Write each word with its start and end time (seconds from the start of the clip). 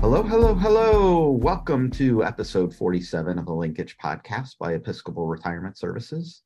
Hello, 0.00 0.22
hello, 0.22 0.54
hello. 0.54 1.30
Welcome 1.30 1.90
to 1.90 2.24
episode 2.24 2.74
47 2.74 3.38
of 3.38 3.44
the 3.44 3.52
Linkage 3.52 3.98
Podcast 3.98 4.56
by 4.58 4.72
Episcopal 4.72 5.26
Retirement 5.26 5.76
Services. 5.76 6.42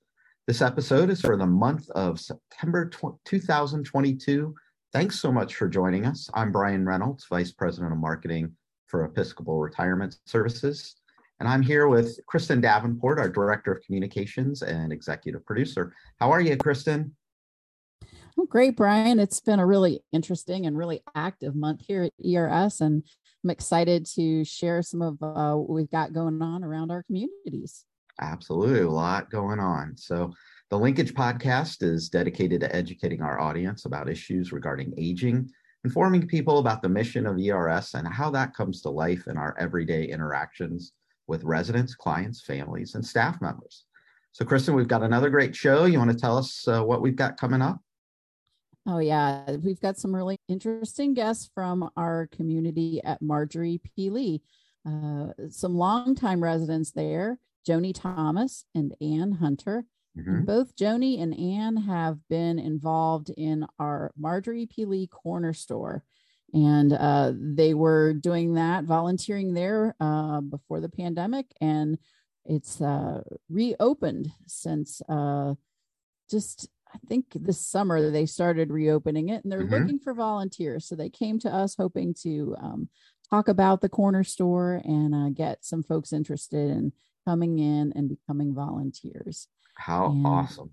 This 0.49 0.61
episode 0.61 1.08
is 1.08 1.21
for 1.21 1.37
the 1.37 1.47
month 1.47 1.88
of 1.90 2.19
September 2.19 2.90
2022. 3.25 4.54
Thanks 4.93 5.21
so 5.21 5.30
much 5.30 5.54
for 5.54 5.69
joining 5.69 6.04
us. 6.04 6.29
I'm 6.35 6.51
Brian 6.51 6.85
Reynolds, 6.85 7.26
Vice 7.30 7.53
President 7.53 7.93
of 7.93 7.98
Marketing 7.98 8.53
for 8.88 9.04
Episcopal 9.04 9.61
Retirement 9.61 10.19
Services. 10.26 10.97
And 11.39 11.48
I'm 11.48 11.62
here 11.62 11.87
with 11.87 12.19
Kristen 12.26 12.61
Davenport, 12.61 13.21
our 13.21 13.29
Director 13.29 13.71
of 13.71 13.83
Communications 13.83 14.62
and 14.62 14.93
Executive 14.93 15.47
Producer. 15.47 15.94
How 16.19 16.33
are 16.33 16.41
you, 16.41 16.57
Kristen? 16.57 17.15
Oh, 18.37 18.47
great, 18.47 18.77
Brian. 18.77 19.21
It's 19.21 19.39
been 19.39 19.61
a 19.61 19.66
really 19.66 20.02
interesting 20.11 20.66
and 20.66 20.77
really 20.77 21.02
active 21.15 21.55
month 21.55 21.83
here 21.87 22.02
at 22.02 22.12
ERS, 22.25 22.80
and 22.80 23.05
I'm 23.45 23.51
excited 23.51 24.07
to 24.15 24.43
share 24.43 24.80
some 24.80 25.03
of 25.03 25.23
uh, 25.23 25.55
what 25.55 25.69
we've 25.69 25.91
got 25.91 26.15
going 26.15 26.41
on 26.41 26.65
around 26.65 26.91
our 26.91 27.03
communities. 27.03 27.84
Absolutely, 28.19 28.80
a 28.80 28.91
lot 28.91 29.30
going 29.30 29.61
on. 29.61 29.97
So, 29.98 30.33
the 30.70 30.79
Linkage 30.79 31.12
podcast 31.12 31.83
is 31.83 32.09
dedicated 32.09 32.62
to 32.62 32.75
educating 32.75 33.20
our 33.20 33.39
audience 33.39 33.84
about 33.84 34.09
issues 34.09 34.51
regarding 34.51 34.95
aging, 34.97 35.51
informing 35.84 36.27
people 36.27 36.59
about 36.59 36.80
the 36.80 36.89
mission 36.89 37.27
of 37.27 37.39
ERS 37.39 37.93
and 37.93 38.09
how 38.09 38.30
that 38.30 38.55
comes 38.55 38.80
to 38.80 38.89
life 38.89 39.27
in 39.27 39.37
our 39.37 39.55
everyday 39.59 40.05
interactions 40.05 40.92
with 41.27 41.45
residents, 41.45 41.95
clients, 41.95 42.42
families, 42.42 42.95
and 42.95 43.05
staff 43.05 43.42
members. 43.42 43.84
So, 44.33 44.47
Kristen, 44.47 44.75
we've 44.75 44.89
got 44.89 45.03
another 45.03 45.29
great 45.29 45.55
show. 45.55 45.84
You 45.84 45.98
want 45.98 46.12
to 46.12 46.17
tell 46.17 46.39
us 46.39 46.67
uh, 46.67 46.83
what 46.83 47.03
we've 47.03 47.15
got 47.15 47.37
coming 47.37 47.61
up? 47.61 47.79
Oh, 48.87 48.98
yeah. 48.98 49.53
We've 49.53 49.81
got 49.81 49.97
some 49.97 50.14
really 50.14 50.36
interesting 50.48 51.14
guests 51.14 51.50
from 51.55 51.91
our 51.97 52.27
community 52.27 53.00
at 53.03 53.22
Marjorie 53.22 53.81
P. 53.97 54.11
Lee. 54.11 54.42
Uh, 54.86 55.28
some 55.48 55.75
longtime 55.75 56.42
residents 56.42 56.92
there, 56.92 57.39
Joni 57.67 57.92
Thomas 57.94 58.67
and 58.75 58.94
Ann 59.00 59.33
Hunter. 59.33 59.86
Mm-hmm. 60.19 60.44
Both 60.44 60.77
Joni 60.77 61.20
and 61.22 61.39
Ann 61.39 61.77
have 61.77 62.19
been 62.28 62.59
involved 62.59 63.31
in 63.31 63.67
our 63.78 64.12
Marjorie 64.17 64.67
P. 64.67 64.84
Lee 64.84 65.06
corner 65.06 65.55
store. 65.55 66.05
And 66.53 66.92
uh, 66.92 67.33
they 67.34 67.75
were 67.75 68.12
doing 68.12 68.55
that, 68.55 68.84
volunteering 68.84 69.55
there 69.55 69.97
uh, 69.98 70.41
before 70.41 70.81
the 70.81 70.91
pandemic. 70.91 71.47
And 71.61 71.98
it's 72.44 72.81
uh, 72.81 73.22
reopened 73.48 74.31
since 74.47 75.00
uh, 75.09 75.55
just 76.31 76.69
I 76.95 76.98
think 77.09 77.27
this 77.34 77.61
summer 77.61 78.11
they 78.11 78.27
started 78.27 78.70
reopening 78.70 79.28
it 79.28 79.42
and 79.42 79.53
they're 79.53 79.62
mm-hmm. 79.62 79.75
looking 79.75 79.98
for 79.98 80.14
volunteers. 80.14 80.87
So 80.87 80.95
they 80.95 81.11
came 81.11 81.39
to 81.41 81.53
us 81.53 81.75
hoping 81.77 82.14
to 82.23 82.56
um, 82.61 82.89
talk 83.31 83.48
about 83.48 83.81
the 83.81 83.89
corner 83.89 84.25
store 84.25 84.81
and 84.84 85.15
uh, 85.15 85.31
get 85.31 85.65
some 85.65 85.83
folks 85.83 86.12
interested 86.12 86.70
in 86.70 86.92
coming 87.27 87.59
in 87.59 87.92
and 87.97 88.09
becoming 88.09 88.55
volunteers. 88.55 89.48
How 89.77 90.06
and 90.06 90.27
awesome! 90.27 90.70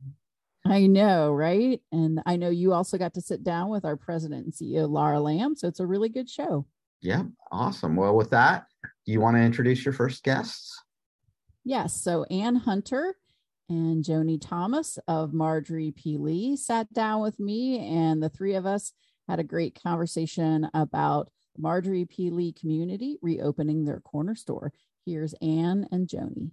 I 0.66 0.86
know, 0.86 1.32
right? 1.32 1.82
And 1.92 2.22
I 2.26 2.36
know 2.36 2.50
you 2.50 2.74
also 2.74 3.00
got 3.00 3.16
to 3.16 3.22
sit 3.22 3.44
down 3.44 3.70
with 3.70 3.84
our 3.84 3.98
president 3.98 4.46
and 4.46 4.54
CEO, 4.54 4.88
Laura 4.88 5.20
Lamb. 5.20 5.56
So 5.56 5.68
it's 5.68 5.80
a 5.80 5.88
really 5.88 6.10
good 6.10 6.30
show. 6.30 6.68
Yeah, 7.02 7.24
awesome. 7.52 7.96
Well, 7.96 8.16
with 8.16 8.30
that, 8.30 8.66
do 9.06 9.12
you 9.12 9.20
want 9.20 9.38
to 9.38 9.42
introduce 9.42 9.84
your 9.84 9.94
first 9.94 10.24
guests? 10.24 10.80
Yes. 11.64 12.00
So 12.00 12.26
Ann 12.26 12.56
Hunter 12.56 13.16
and 13.72 14.04
Joni 14.04 14.38
Thomas 14.40 15.00
of 15.08 15.34
Marjorie 15.34 15.92
P. 15.92 16.18
Lee 16.18 16.58
sat 16.58 16.92
down 16.92 17.22
with 17.22 17.40
me, 17.40 17.80
and 17.80 18.22
the 18.22 18.28
three 18.28 18.56
of 18.56 18.66
us 18.66 18.92
had 19.30 19.40
a 19.40 19.46
great 19.46 19.82
conversation 19.82 20.70
about 20.74 21.32
Marjorie 21.58 22.04
P. 22.04 22.32
Lee 22.32 22.52
community 22.52 23.18
reopening 23.22 23.86
their 23.86 24.02
corner 24.02 24.36
store. 24.36 24.74
Here's 25.06 25.34
Anne 25.42 25.88
and 25.90 26.10
Joni. 26.10 26.52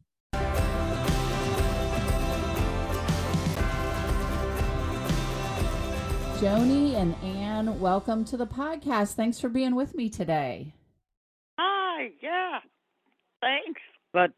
Joni 6.38 6.94
and 6.94 7.16
Anne, 7.24 7.80
welcome 7.80 8.24
to 8.26 8.36
the 8.36 8.46
podcast. 8.46 9.14
Thanks 9.14 9.40
for 9.40 9.48
being 9.48 9.74
with 9.74 9.92
me 9.96 10.08
today. 10.08 10.72
Hi, 11.58 12.10
yeah. 12.22 12.60
Thanks. 13.40 13.80
But 14.12 14.30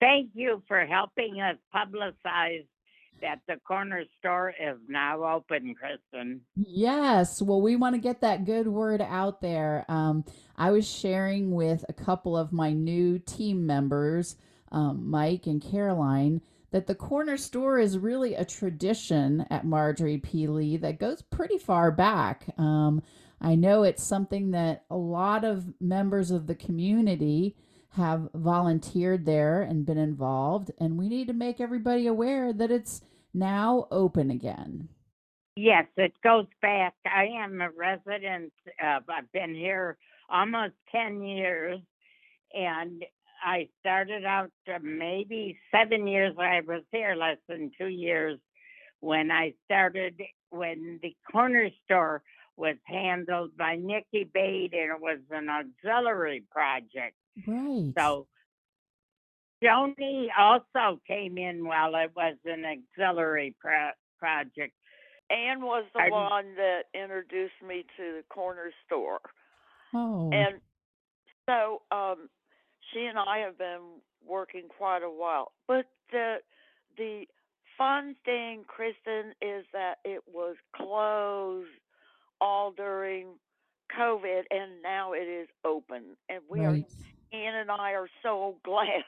Thank 0.00 0.30
you 0.34 0.62
for 0.68 0.84
helping 0.84 1.40
us 1.40 1.56
publicize 1.74 2.66
that 3.22 3.40
the 3.48 3.56
corner 3.66 4.04
store 4.18 4.50
is 4.50 4.76
now 4.88 5.24
open, 5.24 5.74
Kristen. 5.74 6.42
Yes. 6.54 7.40
Well, 7.40 7.62
we 7.62 7.76
want 7.76 7.94
to 7.94 8.00
get 8.00 8.20
that 8.20 8.44
good 8.44 8.68
word 8.68 9.00
out 9.00 9.40
there. 9.40 9.84
Um, 9.88 10.24
I 10.56 10.70
was 10.70 10.86
sharing 10.88 11.52
with 11.52 11.84
a 11.88 11.94
couple 11.94 12.36
of 12.36 12.52
my 12.52 12.72
new 12.72 13.18
team 13.18 13.66
members, 13.66 14.36
um, 14.70 15.08
Mike 15.08 15.46
and 15.46 15.62
Caroline, 15.62 16.42
that 16.72 16.86
the 16.86 16.94
corner 16.94 17.38
store 17.38 17.78
is 17.78 17.96
really 17.96 18.34
a 18.34 18.44
tradition 18.44 19.46
at 19.50 19.64
Marjorie 19.64 20.18
P. 20.18 20.46
Lee 20.46 20.76
that 20.76 20.98
goes 20.98 21.22
pretty 21.22 21.58
far 21.58 21.90
back. 21.90 22.46
Um, 22.58 23.02
I 23.40 23.54
know 23.54 23.82
it's 23.82 24.02
something 24.02 24.50
that 24.50 24.84
a 24.90 24.96
lot 24.96 25.44
of 25.44 25.72
members 25.80 26.30
of 26.30 26.46
the 26.46 26.54
community 26.54 27.56
have 27.96 28.28
volunteered 28.34 29.24
there 29.24 29.62
and 29.62 29.86
been 29.86 29.98
involved, 29.98 30.70
and 30.78 30.98
we 30.98 31.08
need 31.08 31.26
to 31.28 31.32
make 31.32 31.60
everybody 31.60 32.06
aware 32.06 32.52
that 32.52 32.70
it's 32.70 33.00
now 33.32 33.88
open 33.90 34.30
again. 34.30 34.88
Yes, 35.56 35.86
it 35.96 36.12
goes 36.22 36.46
back. 36.60 36.94
I 37.06 37.28
am 37.42 37.60
a 37.62 37.70
resident. 37.70 38.52
Of, 38.82 39.04
I've 39.08 39.32
been 39.32 39.54
here 39.54 39.96
almost 40.28 40.74
10 40.92 41.22
years, 41.22 41.80
and 42.52 43.02
I 43.42 43.68
started 43.80 44.24
out 44.24 44.50
maybe 44.82 45.58
seven 45.70 46.06
years. 46.06 46.34
I 46.38 46.60
was 46.66 46.82
here 46.92 47.14
less 47.14 47.38
than 47.48 47.70
two 47.78 47.88
years 47.88 48.38
when 49.00 49.30
I 49.30 49.54
started 49.64 50.20
when 50.50 51.00
the 51.02 51.16
corner 51.32 51.70
store 51.84 52.22
was 52.56 52.76
handled 52.84 53.56
by 53.56 53.76
Nikki 53.76 54.24
Bade, 54.32 54.74
and 54.74 54.92
it 54.92 55.00
was 55.00 55.18
an 55.30 55.48
auxiliary 55.48 56.44
project. 56.50 57.14
Right. 57.46 57.92
So 57.98 58.26
Joni 59.62 60.26
also 60.38 61.00
came 61.06 61.38
in 61.38 61.66
while 61.66 61.94
it 61.96 62.12
was 62.14 62.36
an 62.44 62.64
auxiliary 62.64 63.54
pro- 63.60 63.90
project. 64.18 64.74
Ann 65.30 65.60
was 65.62 65.84
the 65.94 66.02
I, 66.02 66.10
one 66.10 66.54
that 66.56 66.84
introduced 66.94 67.60
me 67.66 67.84
to 67.96 68.02
the 68.18 68.22
corner 68.28 68.70
store. 68.86 69.20
Oh. 69.94 70.30
And 70.32 70.60
so 71.48 71.82
um, 71.90 72.28
she 72.92 73.00
and 73.06 73.18
I 73.18 73.38
have 73.38 73.58
been 73.58 74.00
working 74.26 74.68
quite 74.68 75.02
a 75.02 75.10
while. 75.10 75.52
But 75.66 75.86
the 76.12 76.36
the 76.96 77.24
fun 77.76 78.14
thing, 78.24 78.64
Kristen, 78.66 79.32
is 79.42 79.64
that 79.72 79.96
it 80.04 80.22
was 80.32 80.56
closed 80.74 81.68
all 82.40 82.72
during 82.72 83.26
COVID, 83.98 84.42
and 84.50 84.82
now 84.82 85.12
it 85.12 85.28
is 85.28 85.48
open, 85.64 86.16
and 86.28 86.40
we 86.48 86.60
right. 86.60 86.84
are 86.84 86.86
Ann 87.32 87.54
and 87.54 87.70
I 87.70 87.92
are 87.92 88.08
so 88.22 88.56
glad 88.64 89.04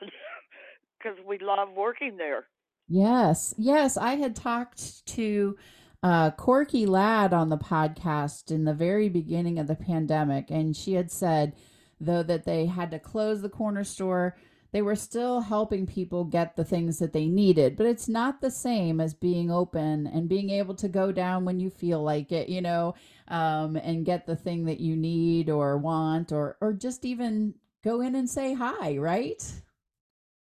because 0.99 1.19
we 1.27 1.39
love 1.39 1.69
working 1.77 2.17
there. 2.17 2.47
Yes, 2.89 3.55
yes. 3.59 3.97
I 3.97 4.17
had 4.17 4.35
talked 4.35 5.07
to 5.09 5.57
uh, 6.03 6.31
Corky 6.33 6.87
Ladd 6.87 7.33
on 7.33 7.49
the 7.49 7.59
podcast 7.59 8.51
in 8.51 8.65
the 8.65 8.75
very 8.75 9.09
beginning 9.09 9.59
of 9.59 9.67
the 9.67 9.75
pandemic, 9.75 10.51
and 10.51 10.77
she 10.77 10.95
had 10.95 11.11
said, 11.11 11.55
though, 12.01 12.23
that 12.23 12.45
they 12.45 12.67
had 12.67 12.91
to 12.93 12.99
close 12.99 13.43
the 13.43 13.49
corner 13.49 13.85
store, 13.85 14.37
they 14.71 14.83
were 14.83 14.97
still 14.97 15.41
helping 15.41 15.87
people 15.87 16.25
get 16.25 16.55
the 16.55 16.65
things 16.65 16.99
that 16.99 17.13
they 17.13 17.27
needed. 17.27 17.77
But 17.77 17.87
it's 17.87 18.09
not 18.09 18.41
the 18.41 18.51
same 18.51 19.01
as 19.01 19.15
being 19.15 19.51
open 19.51 20.07
and 20.07 20.29
being 20.29 20.51
able 20.51 20.75
to 20.77 20.89
go 20.89 21.11
down 21.11 21.45
when 21.45 21.59
you 21.59 21.71
feel 21.71 22.03
like 22.03 22.33
it, 22.33 22.49
you 22.49 22.61
know, 22.61 22.95
um, 23.29 23.77
and 23.77 24.05
get 24.05 24.27
the 24.27 24.37
thing 24.37 24.67
that 24.67 24.81
you 24.81 24.95
need 24.95 25.51
or 25.51 25.79
want, 25.79 26.33
or 26.33 26.57
or 26.61 26.73
just 26.73 27.05
even 27.05 27.55
go 27.85 28.01
in 28.01 28.15
and 28.15 28.29
say 28.29 28.55
hi, 28.55 28.97
right? 28.99 29.43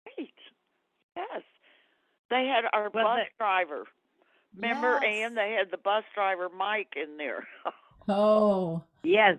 Right. 0.06 0.29
Yes. 1.17 1.43
They 2.31 2.47
had 2.47 2.65
our 2.73 2.91
well, 2.91 3.05
bus 3.05 3.19
they, 3.19 3.29
driver. 3.38 3.85
Remember, 4.55 4.99
yes. 5.03 5.25
Ann, 5.27 5.35
they 5.35 5.53
had 5.59 5.71
the 5.71 5.79
bus 5.79 6.05
driver 6.15 6.49
Mike 6.49 6.94
in 6.97 7.17
there. 7.17 7.47
oh. 8.09 8.82
Yes. 9.03 9.38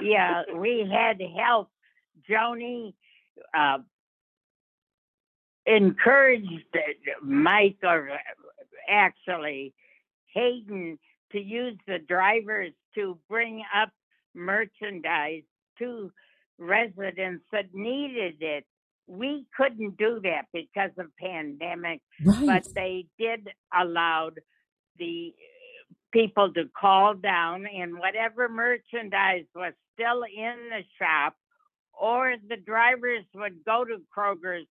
Yeah, 0.00 0.42
we 0.54 0.88
had 0.90 1.20
help. 1.36 1.68
Joni 2.28 2.94
uh, 3.54 3.78
encouraged 5.66 6.64
Mike, 7.22 7.76
or 7.82 8.10
actually 8.88 9.74
Hayden, 10.34 10.98
to 11.32 11.40
use 11.40 11.76
the 11.86 11.98
drivers 11.98 12.72
to 12.94 13.18
bring 13.28 13.62
up 13.74 13.90
merchandise 14.34 15.42
to 15.78 16.10
residents 16.58 17.44
that 17.52 17.66
needed 17.72 18.36
it. 18.40 18.64
We 19.06 19.46
couldn't 19.56 19.96
do 19.96 20.20
that 20.22 20.46
because 20.52 20.90
of 20.98 21.06
pandemic, 21.18 22.00
right. 22.24 22.46
but 22.46 22.74
they 22.74 23.06
did 23.18 23.48
allow 23.74 24.30
the 24.98 25.34
people 26.12 26.52
to 26.52 26.64
call 26.78 27.14
down 27.14 27.66
and 27.66 27.98
whatever 27.98 28.48
merchandise 28.48 29.44
was 29.54 29.72
still 29.94 30.22
in 30.24 30.56
the 30.70 30.82
shop, 30.98 31.34
or 31.92 32.34
the 32.48 32.56
drivers 32.56 33.24
would 33.34 33.64
go 33.64 33.84
to 33.84 33.98
Kroger's 34.16 34.66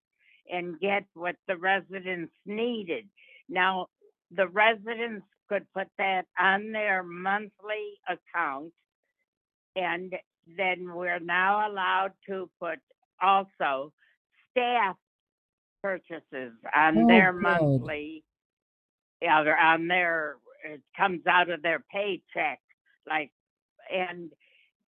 and 0.51 0.79
get 0.79 1.03
what 1.13 1.35
the 1.47 1.57
residents 1.57 2.33
needed. 2.45 3.05
Now, 3.49 3.87
the 4.31 4.47
residents 4.47 5.25
could 5.49 5.65
put 5.73 5.87
that 5.97 6.25
on 6.39 6.71
their 6.71 7.03
monthly 7.03 7.99
account, 8.07 8.71
and 9.75 10.13
then 10.57 10.93
we're 10.93 11.19
now 11.19 11.69
allowed 11.71 12.13
to 12.27 12.49
put 12.59 12.79
also 13.21 13.93
staff 14.51 14.97
purchases 15.83 16.53
on 16.75 16.95
Oh, 16.97 17.07
their 17.07 17.33
good. 17.33 17.41
monthly, 17.41 18.23
yeah, 19.21 19.43
they're 19.43 19.57
on 19.59 19.87
their, 19.87 20.37
it 20.65 20.81
comes 20.97 21.21
out 21.27 21.49
of 21.49 21.61
their 21.61 21.83
paycheck, 21.91 22.59
like, 23.07 23.31
and 23.93 24.31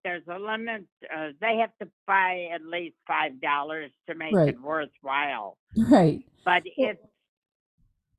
there's 0.03 0.23
a 0.27 0.39
limit, 0.39 0.85
uh, 1.15 1.29
they 1.41 1.57
have 1.57 1.71
to 1.81 1.87
buy 2.07 2.49
at 2.53 2.61
least 2.63 2.95
five 3.07 3.39
dollars 3.41 3.91
to 4.09 4.15
make 4.15 4.33
Right. 4.33 4.49
it 4.49 4.61
worthwhile. 4.61 5.57
Right. 5.91 6.23
But 6.45 6.63
it's 6.77 7.01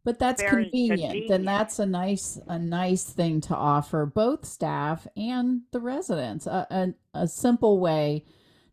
But 0.05 0.19
that's 0.19 0.43
very 0.43 0.65
convenient. 0.65 1.01
convenient. 1.01 1.31
And 1.31 1.49
that's 1.49 1.79
a 1.79 1.87
nice 1.87 2.39
a 2.47 2.59
nice 2.59 3.05
thing 3.05 3.41
to 3.43 3.57
offer 3.57 4.05
both 4.05 4.45
staff 4.45 5.07
and 5.17 5.63
the 5.73 5.81
residents. 5.81 6.47
A, 6.47 6.67
a, 6.71 7.23
a 7.23 7.29
simple 7.29 7.81
way 7.81 8.25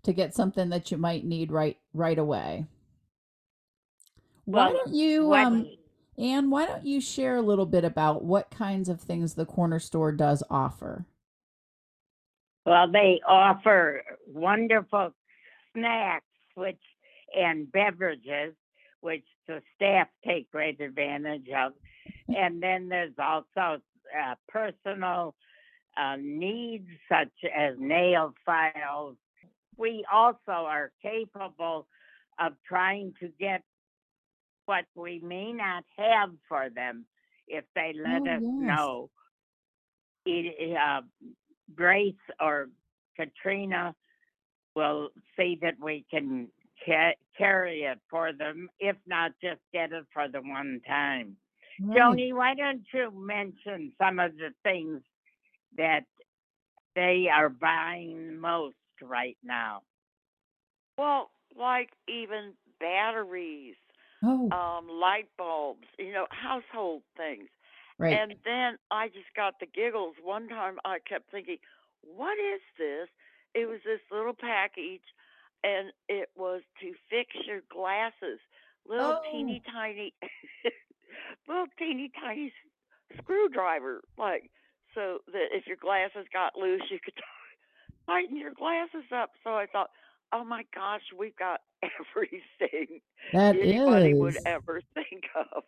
to 0.04 0.14
get 0.14 0.36
something 0.36 0.70
that 0.70 0.92
you 0.92 0.98
might 0.98 1.24
need 1.26 1.52
right 1.52 1.78
right 1.94 2.20
away. 2.20 2.66
Why 4.46 4.68
Well, 4.68 4.74
don't 4.74 4.94
you 4.94 5.34
um 5.34 5.68
Anne, 6.18 6.50
why 6.50 6.66
don't 6.66 6.86
you 6.86 7.00
share 7.02 7.38
a 7.38 7.42
little 7.42 7.66
bit 7.66 7.86
about 7.86 8.24
what 8.24 8.52
kinds 8.52 8.90
of 8.90 9.00
things 9.02 9.34
the 9.34 9.46
corner 9.46 9.80
store 9.80 10.12
does 10.12 10.44
offer? 10.50 11.06
Well, 12.66 12.92
they 12.92 13.22
offer 13.28 14.04
wonderful 14.28 15.14
snacks, 15.74 16.26
which 16.56 16.82
and 17.36 17.72
beverages, 17.72 18.54
which 19.02 19.26
the 19.48 19.62
staff 19.76 20.08
take 20.26 20.52
great 20.52 20.80
advantage 20.80 21.48
of. 21.56 21.74
And 22.30 22.62
then 22.62 22.90
there's 22.90 23.14
also 23.18 23.82
uh, 24.18 24.36
personal 24.48 25.36
uh, 25.98 26.16
needs 26.20 26.88
such 27.10 27.34
as 27.56 27.76
nail 27.80 28.34
files. 28.46 29.18
We 29.78 30.06
also 30.12 30.38
are 30.48 30.92
capable 31.02 31.88
of 32.40 32.54
trying 32.68 33.14
to 33.20 33.30
get 33.40 33.64
what 34.66 34.86
we 34.96 35.20
may 35.20 35.52
not 35.52 35.84
have 35.98 36.32
for 36.48 36.70
them 36.70 37.06
if 37.48 37.66
they 37.76 37.94
let 37.96 38.22
Oh, 38.22 38.36
us 38.36 38.42
yes. 38.42 38.52
know. 38.58 39.10
It, 40.26 40.78
uh, 40.78 41.02
Grace 41.76 42.14
or 42.40 42.70
Katrina 43.18 43.96
will 44.76 45.10
see 45.38 45.58
that 45.62 45.76
we 45.82 46.06
can 46.10 46.48
ca- 46.86 47.16
carry 47.38 47.84
it 47.84 48.00
for 48.10 48.34
them, 48.34 48.70
if 48.80 48.96
not 49.08 49.32
just 49.42 49.62
get 49.74 49.92
it 49.92 50.06
for 50.14 50.28
the 50.28 50.42
one 50.42 50.82
time. 50.88 51.36
Right. 51.82 51.98
Joni, 51.98 52.34
why 52.34 52.54
don't 52.56 52.84
you 52.94 53.12
mention 53.12 53.92
some 53.98 54.20
of 54.20 54.36
the 54.38 54.50
things 54.64 55.02
that 55.78 56.04
they 56.96 57.28
are 57.34 57.50
buying 57.50 58.40
most 58.40 58.76
right 59.02 59.38
now? 59.44 59.82
Well, 60.98 61.32
like 61.58 61.90
even 62.08 62.54
batteries, 62.80 63.76
Oh, 64.24 64.50
um, 64.52 64.88
light 64.90 65.30
bulbs, 65.38 65.88
you 65.98 66.12
know, 66.14 66.28
household 66.32 67.04
things. 67.18 67.50
right. 67.98 68.20
And 68.20 68.36
then 68.46 68.78
I 68.92 69.08
just 69.08 69.34
got 69.36 69.60
the 69.60 69.66
giggles. 69.68 70.16
One 70.22 70.48
time 70.48 70.78
I 70.86 71.00
kept 71.00 71.32
thinking, 71.32 71.58
what 72.02 72.38
is 72.40 72.62
this? 72.78 73.08
It 73.54 73.68
was 73.68 73.80
this 73.86 74.00
little 74.12 74.34
package, 74.34 75.04
and 75.64 75.92
it 76.10 76.30
was 76.36 76.62
to 76.82 76.94
fix 77.10 77.30
your 77.48 77.62
glasses. 77.72 78.40
Little 78.88 79.14
Oh. 79.14 79.20
teeny 79.32 79.62
tiny, 79.72 80.14
little 81.48 81.68
teeny 81.78 82.12
tiny 82.22 82.52
screwdriver, 83.18 84.02
like 84.18 84.50
so 84.96 85.20
that 85.32 85.48
if 85.52 85.68
your 85.68 85.78
glasses 85.78 86.26
got 86.34 86.58
loose, 86.58 86.84
you 86.90 87.00
could 87.04 87.14
tighten 88.08 88.38
your 88.38 88.54
glasses 88.54 89.06
up. 89.16 89.32
So 89.44 89.52
I 89.52 89.66
thought, 89.68 89.90
oh 90.34 90.44
my 90.44 90.64
gosh, 90.74 91.02
we've 91.18 91.36
got 91.38 91.62
everything 91.84 93.00
that 93.34 93.56
anybody 93.62 94.14
is 94.14 94.16
would 94.16 94.38
ever 94.46 94.82
think 94.94 95.24
of. 95.36 95.64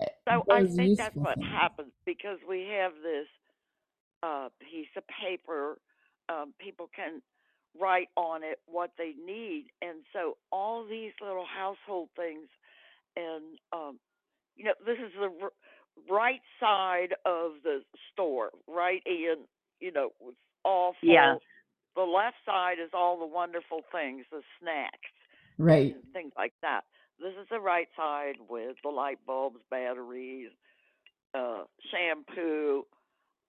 eh, 0.00 0.06
So 0.28 0.44
I 0.50 0.64
think 0.76 0.94
that's 0.96 1.16
what 1.22 1.38
happens 1.42 1.92
because 2.04 2.38
we 2.48 2.68
have 2.78 2.92
this 3.02 3.26
uh, 4.22 4.48
piece 4.60 4.90
of 4.96 5.04
paper. 5.08 5.78
Um, 6.28 6.52
people 6.60 6.88
can 6.94 7.20
write 7.80 8.08
on 8.16 8.42
it 8.44 8.58
what 8.66 8.92
they 8.98 9.12
need, 9.24 9.66
and 9.82 10.00
so 10.12 10.36
all 10.52 10.86
these 10.88 11.12
little 11.20 11.46
household 11.46 12.10
things, 12.16 12.48
and 13.16 13.58
um, 13.72 13.98
you 14.56 14.64
know, 14.64 14.74
this 14.86 14.98
is 14.98 15.12
the 15.18 15.30
r- 15.42 15.52
right 16.10 16.40
side 16.60 17.14
of 17.26 17.52
the 17.64 17.80
store, 18.12 18.50
right? 18.68 19.02
And 19.06 19.42
you 19.80 19.92
know, 19.92 20.10
with 20.20 20.36
all 20.64 20.94
full. 21.06 21.34
Yeah. 21.34 21.36
The 21.96 22.02
left 22.02 22.36
side 22.46 22.76
is 22.82 22.90
all 22.94 23.18
the 23.18 23.26
wonderful 23.26 23.82
things, 23.92 24.24
the 24.32 24.42
snacks 24.60 25.10
Right. 25.58 25.96
things 26.12 26.32
like 26.36 26.54
that. 26.62 26.82
This 27.20 27.34
is 27.40 27.48
the 27.50 27.60
right 27.60 27.88
side 27.96 28.36
with 28.48 28.76
the 28.84 28.90
light 28.90 29.18
bulbs, 29.26 29.58
batteries, 29.70 30.50
uh, 31.34 31.64
shampoo, 31.92 32.84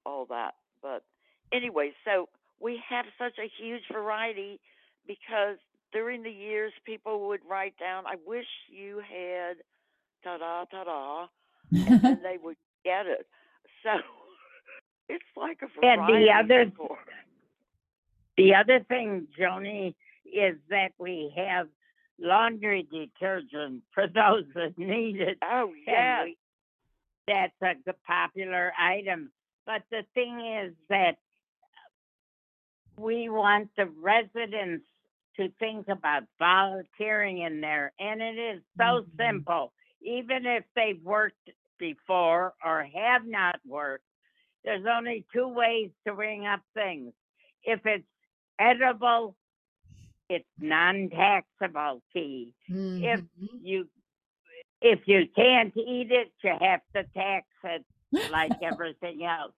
all 0.06 0.28
that. 0.30 0.54
But 0.84 1.04
anyway, 1.54 1.94
so 2.06 2.30
we 2.60 2.82
have 2.90 3.06
such 3.18 3.38
a 3.40 3.50
huge 3.62 3.84
variety 3.92 4.60
because 5.08 5.58
during 5.92 6.24
the 6.24 6.32
years 6.32 6.72
people 6.86 7.28
would 7.28 7.42
write 7.50 7.76
down, 7.80 8.06
I 8.06 8.16
wish 8.26 8.46
you 8.70 8.98
had 8.98 9.58
ta 10.24 10.38
da 10.38 10.66
ta 10.66 10.84
da, 10.84 11.28
and 11.72 12.02
they 12.24 12.38
would 12.42 12.58
get 12.84 13.06
it. 13.06 13.26
So 13.84 13.90
it's 15.10 15.24
like 15.36 15.60
a 15.64 15.68
variety. 15.80 16.14
And 16.14 16.24
the 16.24 16.56
other 16.56 16.72
store. 16.74 16.98
The 18.38 18.56
other 18.56 18.80
thing, 18.88 19.28
Joni, 19.38 19.96
is 20.26 20.56
that 20.70 20.92
we 20.98 21.34
have 21.36 21.68
laundry 22.20 22.88
detergent 22.92 23.84
for 23.94 24.08
those 24.14 24.46
that 24.56 24.78
need 24.78 25.22
it. 25.22 25.38
Oh 25.44 25.72
yeah, 25.88 26.26
that's 27.28 27.88
a 27.88 27.94
popular 28.06 28.72
item. 28.80 29.32
But 29.66 29.84
the 29.92 30.04
thing 30.14 30.40
is 30.64 30.74
that 30.90 31.18
we 33.00 33.30
want 33.30 33.70
the 33.78 33.88
residents 33.88 34.86
to 35.38 35.50
think 35.60 35.88
about 35.90 36.24
volunteering 36.40 37.40
in 37.40 37.62
there, 37.62 37.94
and 38.00 38.22
it 38.22 38.38
is 38.38 38.64
so 38.78 39.06
Mhm. 39.06 39.16
simple. 39.18 39.74
Even 40.02 40.46
if 40.46 40.66
they've 40.76 41.02
worked 41.04 41.50
before 41.80 42.54
or 42.64 42.84
have 42.84 43.26
not 43.26 43.60
worked, 43.66 44.06
there's 44.66 44.86
only 44.86 45.26
two 45.34 45.48
ways 45.48 45.92
to 46.08 46.14
ring 46.14 46.46
up 46.48 46.62
things. 46.74 47.14
If 47.64 47.86
it's 47.86 48.08
edible, 48.60 49.36
it's 50.30 50.48
non-taxable 50.60 52.04
key 52.14 52.56
if 53.02 53.22
Mhm. 53.22 53.62
you 53.62 53.90
if 54.82 55.00
you 55.08 55.28
can't 55.36 55.76
eat 55.78 56.12
it, 56.12 56.32
you 56.44 56.52
have 56.62 56.82
to 56.96 57.04
tax 57.16 57.48
it 57.64 57.86
like 58.28 58.56
everything 58.62 59.24
else. 59.26 59.54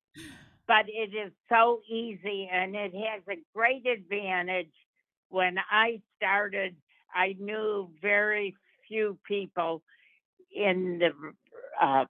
But 0.71 0.85
it 0.87 1.13
is 1.13 1.33
so 1.49 1.81
easy 1.89 2.49
and 2.49 2.77
it 2.77 2.93
has 2.93 3.21
a 3.29 3.35
great 3.53 3.85
advantage. 3.85 4.71
When 5.27 5.57
I 5.69 5.99
started, 6.15 6.77
I 7.13 7.35
knew 7.37 7.89
very 8.01 8.55
few 8.87 9.17
people 9.27 9.81
in 10.55 10.99
the 10.99 11.11
uh, 11.85 12.05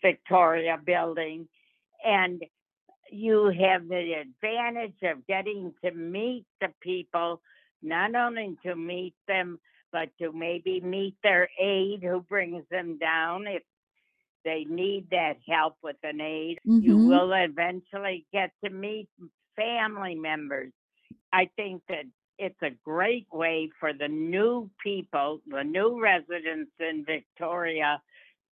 Victoria 0.00 0.78
building, 0.86 1.48
and 2.04 2.40
you 3.10 3.46
have 3.46 3.88
the 3.88 4.12
advantage 4.20 4.94
of 5.02 5.26
getting 5.26 5.74
to 5.84 5.90
meet 5.90 6.44
the 6.60 6.68
people, 6.80 7.40
not 7.82 8.14
only 8.14 8.56
to 8.64 8.76
meet 8.76 9.14
them, 9.26 9.58
but 9.90 10.08
to 10.20 10.30
maybe 10.32 10.80
meet 10.80 11.16
their 11.24 11.48
aide 11.60 12.04
who 12.04 12.20
brings 12.20 12.62
them 12.70 12.96
down 12.96 13.48
if 13.48 13.64
they 14.44 14.64
need 14.68 15.08
that 15.10 15.36
help 15.48 15.76
with 15.82 15.96
an 16.02 16.20
aide. 16.20 16.58
You 16.78 16.98
Mhm. 16.98 17.08
will 17.08 17.32
eventually 17.32 18.26
get 18.32 18.50
to 18.64 18.70
meet 18.70 19.08
family 19.56 20.14
members. 20.14 20.72
I 21.32 21.50
think 21.56 21.82
that 21.88 22.04
it's 22.38 22.60
a 22.62 22.70
great 22.84 23.26
way 23.32 23.70
for 23.80 23.92
the 23.92 24.08
new 24.08 24.70
people, 24.82 25.40
the 25.46 25.64
new 25.64 26.00
residents 26.00 26.72
in 26.80 27.04
Victoria, 27.04 28.00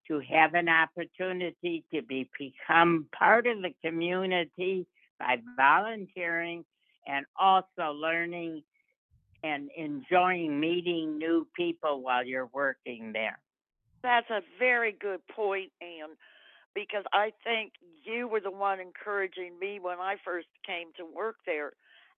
to 0.07 0.19
have 0.19 0.53
an 0.53 0.69
opportunity 0.69 1.83
to 1.93 2.01
be, 2.01 2.29
become 2.37 3.07
part 3.17 3.47
of 3.47 3.61
the 3.61 3.73
community 3.83 4.87
by 5.19 5.37
volunteering 5.57 6.65
and 7.07 7.25
also 7.39 7.91
learning 7.93 8.63
and 9.43 9.69
enjoying 9.77 10.59
meeting 10.59 11.17
new 11.17 11.47
people 11.55 12.01
while 12.01 12.25
you're 12.25 12.49
working 12.53 13.11
there. 13.13 13.39
That's 14.03 14.29
a 14.29 14.41
very 14.59 14.91
good 14.91 15.25
point, 15.27 15.71
Anne. 15.81 16.15
because 16.75 17.05
I 17.13 17.31
think 17.43 17.73
you 18.03 18.27
were 18.27 18.39
the 18.41 18.51
one 18.51 18.79
encouraging 18.79 19.57
me 19.59 19.79
when 19.81 19.99
I 19.99 20.15
first 20.25 20.47
came 20.65 20.87
to 20.97 21.05
work 21.05 21.37
there. 21.45 21.71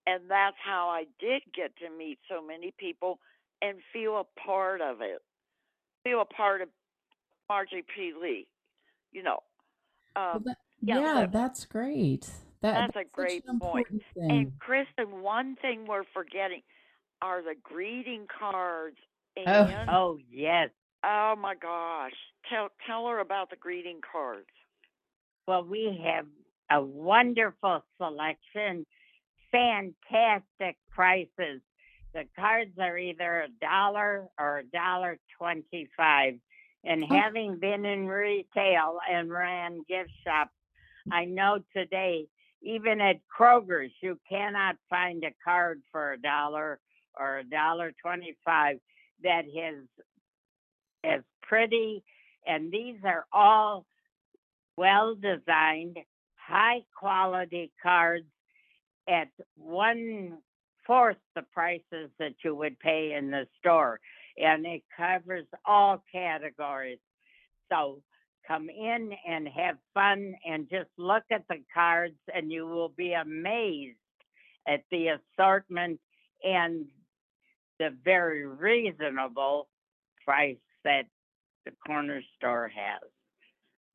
And 0.07 0.29
that's 0.29 0.55
how 0.63 0.87
I 0.89 1.05
did 1.19 1.41
get 1.53 1.75
to 1.77 1.89
meet 1.95 2.19
so 2.29 2.45
many 2.45 2.73
people 2.77 3.19
and 3.61 3.77
feel 3.91 4.17
a 4.17 4.39
part 4.39 4.81
of 4.81 5.01
it, 5.01 5.21
feel 6.03 6.21
a 6.21 6.25
part 6.25 6.61
of 6.61 6.69
Marjorie 7.49 7.83
P. 7.93 8.13
Lee, 8.19 8.47
you 9.11 9.23
know. 9.23 9.39
Well, 10.15 10.35
Um, 10.37 10.43
that- 10.43 10.57
yeah, 10.81 10.99
yeah, 10.99 11.19
so- 11.25 11.27
that's 11.27 11.65
great. 11.65 12.29
That, 12.61 12.91
That's 12.93 12.95
a 12.95 13.09
great 13.11 13.43
an 13.47 13.59
point. 13.59 13.85
important 13.85 14.03
thing. 14.15 14.31
and 14.31 14.59
Kristen, 14.59 15.21
one 15.21 15.55
thing 15.57 15.85
we're 15.85 16.03
forgetting 16.05 16.63
are 17.21 17.43
the 17.43 17.53
greeting 17.61 18.25
cards. 18.27 18.97
Oh. 19.45 19.85
Oh, 19.89 20.17
yes. 20.29 20.71
Oh 21.05 21.35
my 21.39 21.55
gosh, 21.55 22.13
tell 22.49 22.69
tell 22.87 23.07
her 23.07 23.19
about 23.19 23.49
the 23.49 23.55
greeting 23.55 23.99
cards. 24.11 24.47
Well, 25.47 25.63
we 25.63 26.01
have 26.03 26.25
a 26.71 26.81
wonderful 26.83 27.83
selection, 27.97 28.85
fantastic 29.51 30.77
prices. 30.91 31.61
The 32.13 32.23
cards 32.35 32.71
are 32.79 32.97
either 32.97 33.41
a 33.41 33.47
dollar 33.61 34.27
or 34.39 34.59
a 34.59 34.63
dollar 34.63 35.19
twenty-five. 35.37 36.35
And 36.87 37.03
Oh. 37.03 37.15
having 37.15 37.57
been 37.59 37.83
in 37.85 38.07
retail 38.07 38.99
and 39.09 39.31
ran 39.31 39.83
gift 39.87 40.11
shops, 40.23 40.51
I 41.11 41.25
know 41.25 41.59
today, 41.75 42.27
even 42.61 43.01
at 43.01 43.17
Kroger's, 43.27 43.91
you 44.01 44.19
cannot 44.29 44.75
find 44.89 45.23
a 45.23 45.33
card 45.43 45.81
for 45.91 46.13
a 46.13 46.21
dollar 46.21 46.79
or 47.19 47.39
a 47.39 47.43
dollar 47.43 47.91
twenty-five 48.01 48.79
that 49.23 49.45
is 49.45 49.87
as 51.05 51.21
pretty. 51.41 52.03
And 52.47 52.71
these 52.71 52.97
are 53.03 53.25
all 53.31 53.85
well 54.77 55.15
designed, 55.15 55.97
high 56.35 56.83
quality 56.97 57.71
cards 57.81 58.25
at 59.07 59.29
one 59.55 60.37
fourth 60.85 61.17
the 61.35 61.41
prices 61.53 62.09
that 62.19 62.35
you 62.43 62.55
would 62.55 62.79
pay 62.79 63.13
in 63.17 63.31
the 63.31 63.47
store. 63.59 63.99
And 64.37 64.65
it 64.65 64.83
covers 64.95 65.45
all 65.65 66.03
categories. 66.11 66.99
So 67.71 68.01
come 68.47 68.69
in 68.69 69.11
and 69.27 69.47
have 69.47 69.77
fun 69.93 70.35
and 70.45 70.69
just 70.69 70.89
look 70.97 71.23
at 71.31 71.47
the 71.49 71.63
cards, 71.73 72.19
and 72.33 72.51
you 72.51 72.67
will 72.67 72.89
be 72.89 73.13
amazed 73.13 73.97
at 74.67 74.81
the 74.91 75.17
assortment 75.39 75.99
and 76.43 76.85
the 77.79 77.95
very 78.03 78.45
reasonable 78.45 79.67
price 80.23 80.57
that 80.85 81.03
the 81.65 81.71
corner 81.85 82.21
store 82.37 82.71
has. 82.73 83.01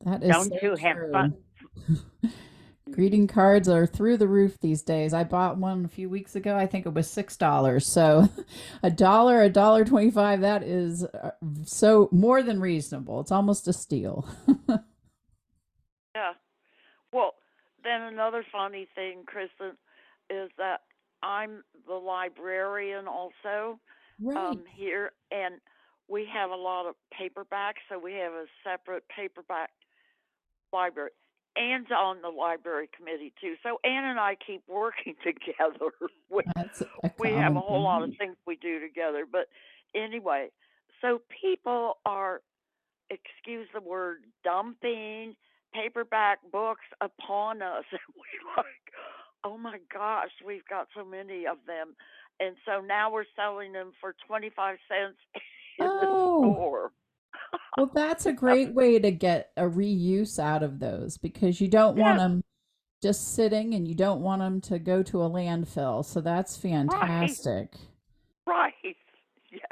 That 0.05 0.23
is 0.23 0.31
Don't 0.31 0.49
so 0.51 0.59
you 0.63 0.77
have 0.77 0.97
true. 0.97 1.11
fun? 1.11 1.37
Greeting 2.91 3.29
cards 3.29 3.69
are 3.69 3.87
through 3.87 4.17
the 4.17 4.27
roof 4.29 4.59
these 4.61 4.83
days. 4.83 5.15
I 5.15 5.25
bought 5.25 5.59
one 5.59 5.85
a 5.85 5.89
few 5.89 6.09
weeks 6.09 6.35
ago. 6.35 6.57
I 6.57 6.67
think 6.67 6.87
it 6.87 6.93
was 6.93 7.09
six 7.09 7.37
dollars. 7.37 7.87
So, 7.87 8.29
a 8.83 8.91
dollar, 8.91 9.43
a 9.43 9.49
dollar 9.49 9.85
twenty-five. 9.85 10.41
That 10.41 10.65
is 10.65 11.05
uh, 11.05 11.31
so 11.65 12.09
more 12.13 12.43
than 12.43 12.61
reasonable. 12.61 13.21
It's 13.21 13.33
almost 13.33 13.69
a 13.69 13.73
steal. 13.73 14.29
Yeah. 16.15 16.33
Well, 17.13 17.35
then 17.85 18.03
another 18.03 18.45
funny 18.51 18.89
thing, 18.95 19.23
Kristen, 19.27 19.77
is 20.29 20.51
that 20.59 20.81
I'm 21.23 21.63
the 21.87 21.95
librarian 21.95 23.07
also 23.07 23.79
right. 24.21 24.37
um, 24.37 24.65
here, 24.75 25.13
and 25.31 25.61
we 26.11 26.26
have 26.33 26.50
a 26.50 26.57
lot 26.57 26.87
of 26.87 26.97
paperbacks, 27.14 27.81
so 27.88 27.99
we 27.99 28.14
have 28.14 28.33
a 28.33 28.47
separate 28.64 29.05
paperback 29.14 29.71
library. 30.73 31.11
Anne's 31.57 31.90
on 31.90 32.21
the 32.23 32.29
library 32.29 32.88
committee 32.97 33.33
too, 33.40 33.55
so 33.62 33.79
Anne 33.85 34.05
and 34.05 34.19
I 34.19 34.37
keep 34.45 34.62
working 34.69 35.14
together. 35.25 35.93
we, 36.29 36.43
we 37.19 37.31
have 37.31 37.57
a 37.57 37.61
whole 37.61 37.83
lot 37.83 38.02
of 38.02 38.11
things 38.19 38.37
we 38.47 38.57
do 38.57 38.81
together. 38.81 39.25
But 39.31 39.49
anyway, 39.95 40.49
so 41.00 41.21
people 41.43 41.99
are, 42.05 42.40
excuse 43.11 43.69
the 43.73 43.81
word, 43.81 44.19
dumping 44.45 45.35
paperback 45.73 46.38
books 46.50 46.87
upon 47.00 47.62
us. 47.62 47.85
And 47.93 48.00
we're 48.17 48.57
like, 48.57 48.93
oh 49.45 49.57
my 49.57 49.79
gosh, 49.93 50.31
we've 50.45 50.67
got 50.69 50.88
so 50.97 51.05
many 51.05 51.47
of 51.47 51.59
them. 51.67 51.95
And 52.40 52.57
so 52.64 52.81
now 52.81 53.12
we're 53.12 53.25
selling 53.37 53.73
them 53.73 53.93
for 54.00 54.14
25 54.26 54.79
cents 54.88 55.19
in 55.35 55.40
Oh. 55.81 56.89
Well, 57.77 57.91
that's 57.95 58.27
a 58.27 58.33
great 58.45 58.73
way 58.75 58.99
to 58.99 59.11
get 59.11 59.51
a 59.57 59.63
reuse 59.65 60.39
out 60.39 60.63
of 60.63 60.79
those 60.79 61.19
because 61.19 61.61
you 61.61 61.69
don't 61.69 61.97
want 61.97 62.19
them 62.19 62.45
just 63.03 63.35
sitting 63.35 63.75
and 63.75 63.89
you 63.89 63.95
don't 63.95 64.21
want 64.21 64.41
them 64.41 64.61
to 64.61 64.79
go 64.79 65.03
to 65.03 65.23
a 65.23 65.31
landfill. 65.31 66.05
So 66.05 66.21
that's 66.21 66.57
fantastic. 66.57 67.75
Right. 68.47 68.73
Yes. 69.53 69.63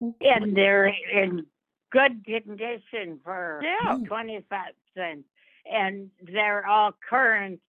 Well, 0.00 0.14
And 0.22 0.56
they're 0.56 0.86
in 0.86 1.44
good 1.92 2.24
condition 2.24 3.20
for 3.22 3.60
Yeah. 3.62 3.98
25 4.06 4.58
cents. 4.96 5.24
And 5.70 6.08
they're 6.22 6.66
all 6.66 6.92
current. 7.06 7.60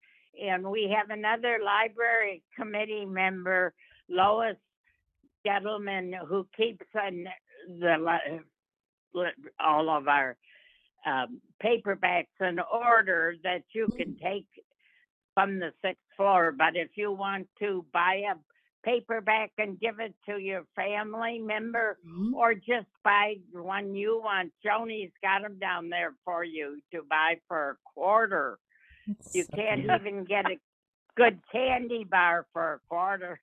And 0.40 0.62
we 0.70 0.94
have 0.96 1.10
another 1.10 1.58
library 1.64 2.44
committee 2.56 3.06
member, 3.06 3.74
Lois 4.08 4.54
Gettleman, 5.46 6.12
who 6.26 6.46
keeps 6.56 6.86
on 6.94 7.24
the 7.80 8.40
all 9.60 9.90
of 9.90 10.08
our 10.08 10.36
um, 11.06 11.40
paperbacks 11.62 12.26
in 12.40 12.58
order 12.72 13.36
that 13.42 13.62
you 13.72 13.86
can 13.96 14.16
take 14.16 14.46
from 15.34 15.58
the 15.58 15.72
sixth 15.82 16.02
floor. 16.16 16.52
But 16.56 16.76
if 16.76 16.90
you 16.96 17.12
want 17.12 17.46
to 17.60 17.84
buy 17.92 18.22
a 18.30 18.36
paperback 18.84 19.50
and 19.58 19.80
give 19.80 19.98
it 19.98 20.14
to 20.26 20.38
your 20.38 20.64
family 20.76 21.38
member, 21.38 21.98
Mhm. 22.06 22.34
or 22.34 22.54
just 22.54 22.86
buy 23.02 23.36
one 23.52 23.94
you 23.94 24.20
want. 24.22 24.52
Joni's 24.62 25.12
got 25.22 25.42
them 25.42 25.58
down 25.58 25.88
there 25.88 26.14
for 26.24 26.44
you 26.44 26.80
to 26.92 27.02
buy 27.02 27.40
for 27.48 27.70
a 27.70 27.76
quarter. 27.84 28.58
That's 29.06 29.34
You 29.34 29.44
so 29.44 29.56
can't 29.56 29.84
even 29.84 30.24
get 30.24 30.50
a 30.50 30.58
good 31.16 31.40
candy 31.50 32.04
bar 32.04 32.46
for 32.52 32.74
a 32.74 32.78
quarter. 32.88 33.40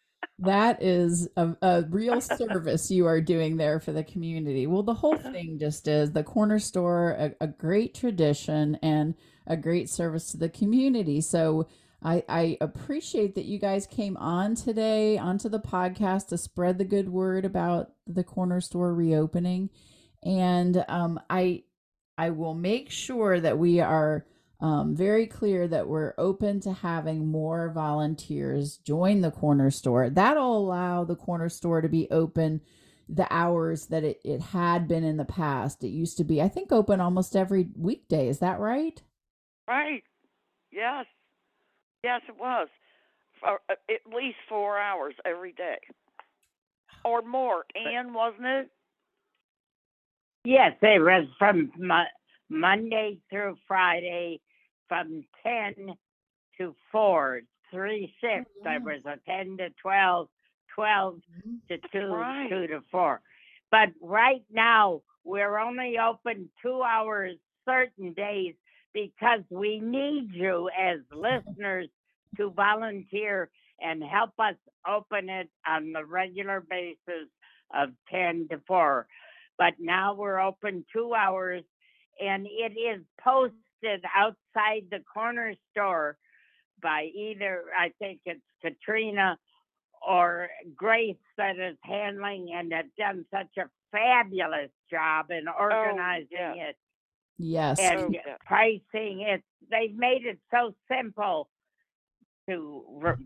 That 0.45 0.81
is 0.81 1.27
a, 1.35 1.55
a 1.61 1.83
real 1.89 2.21
service 2.21 2.89
you 2.91 3.05
are 3.07 3.21
doing 3.21 3.57
there 3.57 3.79
for 3.79 3.91
the 3.91 4.03
community. 4.03 4.67
Well, 4.67 4.83
the 4.83 4.93
whole 4.93 5.17
thing 5.17 5.57
just 5.59 5.87
is 5.87 6.11
the 6.11 6.23
corner 6.23 6.59
store, 6.59 7.11
a, 7.11 7.31
a 7.41 7.47
great 7.47 7.93
tradition 7.93 8.77
and 8.81 9.15
a 9.47 9.57
great 9.57 9.89
service 9.89 10.31
to 10.31 10.37
the 10.37 10.49
community. 10.49 11.21
So 11.21 11.67
I, 12.03 12.23
I 12.29 12.57
appreciate 12.61 13.35
that 13.35 13.45
you 13.45 13.57
guys 13.57 13.87
came 13.87 14.15
on 14.17 14.55
today 14.55 15.17
onto 15.17 15.49
the 15.49 15.59
podcast 15.59 16.27
to 16.27 16.37
spread 16.37 16.77
the 16.77 16.85
good 16.85 17.09
word 17.09 17.45
about 17.45 17.91
the 18.05 18.23
corner 18.23 18.61
store 18.61 18.93
reopening. 18.93 19.69
And 20.23 20.85
um, 20.87 21.19
I 21.29 21.63
I 22.17 22.29
will 22.29 22.53
make 22.53 22.91
sure 22.91 23.39
that 23.39 23.57
we 23.57 23.79
are 23.81 24.25
um, 24.59 24.95
very 24.95 25.27
clear 25.27 25.67
that 25.67 25.87
we're 25.87 26.13
open 26.17 26.59
to 26.61 26.73
having 26.73 27.27
more 27.27 27.69
volunteers 27.69 28.77
join 28.77 29.21
the 29.21 29.31
corner 29.31 29.69
store. 29.69 30.09
That'll 30.09 30.57
allow 30.57 31.03
the 31.03 31.15
corner 31.15 31.49
store 31.49 31.81
to 31.81 31.89
be 31.89 32.07
open 32.09 32.61
the 33.07 33.27
hours 33.31 33.87
that 33.87 34.03
it, 34.03 34.19
it 34.23 34.41
had 34.41 34.87
been 34.87 35.03
in 35.03 35.17
the 35.17 35.25
past. 35.25 35.83
It 35.83 35.89
used 35.89 36.17
to 36.17 36.23
be, 36.23 36.41
I 36.41 36.47
think, 36.49 36.71
open 36.71 36.99
almost 36.99 37.35
every 37.35 37.67
weekday. 37.77 38.27
Is 38.29 38.39
that 38.39 38.59
right? 38.59 38.99
Right. 39.67 40.03
Yes. 40.71 41.05
Yes, 42.03 42.21
it 42.27 42.35
was. 42.39 42.67
For 43.39 43.59
uh, 43.69 43.75
at 43.89 44.13
least 44.13 44.37
four 44.49 44.79
hours 44.79 45.13
every 45.25 45.53
day. 45.53 45.77
Or 47.03 47.21
more. 47.21 47.65
Anne, 47.75 48.13
wasn't 48.13 48.45
it? 48.45 48.69
yes, 50.45 50.73
it 50.81 51.01
was 51.01 51.27
from 51.37 51.71
Mo- 51.77 52.03
Monday 52.49 53.17
through 53.29 53.57
Friday 53.67 54.41
from 54.87 55.23
10 55.43 55.95
to 56.57 56.75
4, 56.91 57.41
three 57.71 58.13
shifts. 58.21 58.51
Oh, 58.59 58.63
there 58.63 58.79
wow. 58.79 58.93
was 58.93 59.01
a 59.05 59.29
10 59.29 59.57
to 59.57 59.69
12, 59.81 60.27
12 60.75 61.15
mm-hmm. 61.15 61.55
to 61.69 61.77
2, 61.91 62.13
right. 62.13 62.49
2 62.49 62.67
to 62.67 62.81
4. 62.91 63.21
But 63.71 63.89
right 64.01 64.43
now, 64.51 65.01
we're 65.23 65.57
only 65.57 65.95
open 65.97 66.49
two 66.61 66.81
hours 66.83 67.35
certain 67.67 68.13
days 68.13 68.53
because 68.93 69.41
we 69.49 69.79
need 69.79 70.29
you 70.31 70.69
as 70.79 70.99
listeners 71.11 71.89
to 72.37 72.51
volunteer 72.51 73.49
and 73.81 74.03
help 74.03 74.31
us 74.39 74.55
open 74.87 75.29
it 75.29 75.49
on 75.67 75.91
the 75.91 76.05
regular 76.05 76.61
basis 76.61 77.27
of 77.73 77.89
10 78.09 78.47
to 78.51 78.61
4. 78.67 79.07
But 79.57 79.73
now 79.79 80.13
we're 80.13 80.39
open 80.39 80.85
two 80.93 81.13
hours 81.13 81.63
and 82.19 82.45
it 82.47 82.73
is 82.77 83.01
posted 83.23 84.03
outside 84.15 84.83
the 84.91 84.99
corner 85.11 85.53
store 85.71 86.17
by 86.81 87.09
either, 87.15 87.63
I 87.77 87.91
think 87.99 88.19
it's 88.25 88.41
Katrina 88.61 89.37
or 90.05 90.49
Grace 90.75 91.15
that 91.37 91.57
is 91.57 91.77
handling 91.81 92.51
and 92.53 92.71
have 92.73 92.93
done 92.97 93.25
such 93.33 93.57
a 93.57 93.69
fabulous 93.91 94.69
job 94.91 95.31
in 95.31 95.47
oh, 95.47 95.53
organizing 95.59 96.27
yeah. 96.31 96.53
it. 96.53 96.77
Yes. 97.37 97.79
and 97.79 97.99
Oh, 97.99 98.09
yeah. 98.11 98.35
pricing 98.45 99.21
it 99.21 99.43
they've 99.69 99.95
made 99.95 100.25
it 100.25 100.39
so 100.51 100.73
simple 100.89 101.49
to 102.47 102.83
r- 103.03 103.19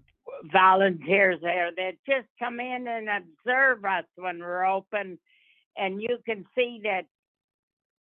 volunteers 0.52 1.40
there 1.42 1.72
that 1.76 1.94
just 2.08 2.28
come 2.40 2.60
in 2.60 2.88
and 2.88 3.08
observe 3.10 3.84
us 3.86 4.06
when 4.16 4.40
we're 4.40 4.66
open 4.66 5.20
and 5.78 6.02
you 6.02 6.18
can 6.26 6.46
see 6.56 6.80
that 6.84 7.06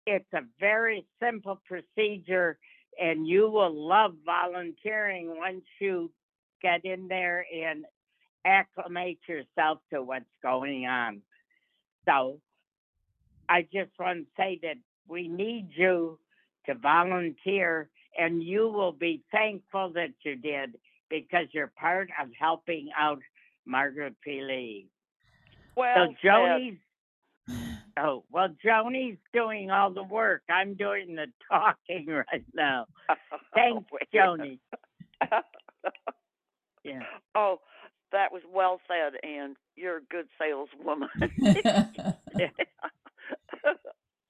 it's 0.09 0.33
a 0.33 0.41
very 0.59 1.05
simple 1.21 1.61
procedure 1.67 2.57
and 2.99 3.27
you 3.27 3.49
will 3.49 3.73
love 3.73 4.13
volunteering 4.25 5.35
once 5.37 5.63
you 5.79 6.11
get 6.61 6.83
in 6.83 7.07
there 7.07 7.45
and 7.53 7.85
acclimate 8.45 9.19
yourself 9.27 9.79
to 9.91 10.01
what's 10.01 10.25
going 10.41 10.85
on 10.85 11.21
so 12.05 12.39
i 13.47 13.61
just 13.61 13.91
want 13.99 14.19
to 14.19 14.25
say 14.37 14.59
that 14.61 14.77
we 15.07 15.27
need 15.27 15.69
you 15.75 16.17
to 16.65 16.73
volunteer 16.75 17.89
and 18.17 18.41
you 18.41 18.67
will 18.67 18.91
be 18.91 19.23
thankful 19.31 19.91
that 19.93 20.13
you 20.23 20.35
did 20.35 20.75
because 21.09 21.45
you're 21.51 21.71
part 21.79 22.09
of 22.21 22.29
helping 22.39 22.89
out 22.97 23.19
Margaret 23.65 24.15
P. 24.23 24.41
Lee. 24.41 24.87
Well, 25.75 25.95
So. 26.23 26.75
Joni's 27.99 28.05
oh 28.05 28.23
well 28.31 28.49
Joni's 28.63 29.17
doing 29.33 29.71
all 29.71 29.91
the 29.91 30.03
work. 30.03 30.43
I'm 30.49 30.75
doing 30.75 31.15
the 31.15 31.27
talking 31.51 32.07
right 32.07 32.45
now. 32.53 32.85
Thanks, 33.53 33.89
Wait. 33.91 34.09
Joni. 34.13 34.59
Yeah. 36.81 37.01
Oh, 37.35 37.57
that 38.13 38.31
was 38.31 38.41
well 38.51 38.79
said, 38.87 39.19
and 39.21 39.57
you're 39.75 39.97
a 39.97 40.01
good 40.09 40.27
saleswoman. 40.39 41.09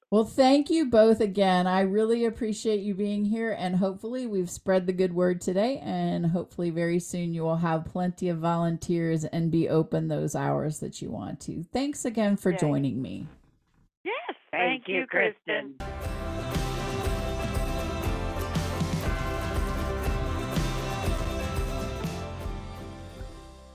well, 0.10 0.26
thank 0.26 0.72
you 0.72 0.90
both 0.90 1.22
again. 1.22 1.68
I 1.68 1.82
really 1.82 2.26
appreciate 2.26 2.80
you 2.80 2.96
being 2.96 3.26
here, 3.26 3.52
and 3.52 3.76
hopefully, 3.76 4.26
we've 4.26 4.50
spread 4.50 4.88
the 4.88 4.94
good 4.94 5.14
word 5.14 5.42
today. 5.42 5.78
And 5.78 6.26
hopefully, 6.26 6.72
very 6.72 7.00
soon, 7.00 7.36
you 7.36 7.44
will 7.44 7.58
have 7.58 7.86
plenty 7.86 8.30
of 8.30 8.40
volunteers 8.40 9.26
and 9.26 9.52
be 9.52 9.70
open 9.70 10.08
those 10.08 10.36
hours 10.36 10.80
that 10.80 11.02
you 11.04 11.12
want 11.12 11.40
to. 11.42 11.64
Thanks 11.72 12.04
again 12.04 12.36
for 12.36 12.52
Yay. 12.52 12.58
joining 12.58 13.00
me. 13.02 13.28
Yes, 14.60 14.68
Thank, 14.68 14.88
you, 14.88 15.06
Kristen. 15.08 15.76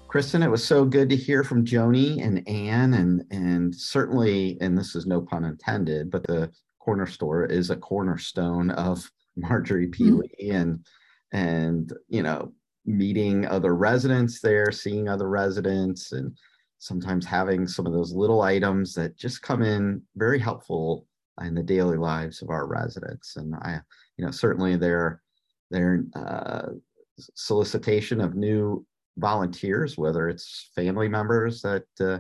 Kristen, 0.09 0.45
it 0.45 0.51
was 0.51 0.65
so 0.65 0.85
good 0.85 1.09
to 1.11 1.17
hear 1.17 1.43
from 1.43 1.65
Joni 1.65 2.25
and 2.25 2.47
Anne, 2.49 2.95
and 2.95 3.25
and 3.31 3.75
certainly, 3.75 4.57
and 4.61 4.79
this 4.79 4.95
is 4.95 5.07
no 5.07 5.21
pun 5.21 5.45
intended, 5.45 6.11
but 6.11 6.25
the 6.25 6.53
corner 6.79 7.07
store 7.07 7.45
is 7.47 7.71
a 7.71 7.77
cornerstone 7.77 8.71
of 8.71 9.11
Marjorie 9.37 9.89
P. 9.89 10.05
Mm. 10.05 10.19
Lee, 10.21 10.51
and 10.51 10.87
and 11.33 11.93
you 12.09 12.23
know, 12.23 12.53
meeting 12.87 13.45
other 13.47 13.75
residents 13.75 14.41
there, 14.41 14.71
seeing 14.71 15.09
other 15.09 15.29
residents, 15.29 16.13
and 16.13 16.37
sometimes 16.85 17.25
having 17.25 17.67
some 17.67 17.87
of 17.87 17.95
those 17.95 18.13
little 18.13 18.43
items 18.43 18.93
that 18.93 19.17
just 19.17 19.41
come 19.41 19.63
in 19.63 20.03
very 20.17 20.39
helpful 20.39 21.07
in 21.41 21.55
the 21.55 21.63
daily 21.63 21.97
lives 21.97 22.43
of 22.43 22.51
our 22.51 22.67
residents. 22.67 23.37
And 23.37 23.55
I, 23.55 23.81
you 24.19 24.25
know, 24.25 24.31
certainly 24.31 24.77
their 24.77 25.23
their 25.71 26.05
uh, 26.15 26.67
solicitation 27.35 28.21
of 28.21 28.35
new 28.35 28.85
volunteers, 29.17 29.97
whether 29.97 30.29
it's 30.29 30.71
family 30.77 31.09
members 31.09 31.63
that 31.63 31.87
uh, 32.01 32.19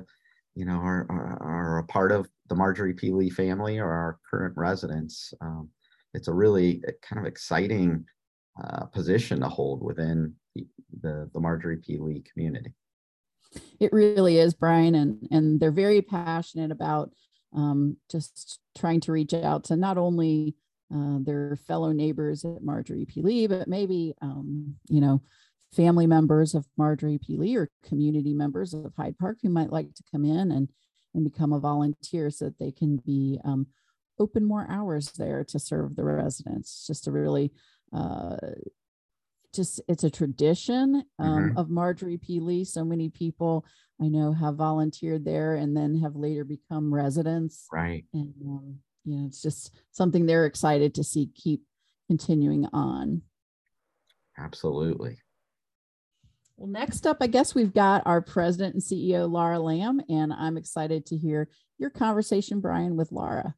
you 0.54 0.64
know 0.64 0.78
are, 0.78 1.06
are 1.10 1.42
are 1.42 1.78
a 1.78 1.84
part 1.84 2.10
of 2.10 2.26
the 2.48 2.54
Marjorie 2.54 2.94
P. 2.94 3.10
Lee 3.10 3.30
family 3.30 3.78
or 3.78 3.90
our 3.92 4.18
current 4.30 4.54
residents. 4.56 5.34
Um, 5.42 5.68
it's 6.14 6.28
a 6.28 6.32
really 6.32 6.82
uh, 6.88 6.92
kind 7.02 7.20
of 7.20 7.26
exciting 7.26 8.06
uh, 8.62 8.86
position 8.86 9.40
to 9.40 9.48
hold 9.48 9.82
within 9.82 10.34
the, 10.54 10.66
the 11.02 11.30
the 11.34 11.40
Marjorie 11.40 11.82
P. 11.84 11.98
Lee 11.98 12.24
community. 12.32 12.72
It 13.80 13.92
really 13.92 14.38
is, 14.38 14.54
Brian, 14.54 14.94
and 14.94 15.28
and 15.30 15.60
they're 15.60 15.70
very 15.70 16.02
passionate 16.02 16.70
about 16.70 17.12
um, 17.54 17.96
just 18.10 18.60
trying 18.76 19.00
to 19.00 19.12
reach 19.12 19.34
out 19.34 19.64
to 19.64 19.76
not 19.76 19.98
only 19.98 20.56
uh, 20.94 21.18
their 21.20 21.56
fellow 21.56 21.92
neighbors 21.92 22.44
at 22.44 22.62
Marjorie 22.62 23.06
P. 23.06 23.22
Lee, 23.22 23.46
but 23.46 23.68
maybe 23.68 24.14
um, 24.22 24.76
you 24.88 25.00
know 25.00 25.22
family 25.74 26.06
members 26.06 26.54
of 26.54 26.66
Marjorie 26.76 27.18
P. 27.18 27.36
Lee 27.36 27.56
or 27.56 27.70
community 27.84 28.32
members 28.32 28.74
of 28.74 28.92
Hyde 28.96 29.18
Park 29.18 29.38
who 29.42 29.48
might 29.48 29.72
like 29.72 29.92
to 29.94 30.04
come 30.10 30.24
in 30.24 30.50
and 30.52 30.68
and 31.14 31.24
become 31.24 31.52
a 31.52 31.60
volunteer 31.60 32.30
so 32.30 32.46
that 32.46 32.58
they 32.58 32.72
can 32.72 32.96
be 32.96 33.40
um, 33.44 33.66
open 34.18 34.44
more 34.44 34.66
hours 34.68 35.12
there 35.12 35.44
to 35.44 35.58
serve 35.58 35.96
the 35.96 36.04
residents. 36.04 36.86
Just 36.86 37.06
a 37.06 37.12
really 37.12 37.52
uh, 37.92 38.36
just 39.56 39.80
it's 39.88 40.04
a 40.04 40.10
tradition 40.10 41.04
um, 41.18 41.54
of 41.56 41.70
Marjorie 41.70 42.18
P. 42.18 42.40
Lee. 42.40 42.64
So 42.64 42.84
many 42.84 43.08
people 43.08 43.64
I 44.00 44.08
know 44.08 44.32
have 44.32 44.56
volunteered 44.56 45.24
there 45.24 45.54
and 45.54 45.76
then 45.76 46.00
have 46.00 46.16
later 46.16 46.44
become 46.44 46.92
residents. 46.92 47.66
Right. 47.72 48.04
And 48.12 48.34
um, 48.44 48.78
you 49.04 49.18
know, 49.18 49.26
it's 49.26 49.42
just 49.42 49.74
something 49.92 50.26
they're 50.26 50.46
excited 50.46 50.94
to 50.94 51.04
see 51.04 51.30
keep 51.34 51.62
continuing 52.08 52.66
on. 52.72 53.22
Absolutely. 54.38 55.18
Well, 56.56 56.70
next 56.70 57.06
up, 57.06 57.18
I 57.20 57.26
guess 57.26 57.54
we've 57.54 57.74
got 57.74 58.06
our 58.06 58.20
president 58.20 58.74
and 58.74 58.82
CEO, 58.82 59.30
Laura 59.30 59.58
Lamb, 59.58 60.00
and 60.08 60.32
I'm 60.32 60.56
excited 60.56 61.06
to 61.06 61.16
hear 61.16 61.48
your 61.78 61.90
conversation, 61.90 62.60
Brian, 62.60 62.96
with 62.96 63.10
Laura. 63.10 63.54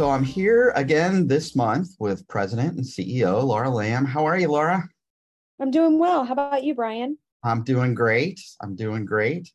So 0.00 0.08
I'm 0.08 0.24
here 0.24 0.72
again 0.76 1.26
this 1.26 1.54
month 1.54 1.90
with 1.98 2.26
President 2.26 2.74
and 2.74 2.82
CEO 2.82 3.44
Laura 3.44 3.68
Lamb. 3.68 4.06
How 4.06 4.24
are 4.24 4.38
you, 4.38 4.48
Laura? 4.48 4.88
I'm 5.60 5.70
doing 5.70 5.98
well. 5.98 6.24
How 6.24 6.32
about 6.32 6.64
you, 6.64 6.74
Brian? 6.74 7.18
I'm 7.44 7.62
doing 7.64 7.92
great. 7.92 8.40
I'm 8.62 8.74
doing 8.74 9.04
great. 9.04 9.52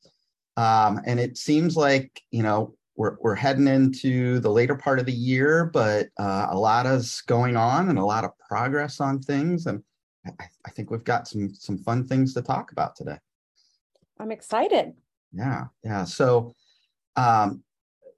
Um, 0.55 1.01
and 1.07 1.19
it 1.19 1.39
seems 1.39 1.75
like, 1.75 2.21
you 2.29 2.43
know, 2.43 2.75
we're, 2.95 3.15
we're 3.21 3.33
heading 3.33 3.67
into 3.67 4.39
the 4.39 4.51
later 4.51 4.75
part 4.75 4.99
of 4.99 5.07
the 5.07 5.11
year, 5.11 5.65
but 5.73 6.09
uh, 6.19 6.45
a 6.51 6.55
lot 6.59 6.85
is 6.85 7.21
going 7.21 7.57
on 7.57 7.89
and 7.89 7.97
a 7.97 8.05
lot 8.05 8.23
of 8.23 8.37
progress 8.37 8.99
on 9.01 9.23
things. 9.23 9.65
And 9.65 9.81
I, 10.27 10.45
I 10.63 10.69
think 10.69 10.91
we've 10.91 11.03
got 11.03 11.27
some 11.27 11.55
some 11.55 11.79
fun 11.79 12.05
things 12.05 12.35
to 12.35 12.43
talk 12.43 12.71
about 12.71 12.95
today. 12.95 13.17
I'm 14.19 14.31
excited. 14.31 14.93
Yeah, 15.33 15.63
yeah. 15.83 16.03
So, 16.03 16.53
um, 17.15 17.63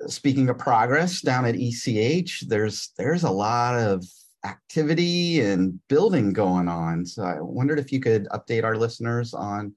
speaking 0.06 0.50
of 0.50 0.58
progress 0.58 1.22
down 1.22 1.46
at 1.46 1.56
ECH, 1.58 2.42
there's 2.48 2.92
there's 2.98 3.24
a 3.24 3.32
lot 3.32 3.80
of 3.80 4.04
activity 4.46 5.42
and 5.42 5.80
building 5.88 6.32
going 6.34 6.68
on. 6.68 7.06
So 7.06 7.24
I 7.24 7.42
wondered 7.42 7.80
if 7.80 7.92
you 7.92 8.00
could 8.00 8.28
update 8.28 8.64
our 8.64 8.78
listeners 8.78 9.34
on 9.34 9.74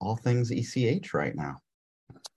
all 0.00 0.16
things 0.16 0.50
ECH 0.50 1.12
right 1.12 1.36
now. 1.36 1.56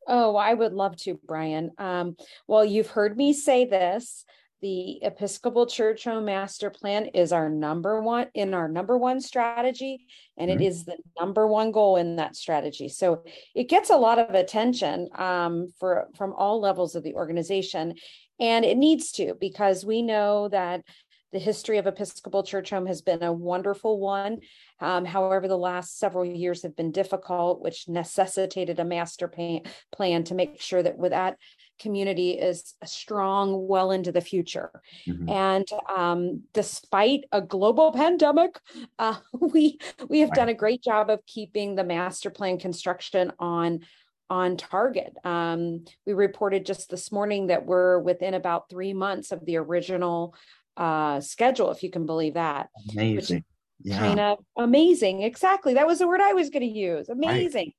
Oh, 0.08 0.36
I 0.36 0.54
would 0.54 0.74
love 0.74 0.98
to, 0.98 1.18
Brian. 1.26 1.72
Um, 1.78 2.18
well, 2.48 2.66
you've 2.66 2.90
heard 2.90 3.16
me 3.16 3.32
say 3.32 3.66
this. 3.66 4.26
The 4.64 5.04
Episcopal 5.04 5.66
Church 5.66 6.06
Home 6.06 6.24
Master 6.24 6.70
Plan 6.70 7.08
is 7.08 7.34
our 7.34 7.50
number 7.50 8.02
one 8.02 8.28
in 8.34 8.54
our 8.54 8.70
number 8.70 8.98
one 8.98 9.20
strategy, 9.20 10.08
and 10.38 10.50
it 10.50 10.60
Mhm. 10.60 10.66
is 10.66 10.86
the 10.86 10.98
number 11.20 11.46
one 11.46 11.74
goal 11.74 11.98
in 11.98 12.16
that 12.16 12.38
strategy. 12.38 12.88
So 12.88 13.26
it 13.54 13.66
gets 13.66 13.90
a 13.90 13.98
lot 13.98 14.20
of 14.20 14.34
attention 14.34 15.10
um, 15.16 15.68
for 15.80 16.08
from 16.16 16.34
all 16.38 16.62
levels 16.62 16.96
of 16.96 17.04
the 17.04 17.14
organization, 17.14 17.96
and 18.40 18.64
it 18.64 18.78
needs 18.78 19.12
to 19.14 19.34
because 19.34 19.86
we 19.86 20.02
know 20.02 20.48
that 20.48 20.86
the 21.34 21.40
history 21.40 21.78
of 21.78 21.86
Episcopal 21.86 22.44
Church 22.44 22.70
Home 22.70 22.86
has 22.86 23.02
been 23.02 23.22
a 23.22 23.34
wonderful 23.34 24.00
one. 24.00 24.40
Um, 24.80 25.04
however, 25.04 25.50
the 25.50 25.58
last 25.58 25.98
several 25.98 26.24
years 26.24 26.62
have 26.64 26.76
been 26.76 26.92
difficult, 26.92 27.60
which 27.60 27.90
necessitated 27.90 28.80
a 28.80 28.86
master 28.86 29.28
plan 29.28 30.24
to 30.24 30.36
make 30.36 30.62
sure 30.62 30.84
that 30.84 30.98
with 30.98 31.12
that 31.12 31.38
community 31.84 32.32
is 32.32 32.74
strong 32.86 33.68
well 33.68 33.92
into 33.92 34.12
the 34.12 34.22
future. 34.22 34.72
Mhm. 35.06 35.30
And 35.30 35.68
um, 35.96 36.44
despite 36.54 37.26
a 37.32 37.42
global 37.42 37.92
pandemic, 38.04 38.60
uh, 38.98 39.18
we 39.34 39.78
we 40.10 40.22
have 40.22 40.32
done 40.32 40.50
a 40.50 40.54
great 40.54 40.82
job 40.82 41.10
of 41.10 41.20
keeping 41.28 41.76
the 41.76 41.84
master 41.84 42.30
plan 42.32 42.58
construction 42.58 43.32
on 43.38 43.82
on 44.30 44.58
target. 44.58 45.14
Um, 45.24 45.86
we 46.08 46.14
reported 46.14 46.66
just 46.66 46.90
this 46.90 47.12
morning 47.12 47.48
that 47.48 47.66
we're 47.66 48.00
within 48.00 48.34
about 48.34 48.70
three 48.70 48.94
months 48.94 49.32
of 49.32 49.46
the 49.46 49.58
original 49.58 50.34
uh, 50.78 51.20
schedule, 51.22 51.70
if 51.72 51.84
you 51.84 51.92
can 51.92 52.06
believe 52.08 52.34
that 52.34 52.70
Amazing. 52.94 53.44
Yeah. 53.84 54.00
kind 54.00 54.20
of 54.20 54.40
amazing. 54.58 55.22
Exactly. 55.22 55.74
That 55.76 55.86
was 55.86 56.00
the 56.00 56.08
word 56.08 56.22
I 56.22 56.34
was 56.34 56.50
going 56.50 56.64
to 56.64 56.80
use. 56.80 57.10
Amazing. 57.10 57.74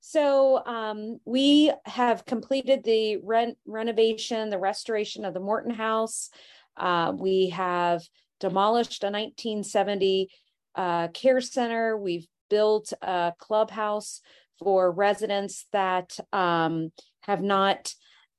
So 0.00 0.64
um, 0.64 1.18
we 1.24 1.72
have 1.84 2.24
completed 2.24 2.84
the 2.84 3.18
rent 3.18 3.58
renovation, 3.66 4.50
the 4.50 4.58
restoration 4.58 5.24
of 5.24 5.34
the 5.34 5.40
Morton 5.40 5.72
House. 5.72 6.30
Uh, 6.76 7.12
we 7.16 7.50
have 7.50 8.02
demolished 8.40 9.02
a 9.02 9.06
1970 9.06 10.28
uh, 10.74 11.08
care 11.08 11.40
center. 11.40 11.96
We've 11.96 12.26
built 12.48 12.92
a 13.02 13.32
clubhouse 13.38 14.20
for 14.58 14.90
residents 14.90 15.66
that 15.72 16.16
um, 16.32 16.92
have 17.22 17.42
not 17.42 17.92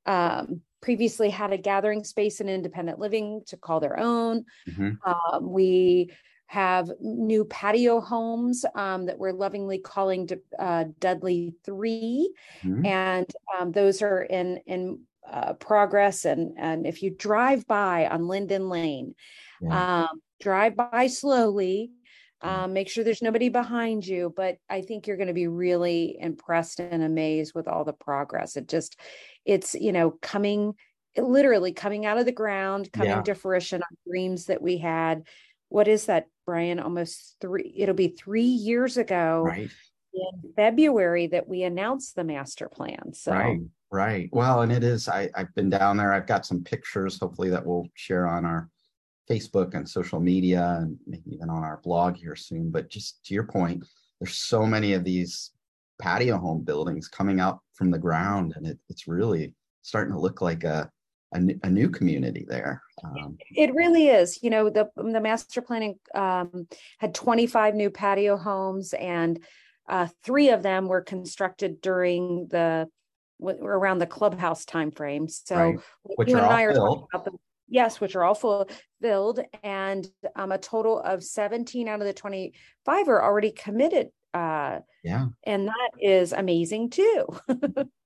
um, 0.06 0.62
previously 0.80 1.30
had 1.30 1.52
a 1.52 1.58
gathering 1.58 2.04
space 2.04 2.40
in 2.40 2.48
independent 2.48 2.98
living 2.98 3.42
to 3.48 3.56
call 3.56 3.80
their 3.80 3.98
own. 3.98 4.44
Mhm. 4.68 4.98
Um, 5.04 5.52
we 5.52 6.10
have 6.50 6.90
new 7.00 7.44
patio 7.44 8.00
homes 8.00 8.64
um, 8.74 9.06
that 9.06 9.18
we're 9.20 9.32
lovingly 9.32 9.78
calling 9.78 10.28
uh, 10.58 10.84
Dudley 10.98 11.54
3 11.64 12.34
Mhm. 12.64 12.84
and 12.84 13.26
um, 13.56 13.70
those 13.70 14.02
are 14.02 14.22
in 14.22 14.58
in 14.66 15.02
uh, 15.30 15.52
progress. 15.54 16.24
And 16.24 16.54
and 16.58 16.86
if 16.88 17.02
you 17.04 17.10
drive 17.10 17.66
by 17.68 18.08
on 18.08 18.26
Linden 18.26 18.68
Lane, 18.68 19.14
Yeah. 19.60 20.06
um, 20.08 20.20
drive 20.40 20.74
by 20.76 21.06
slowly. 21.06 21.92
Um, 22.42 22.72
make 22.72 22.88
sure 22.88 23.04
there's 23.04 23.20
nobody 23.22 23.50
behind 23.50 24.06
you, 24.06 24.32
but 24.34 24.56
I 24.70 24.80
think 24.80 25.06
you're 25.06 25.18
going 25.18 25.26
to 25.28 25.34
be 25.34 25.46
really 25.46 26.16
impressed 26.18 26.80
and 26.80 27.02
amazed 27.02 27.54
with 27.54 27.68
all 27.68 27.84
the 27.84 27.92
progress. 27.92 28.56
It 28.56 28.66
just, 28.66 28.98
it's 29.44 29.74
you 29.74 29.92
know 29.92 30.12
coming, 30.22 30.72
literally 31.18 31.72
coming 31.74 32.06
out 32.06 32.16
of 32.18 32.24
the 32.24 32.32
ground, 32.32 32.90
coming 32.92 33.10
Yeah. 33.18 33.22
to 33.24 33.34
fruition 33.34 33.82
on 33.82 33.96
dreams 34.08 34.46
that 34.46 34.62
we 34.62 34.78
had. 34.78 35.28
What 35.68 35.86
is 35.86 36.06
that, 36.06 36.26
Brian? 36.50 36.80
Almost 36.80 37.36
three. 37.40 37.72
It'll 37.76 37.94
be 37.94 38.08
three 38.08 38.42
years 38.42 38.96
ago 38.96 39.44
Right. 39.46 39.70
in 40.12 40.52
February 40.56 41.28
that 41.28 41.48
we 41.48 41.62
announced 41.62 42.16
the 42.16 42.24
master 42.24 42.68
plan. 42.68 43.12
So 43.14 43.30
Right. 43.30 43.60
Right. 43.92 44.28
Well, 44.32 44.62
and 44.62 44.72
it 44.72 44.82
is. 44.82 45.08
I, 45.08 45.30
I've 45.36 45.54
been 45.54 45.70
down 45.70 45.96
there. 45.96 46.12
I've 46.12 46.26
got 46.26 46.44
some 46.44 46.64
pictures, 46.64 47.20
hopefully, 47.20 47.50
that 47.50 47.64
we'll 47.64 47.86
share 47.94 48.26
on 48.26 48.44
our 48.44 48.68
Facebook 49.30 49.74
and 49.74 49.88
social 49.88 50.18
media 50.18 50.78
and 50.80 50.96
maybe 51.06 51.34
even 51.34 51.50
on 51.50 51.62
our 51.62 51.80
blog 51.84 52.16
here 52.16 52.34
soon. 52.34 52.70
But 52.72 52.88
just 52.90 53.24
to 53.26 53.34
your 53.34 53.44
point, 53.44 53.84
there's 54.20 54.36
so 54.36 54.66
many 54.66 54.94
of 54.94 55.04
these 55.04 55.52
patio 56.00 56.36
home 56.38 56.62
buildings 56.64 57.06
coming 57.06 57.38
up 57.38 57.60
from 57.74 57.92
the 57.92 57.98
ground, 57.98 58.54
and 58.56 58.66
it, 58.66 58.78
it's 58.88 59.06
really 59.06 59.54
starting 59.82 60.14
to 60.14 60.20
look 60.20 60.40
like 60.40 60.64
a, 60.64 60.90
a, 61.32 61.38
a 61.62 61.70
new 61.70 61.88
community 61.88 62.44
there. 62.48 62.82
Um, 63.04 63.36
It 63.50 63.74
really 63.74 64.08
is. 64.08 64.42
You 64.42 64.50
know, 64.50 64.70
the 64.70 64.90
the 64.96 65.20
master 65.20 65.62
planning 65.62 65.98
um, 66.14 66.66
had 66.98 67.14
25 67.14 67.74
new 67.74 67.90
patio 67.90 68.36
homes, 68.36 68.92
and 68.94 69.42
uh, 69.88 70.08
three 70.24 70.50
of 70.50 70.62
them 70.62 70.86
were 70.88 71.00
constructed 71.02 71.80
during 71.80 72.48
the 72.48 72.88
w- 73.40 73.64
around 73.64 73.98
the 73.98 74.06
clubhouse 74.06 74.64
timeframe. 74.64 75.30
So 75.30 75.56
Right. 75.56 75.78
Which 76.02 76.28
you 76.28 76.36
are 76.36 76.40
and 76.40 76.46
all 76.46 76.52
I 76.52 76.62
are 76.62 76.74
talking 76.74 76.82
filled. 76.84 77.08
about 77.12 77.24
them. 77.24 77.36
Yes, 77.72 78.00
which 78.00 78.16
are 78.16 78.24
all 78.24 78.34
fulfilled, 78.34 79.40
and 79.62 80.06
um, 80.34 80.50
a 80.50 80.58
total 80.58 80.98
of 81.00 81.22
17 81.22 81.86
out 81.86 82.00
of 82.00 82.06
the 82.06 82.12
25 82.12 83.08
are 83.08 83.22
already 83.22 83.52
committed. 83.52 84.08
Uh, 84.32 84.78
yeah. 85.02 85.26
and 85.44 85.66
that 85.66 85.90
is 86.00 86.32
amazing 86.32 86.88
too. 86.90 87.26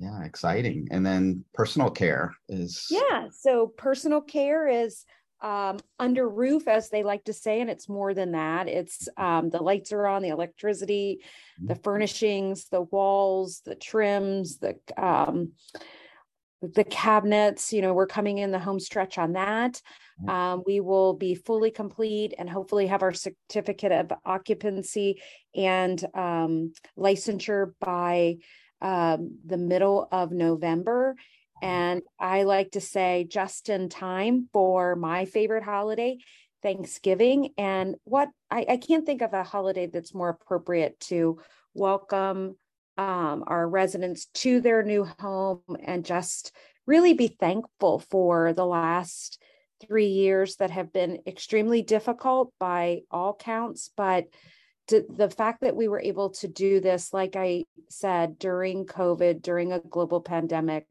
Yeah. 0.00 0.24
Exciting. 0.24 0.88
And 0.90 1.04
then 1.04 1.44
personal 1.54 1.90
care 1.90 2.34
is. 2.48 2.86
Yeah. 2.90 3.28
So 3.30 3.66
personal 3.66 4.22
care 4.22 4.66
is 4.66 5.04
um, 5.42 5.78
under 5.98 6.28
roof, 6.28 6.68
as 6.68 6.90
they 6.90 7.02
like 7.02 7.24
to 7.24 7.32
say, 7.32 7.60
and 7.60 7.70
it's 7.70 7.88
more 7.88 8.14
than 8.14 8.32
that. 8.32 8.68
It's 8.68 9.08
um, 9.16 9.50
the 9.50 9.62
lights 9.62 9.92
are 9.92 10.06
on, 10.06 10.22
the 10.22 10.28
electricity, 10.28 11.20
the 11.62 11.74
furnishings, 11.76 12.66
the 12.70 12.82
walls, 12.82 13.62
the 13.64 13.74
trims, 13.74 14.58
the 14.58 14.76
um, 14.96 15.52
the 16.62 16.84
cabinets. 16.84 17.72
You 17.72 17.80
know, 17.82 17.94
we're 17.94 18.06
coming 18.06 18.38
in 18.38 18.50
the 18.50 18.58
home 18.58 18.80
stretch 18.80 19.16
on 19.16 19.32
that. 19.32 19.80
Um, 20.28 20.62
we 20.66 20.80
will 20.80 21.14
be 21.14 21.34
fully 21.34 21.70
complete 21.70 22.34
and 22.36 22.48
hopefully 22.48 22.86
have 22.88 23.02
our 23.02 23.14
certificate 23.14 23.92
of 23.92 24.12
occupancy 24.26 25.22
and 25.54 26.04
um, 26.14 26.74
licensure 26.98 27.72
by 27.80 28.36
um, 28.80 29.38
the 29.44 29.56
middle 29.56 30.08
of 30.10 30.32
November. 30.32 31.16
And 31.62 32.02
I 32.18 32.44
like 32.44 32.72
to 32.72 32.80
say 32.80 33.26
just 33.28 33.68
in 33.68 33.88
time 33.88 34.48
for 34.52 34.96
my 34.96 35.26
favorite 35.26 35.64
holiday, 35.64 36.18
Thanksgiving. 36.62 37.52
And 37.58 37.96
what 38.04 38.28
I, 38.50 38.66
I 38.68 38.76
can't 38.78 39.04
think 39.04 39.22
of 39.22 39.34
a 39.34 39.42
holiday 39.42 39.86
that's 39.86 40.14
more 40.14 40.30
appropriate 40.30 40.98
to 41.00 41.38
welcome 41.74 42.56
um, 42.96 43.44
our 43.46 43.68
residents 43.68 44.26
to 44.34 44.60
their 44.60 44.82
new 44.82 45.04
home 45.18 45.62
and 45.84 46.04
just 46.04 46.52
really 46.86 47.14
be 47.14 47.28
thankful 47.28 47.98
for 47.98 48.52
the 48.52 48.66
last 48.66 49.40
three 49.86 50.08
years 50.08 50.56
that 50.56 50.70
have 50.70 50.92
been 50.92 51.20
extremely 51.26 51.82
difficult 51.82 52.52
by 52.58 53.00
all 53.10 53.34
counts. 53.34 53.90
But 53.96 54.26
the 54.90 55.30
fact 55.30 55.62
that 55.62 55.76
we 55.76 55.88
were 55.88 56.00
able 56.00 56.30
to 56.30 56.48
do 56.48 56.80
this, 56.80 57.12
like 57.12 57.36
I 57.36 57.64
said, 57.88 58.38
during 58.38 58.86
COVID, 58.86 59.42
during 59.42 59.72
a 59.72 59.80
global 59.80 60.20
pandemic, 60.20 60.86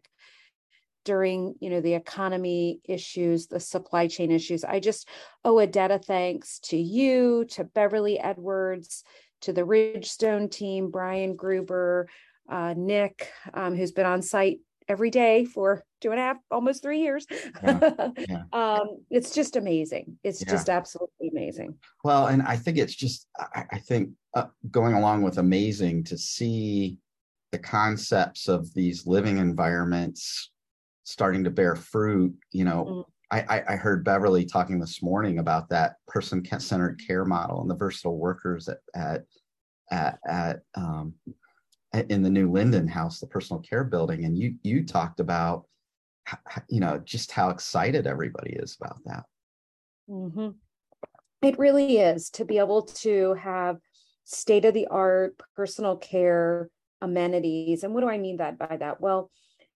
during 1.05 1.55
you 1.59 1.69
know 1.69 1.81
the 1.81 1.93
economy 1.93 2.81
issues 2.83 3.47
the 3.47 3.59
supply 3.59 4.07
chain 4.07 4.31
issues 4.31 4.63
i 4.63 4.79
just 4.79 5.07
owe 5.45 5.57
a 5.59 5.65
debt 5.65 5.91
of 5.91 6.03
thanks 6.03 6.59
to 6.59 6.77
you 6.77 7.45
to 7.45 7.63
beverly 7.63 8.19
edwards 8.19 9.03
to 9.41 9.53
the 9.53 9.61
ridgestone 9.61 10.51
team 10.51 10.91
brian 10.91 11.35
gruber 11.35 12.07
uh, 12.49 12.73
nick 12.75 13.31
um, 13.53 13.75
who's 13.75 13.91
been 13.91 14.05
on 14.05 14.21
site 14.21 14.59
every 14.89 15.11
day 15.11 15.45
for 15.45 15.83
two 16.01 16.09
and 16.11 16.19
a 16.19 16.23
half 16.23 16.37
almost 16.51 16.81
three 16.81 16.99
years 16.99 17.25
Yeah, 17.63 18.09
yeah. 18.29 18.43
um, 18.51 19.03
it's 19.09 19.33
just 19.33 19.55
amazing 19.55 20.17
it's 20.23 20.41
Yeah. 20.41 20.49
just 20.51 20.67
absolutely 20.69 21.29
amazing 21.29 21.75
Well, 22.03 22.27
and 22.27 22.41
I 22.41 22.55
think 22.57 22.77
it's 22.77 22.95
just, 22.95 23.27
I, 23.37 23.65
I 23.71 23.77
think 23.79 24.09
uh, 24.33 24.47
going 24.71 24.95
along 24.95 25.21
with 25.21 25.37
amazing 25.37 26.03
to 26.05 26.17
see 26.17 26.97
the 27.51 27.59
concepts 27.59 28.47
of 28.47 28.73
these 28.73 29.05
living 29.05 29.37
environments 29.37 30.51
starting 31.03 31.43
to 31.43 31.49
bear 31.49 31.75
fruit. 31.75 32.33
You 32.51 32.65
know, 32.65 32.85
Mm. 32.85 33.05
I, 33.31 33.41
I, 33.57 33.73
I 33.73 33.75
heard 33.75 34.03
Beverly 34.03 34.43
talking 34.45 34.79
this 34.79 35.03
morning 35.03 35.37
about 35.37 35.69
that 35.69 35.95
person 36.07 36.43
centered 36.59 36.99
care 37.05 37.25
model 37.25 37.61
and 37.61 37.69
the 37.69 37.75
versatile 37.75 38.17
workers 38.17 38.67
at, 38.67 38.77
at, 38.95 39.23
at, 39.91 40.19
at 40.27 40.59
um, 40.75 41.13
at- 41.27 41.33
in 41.93 42.21
the 42.21 42.29
new 42.29 42.51
Linden 42.51 42.87
House, 42.87 43.19
the 43.19 43.27
personal 43.27 43.61
care 43.61 43.83
building. 43.83 44.25
And 44.25 44.37
you, 44.37 44.55
you 44.63 44.85
talked 44.85 45.19
about, 45.19 45.65
you 46.69 46.79
know, 46.79 46.99
just 46.99 47.31
how 47.31 47.49
excited 47.49 48.05
everybody 48.05 48.51
is 48.53 48.77
about 48.79 48.99
that. 49.05 49.23
Mhm. 50.09 50.55
It 51.41 51.57
really 51.57 51.99
is 51.99 52.29
to 52.31 52.45
be 52.45 52.57
able 52.57 52.83
to 52.83 53.33
have 53.35 53.77
state 54.25 54.65
of 54.65 54.73
the 54.73 54.87
art 54.87 55.39
personal 55.55 55.95
care 55.97 56.69
amenities. 57.01 57.83
And 57.83 57.93
what 57.93 58.01
do 58.01 58.09
I 58.09 58.17
mean 58.17 58.37
that 58.37 58.59
by 58.59 58.77
that? 58.77 59.01
Well, 59.01 59.31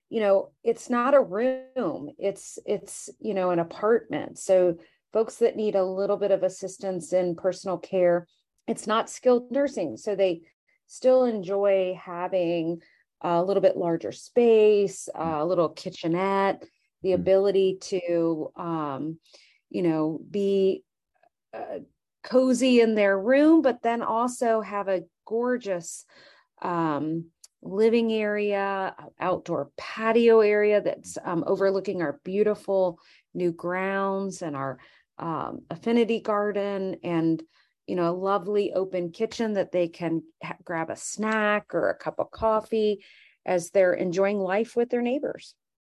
you 0.10 0.20
know, 0.20 0.52
it's 0.64 0.90
not 0.90 1.16
a 1.16 1.22
room. 1.22 2.12
It's 2.20 2.60
it's, 2.66 3.10
you 3.20 3.34
know, 3.34 3.50
an 3.50 3.60
apartment. 3.60 4.38
So 4.38 4.78
folks 5.12 5.38
that 5.38 5.56
need 5.56 5.76
a 5.76 5.86
little 5.86 6.18
bit 6.18 6.32
of 6.32 6.44
assistance 6.44 7.14
in 7.14 7.36
personal 7.36 7.78
care, 7.78 8.28
it's 8.68 8.86
not 8.86 9.10
skilled 9.10 9.52
nursing. 9.52 9.98
So 9.98 10.16
they 10.16 10.42
still 10.94 11.24
enjoy 11.24 12.00
having 12.00 12.80
a 13.22 13.42
little 13.42 13.62
bit 13.62 13.76
larger 13.76 14.12
space, 14.12 15.10
a 15.16 15.44
little 15.44 15.70
kitchenette, 15.70 16.64
the 17.02 17.10
Mm. 17.10 17.16
ability 17.16 17.78
to 17.82 18.52
um, 18.56 19.20
you 19.70 19.82
know, 19.82 20.20
be 20.30 20.84
uh, 21.54 21.80
cozy 22.24 22.80
in 22.80 22.94
their 22.94 23.20
room, 23.20 23.64
but 23.64 23.82
then 23.82 24.04
also 24.04 24.62
have 24.62 24.88
a 24.88 25.04
gorgeous 25.26 26.06
um, 26.62 27.26
living 27.64 28.14
area, 28.14 28.96
outdoor 29.20 29.72
patio 29.78 30.42
area 30.42 30.80
that's 30.80 31.18
um, 31.24 31.44
overlooking 31.48 32.02
our 32.04 32.20
beautiful 32.24 33.00
new 33.34 33.52
grounds 33.52 34.44
and 34.44 34.56
our 34.56 34.78
um, 35.18 35.62
affinity 35.72 36.20
garden 36.20 36.98
and 37.04 37.42
you 37.88 37.96
know 37.96 38.10
a 38.10 38.16
lovely 38.16 38.74
open 38.74 39.12
kitchen 39.12 39.54
that 39.54 39.72
they 39.72 39.88
can 39.88 40.24
ha- 40.44 40.58
grab 40.64 40.90
a 40.90 40.96
snack 40.96 41.74
or 41.74 41.90
a 41.90 41.98
cup 41.98 42.20
of 42.20 42.32
coffee 42.32 43.04
as 43.46 43.70
they're 43.72 43.94
enjoying 43.94 44.40
life 44.40 44.76
with 44.76 44.90
their 44.90 45.02
neighbors 45.02 45.56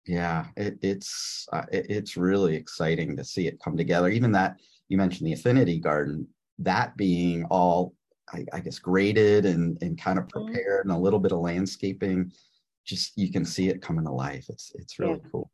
Yeah, 0.06 0.46
it, 0.56 0.78
it's 0.82 1.46
uh, 1.52 1.64
it, 1.72 1.86
it's 1.88 2.16
really 2.16 2.54
exciting 2.56 3.16
to 3.16 3.24
see 3.24 3.46
it 3.46 3.60
come 3.60 3.76
together. 3.76 4.08
Even 4.08 4.32
that 4.32 4.60
you 4.88 4.98
mentioned 4.98 5.26
the 5.26 5.32
affinity 5.32 5.78
garden, 5.80 6.28
that 6.58 6.96
being 6.96 7.44
all 7.46 7.94
I, 8.32 8.44
I 8.52 8.60
guess 8.60 8.78
graded 8.78 9.46
and 9.46 9.78
and 9.82 9.98
kind 9.98 10.18
of 10.18 10.28
Mhm. 10.34 10.42
prepared, 10.46 10.84
and 10.86 10.94
a 10.94 10.98
little 10.98 11.18
bit 11.20 11.32
of 11.32 11.38
landscaping. 11.40 12.32
Just 12.84 13.16
you 13.16 13.32
can 13.32 13.46
see 13.46 13.68
it 13.70 13.80
coming 13.80 14.04
to 14.04 14.12
life. 14.12 14.46
It's 14.50 14.72
it's 14.74 14.98
really 14.98 15.20
cool. 15.32 15.50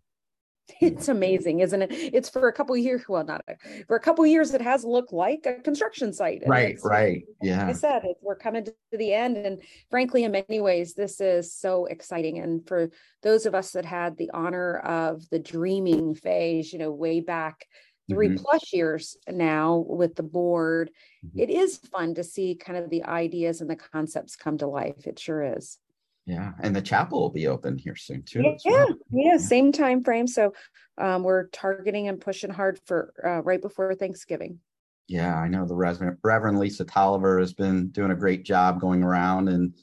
it's 0.80 1.08
amazing 1.08 1.60
isn't 1.60 1.82
it 1.82 1.90
it's 1.92 2.28
for 2.28 2.48
a 2.48 2.52
couple 2.52 2.76
years 2.76 3.02
well 3.08 3.24
not 3.24 3.42
a, 3.48 3.56
for 3.86 3.96
a 3.96 4.00
couple 4.00 4.24
years 4.26 4.52
it 4.54 4.60
has 4.60 4.84
looked 4.84 5.12
like 5.12 5.46
a 5.46 5.54
construction 5.54 6.12
site 6.12 6.42
and 6.42 6.50
Right, 6.50 6.78
right, 6.82 7.24
like 7.40 7.48
yeah, 7.48 7.68
I 7.68 7.72
said, 7.72 8.04
it, 8.04 8.16
we're 8.22 8.36
coming 8.36 8.64
to 8.64 8.74
the 8.92 9.12
end. 9.12 9.36
And 9.36 9.62
frankly, 9.90 10.24
in 10.24 10.32
many 10.32 10.60
ways, 10.60 10.94
this 10.94 11.20
is 11.20 11.52
so 11.52 11.86
exciting. 11.86 12.38
And 12.38 12.66
for 12.66 12.90
those 13.22 13.46
of 13.46 13.54
us 13.54 13.72
that 13.72 13.84
had 13.84 14.16
the 14.16 14.30
honor 14.32 14.78
of 14.78 15.28
the 15.30 15.38
dreaming 15.38 16.14
phase, 16.14 16.72
you 16.72 16.78
know, 16.78 16.92
way 16.92 17.20
back 17.20 17.66
3 18.08 18.30
Mhm. 18.30 18.36
plus 18.36 18.72
years 18.72 19.16
now 19.28 19.78
with 19.88 20.14
the 20.16 20.22
board, 20.22 20.90
Mhm. 21.22 21.42
it 21.42 21.50
is 21.50 21.78
fun 21.78 22.14
to 22.14 22.24
see 22.24 22.54
kind 22.54 22.78
of 22.78 22.90
the 22.90 23.04
ideas 23.04 23.60
and 23.60 23.70
the 23.70 23.76
concepts 23.76 24.36
come 24.36 24.58
to 24.58 24.66
life. 24.66 25.06
It 25.06 25.18
sure 25.18 25.42
is. 25.42 25.78
Yeah, 26.26 26.52
and 26.60 26.76
the 26.76 26.82
chapel 26.82 27.20
will 27.20 27.30
be 27.30 27.48
open 27.48 27.78
here 27.78 27.96
soon 27.96 28.22
too. 28.22 28.42
Yeah, 28.42 28.54
well. 28.64 28.86
yeah, 29.10 29.36
same 29.36 29.72
time 29.72 30.04
frame. 30.04 30.26
So 30.26 30.52
um, 30.98 31.22
we're 31.22 31.48
targeting 31.48 32.08
and 32.08 32.20
pushing 32.20 32.50
hard 32.50 32.78
for 32.86 33.12
uh, 33.24 33.42
right 33.42 33.60
before 33.60 33.94
Thanksgiving. 33.94 34.60
Yeah, 35.08 35.36
I 35.36 35.48
know 35.48 35.66
the 35.66 35.74
Reverend, 35.74 36.18
Reverend 36.22 36.58
Lisa 36.60 36.84
Tolliver 36.84 37.40
has 37.40 37.52
been 37.52 37.88
doing 37.88 38.12
a 38.12 38.16
great 38.16 38.44
job 38.44 38.80
going 38.80 39.02
around 39.02 39.48
and 39.48 39.74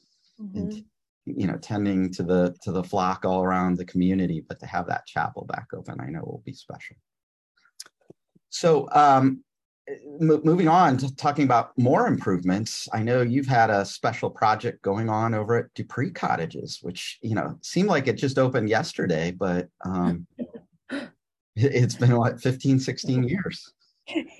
Mm-hmm. 0.41 0.57
and 0.59 0.83
you 1.25 1.47
know 1.47 1.57
tending 1.57 2.11
to 2.13 2.23
the 2.23 2.55
to 2.61 2.71
the 2.71 2.83
flock 2.83 3.25
all 3.25 3.43
around 3.43 3.75
the 3.75 3.85
community 3.85 4.43
but 4.47 4.59
to 4.59 4.65
have 4.67 4.87
that 4.87 5.07
chapel 5.07 5.45
back 5.45 5.67
open 5.73 5.99
i 5.99 6.09
know 6.09 6.21
will 6.21 6.43
be 6.45 6.53
special 6.53 6.95
so 8.49 8.87
um 8.91 9.43
moving 10.19 10.67
on 10.67 10.97
to 10.97 11.15
talking 11.15 11.45
about 11.45 11.71
more 11.77 12.07
improvements 12.07 12.89
i 12.93 13.01
know 13.01 13.21
you've 13.21 13.47
had 13.47 13.69
a 13.69 13.85
special 13.85 14.29
project 14.29 14.81
going 14.81 15.09
on 15.09 15.33
over 15.33 15.55
at 15.55 15.73
deupree 15.75 16.13
cottages 16.13 16.79
which 16.81 17.17
you 17.21 17.33
know 17.35 17.57
seemed 17.61 17.87
like 17.87 18.07
it 18.07 18.13
just 18.17 18.37
opened 18.37 18.67
yesterday 18.69 19.31
but 19.31 19.69
um 19.85 20.27
it- 20.89 21.11
it's 21.55 21.95
been 21.95 22.15
what 22.15 22.41
15 22.41 22.79
16 22.79 23.23
years. 23.27 23.73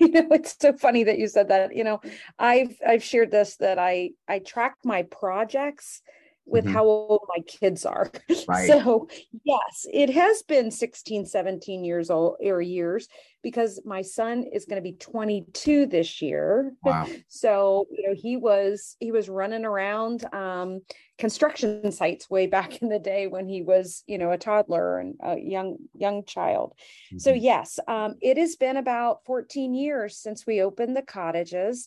You 0.00 0.08
know 0.08 0.28
it's 0.30 0.56
so 0.60 0.72
funny 0.72 1.04
that 1.04 1.18
you 1.18 1.28
said 1.28 1.48
that. 1.48 1.74
You 1.74 1.84
know 1.84 2.00
i've 2.38 2.76
i've 2.86 3.02
shared 3.02 3.30
this 3.30 3.56
that 3.56 3.78
i 3.78 4.10
i 4.28 4.38
track 4.38 4.76
my 4.84 5.02
projects 5.04 6.00
with 6.48 6.64
Mhm. 6.64 6.72
how 6.72 6.84
old 6.84 7.22
my 7.28 7.42
kids 7.46 7.84
are 7.86 8.10
Right. 8.48 8.68
so 8.68 9.08
yes 9.44 9.86
it 9.92 10.10
has 10.10 10.42
been 10.42 10.70
16 10.70 11.26
17 11.26 11.84
years 11.84 12.10
old 12.10 12.36
or 12.42 12.60
years 12.60 13.08
because 13.42 13.80
my 13.84 14.02
son 14.02 14.44
is 14.52 14.64
going 14.64 14.82
to 14.82 14.90
be 14.90 14.96
22 14.96 15.86
this 15.86 16.20
year 16.22 16.72
wow 16.82 17.06
so 17.28 17.86
you 17.92 18.08
know 18.08 18.14
he 18.16 18.36
was 18.36 18.96
he 19.00 19.12
was 19.12 19.28
running 19.28 19.64
around 19.64 20.24
um 20.34 20.80
construction 21.18 21.90
sites 21.92 22.30
way 22.30 22.46
back 22.46 22.80
in 22.82 22.88
the 22.88 22.98
day 22.98 23.26
when 23.26 23.46
he 23.48 23.62
was 23.62 24.04
you 24.06 24.18
know 24.18 24.30
a 24.30 24.38
toddler 24.38 24.98
and 24.98 25.16
a 25.22 25.38
young 25.38 25.76
young 25.94 26.24
child 26.24 26.72
so 27.16 27.32
Mhm. 27.32 27.42
yes 27.42 27.78
um 27.88 28.14
it 28.20 28.36
has 28.36 28.56
been 28.56 28.76
about 28.76 29.24
14 29.24 29.74
years 29.74 30.16
since 30.16 30.46
we 30.46 30.62
opened 30.62 30.96
the 30.96 31.02
cottages 31.02 31.86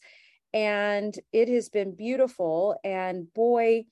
and 0.53 1.17
it 1.31 1.47
has 1.47 1.69
been 1.69 1.95
beautiful 1.95 2.77
and 2.83 3.33
boy 3.33 3.85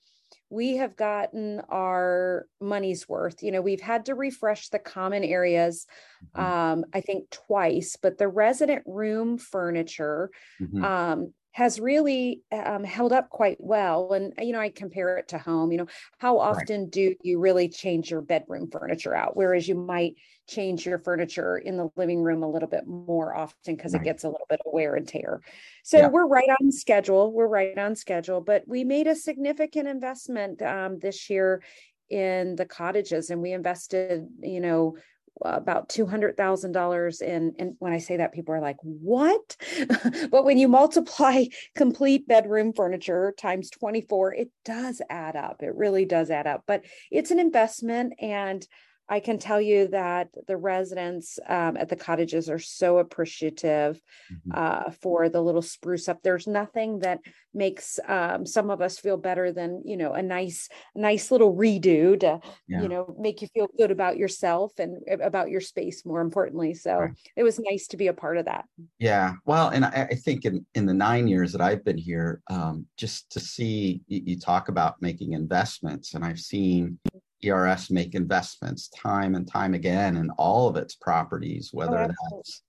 we 0.50 0.76
have 0.76 0.96
gotten 0.96 1.60
our 1.68 2.46
money's 2.60 3.08
worth 3.08 3.42
you 3.42 3.50
know 3.52 3.60
we've 3.62 3.80
had 3.80 4.04
to 4.06 4.14
refresh 4.14 4.68
the 4.68 4.78
common 4.78 5.24
areas 5.24 5.86
Mhm. 6.20 6.40
um 6.42 6.84
i 6.92 7.00
think 7.00 7.28
twice 7.30 7.96
but 8.00 8.18
the 8.18 8.28
resident 8.28 8.82
room 8.86 9.38
furniture 9.38 10.30
Mhm. 10.60 10.84
um, 10.84 11.34
has 11.52 11.80
really 11.80 12.42
um, 12.52 12.84
held 12.84 13.12
up 13.12 13.28
quite 13.30 13.56
well. 13.60 14.12
And, 14.12 14.32
you 14.38 14.52
know, 14.52 14.60
I 14.60 14.68
compare 14.70 15.16
it 15.18 15.28
to 15.28 15.38
home, 15.38 15.72
you 15.72 15.78
know, 15.78 15.86
how 16.18 16.38
often 16.38 16.88
do 16.88 17.14
you 17.22 17.40
really 17.40 17.68
change 17.68 18.10
your 18.10 18.20
bedroom 18.20 18.70
furniture 18.70 19.14
out? 19.16 19.36
Whereas 19.36 19.66
you 19.68 19.74
might 19.74 20.14
change 20.48 20.86
your 20.86 20.98
furniture 20.98 21.58
in 21.58 21.76
the 21.76 21.90
living 21.96 22.22
room 22.22 22.42
a 22.42 22.50
little 22.50 22.68
bit 22.68 22.86
more 22.86 23.34
often 23.34 23.74
because 23.76 23.92
Right. 23.92 24.00
it 24.00 24.02
gets 24.02 24.22
a 24.24 24.28
little 24.28 24.46
bit 24.48 24.60
of 24.64 24.72
wear 24.72 24.94
and 24.94 25.08
tear. 25.08 25.40
So 25.82 25.98
Yeah. 25.98 26.08
we're 26.08 26.26
right 26.26 26.48
on 26.60 26.70
schedule. 26.70 27.32
We're 27.32 27.48
right 27.48 27.76
on 27.78 27.96
schedule, 27.96 28.40
but 28.40 28.64
we 28.66 28.84
made 28.84 29.06
a 29.06 29.14
significant 29.16 29.88
investment 29.88 30.62
um, 30.62 30.98
this 31.00 31.28
year 31.28 31.62
in 32.08 32.56
the 32.56 32.66
cottages 32.66 33.30
and 33.30 33.40
we 33.40 33.52
invested, 33.52 34.26
you 34.42 34.60
know, 34.60 34.96
about 35.42 35.88
two 35.88 36.06
hundred 36.06 36.36
thousand 36.36 36.72
dollars 36.72 37.20
in 37.20 37.54
and 37.58 37.74
when 37.78 37.92
I 37.92 37.98
say 37.98 38.18
that 38.18 38.32
people 38.32 38.54
are 38.54 38.60
like 38.60 38.76
what? 38.82 39.56
But 40.30 40.44
when 40.44 40.58
you 40.58 40.68
multiply 40.68 41.44
complete 41.76 42.28
bedroom 42.28 42.72
furniture 42.72 43.34
times 43.38 43.70
24 43.70 44.34
it 44.34 44.50
does 44.64 45.00
add 45.08 45.36
up. 45.36 45.62
It 45.62 45.74
really 45.74 46.04
does 46.04 46.30
add 46.30 46.46
up. 46.46 46.64
But 46.66 46.84
it's 47.10 47.30
an 47.30 47.38
investment 47.38 48.14
and 48.20 48.66
I 49.10 49.20
can 49.20 49.38
tell 49.38 49.60
you 49.60 49.88
that 49.88 50.28
the 50.46 50.56
residents 50.56 51.38
um, 51.48 51.76
at 51.76 51.88
the 51.88 51.96
cottages 51.96 52.48
are 52.48 52.60
so 52.60 52.98
appreciative 52.98 54.00
Mhm. 54.32 54.52
uh, 54.54 54.90
for 54.92 55.28
the 55.28 55.42
little 55.42 55.62
spruce 55.62 56.08
up. 56.08 56.22
There's 56.22 56.46
nothing 56.46 57.00
that 57.00 57.18
makes 57.52 57.98
um, 58.06 58.46
some 58.46 58.70
of 58.70 58.80
us 58.80 58.98
feel 58.98 59.16
better 59.16 59.50
than 59.52 59.82
you 59.84 59.96
know 59.96 60.12
a 60.12 60.22
nice, 60.22 60.68
nice 60.94 61.30
little 61.32 61.54
redo 61.56 62.18
to 62.20 62.40
Yeah. 62.68 62.82
you 62.82 62.88
know 62.88 63.14
make 63.18 63.42
you 63.42 63.48
feel 63.52 63.66
good 63.76 63.90
about 63.90 64.16
yourself 64.16 64.78
and 64.78 65.02
about 65.20 65.50
your 65.50 65.60
space. 65.60 66.06
More 66.06 66.20
importantly, 66.20 66.74
so 66.74 66.96
Right. 67.00 67.18
it 67.36 67.42
was 67.42 67.58
nice 67.58 67.88
to 67.88 67.96
be 67.96 68.06
a 68.06 68.14
part 68.14 68.38
of 68.38 68.44
that. 68.44 68.64
Yeah, 69.00 69.34
well, 69.44 69.70
and 69.70 69.84
I, 69.84 70.08
I 70.10 70.14
think 70.14 70.44
in, 70.44 70.64
in 70.74 70.86
the 70.86 70.94
nine 70.94 71.26
years 71.26 71.50
that 71.52 71.60
I've 71.60 71.84
been 71.84 71.98
here, 71.98 72.42
um, 72.48 72.86
just 72.96 73.30
to 73.32 73.40
see 73.40 74.02
you, 74.06 74.22
you 74.24 74.38
talk 74.38 74.68
about 74.68 75.02
making 75.02 75.32
investments, 75.32 76.14
and 76.14 76.24
I've 76.24 76.38
seen 76.38 76.98
ERS 77.44 77.90
make 77.90 78.14
investments 78.14 78.88
time 78.88 79.34
and 79.34 79.46
time 79.46 79.74
again 79.74 80.16
in 80.16 80.30
all 80.30 80.68
of 80.68 80.76
its 80.76 80.94
properties, 80.94 81.70
whether 81.72 81.96
absolutely. 81.96 82.38
that's 82.38 82.62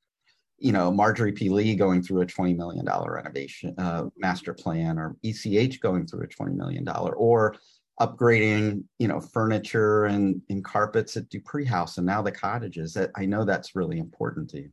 you 0.58 0.72
know 0.72 0.92
Marjorie 0.92 1.32
P. 1.32 1.50
Lee 1.50 1.76
going 1.76 2.02
through 2.02 2.22
a 2.22 2.26
twenty 2.26 2.54
million 2.54 2.86
dollar 2.86 3.14
renovation 3.14 3.76
uh, 3.78 4.06
master 4.18 4.54
plan, 4.54 4.98
or 4.98 5.16
ECH 5.24 5.80
going 5.82 6.06
through 6.06 6.24
a 6.24 6.28
twenty 6.28 6.54
million 6.54 6.84
dollar, 6.84 7.14
or 7.14 7.56
upgrading 8.00 8.84
you 9.00 9.08
know 9.08 9.20
furniture 9.20 10.06
and, 10.06 10.42
and 10.50 10.64
carpets 10.64 11.18
at 11.18 11.30
Deupree 11.30 11.68
House, 11.68 11.98
and 11.98 12.06
now 12.06 12.22
the 12.22 12.32
cottages. 12.32 12.94
That 12.94 13.12
I 13.16 13.26
know 13.26 13.46
that's 13.46 13.76
really 13.76 14.00
important 14.00 14.50
to 14.52 14.62
you. 14.62 14.70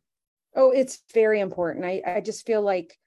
Oh, 0.55 0.71
it's 0.71 1.03
very 1.15 1.41
important. 1.41 1.85
I, 1.85 2.03
I 2.05 2.21
just 2.21 2.47
feel 2.47 2.63
like, 2.63 2.99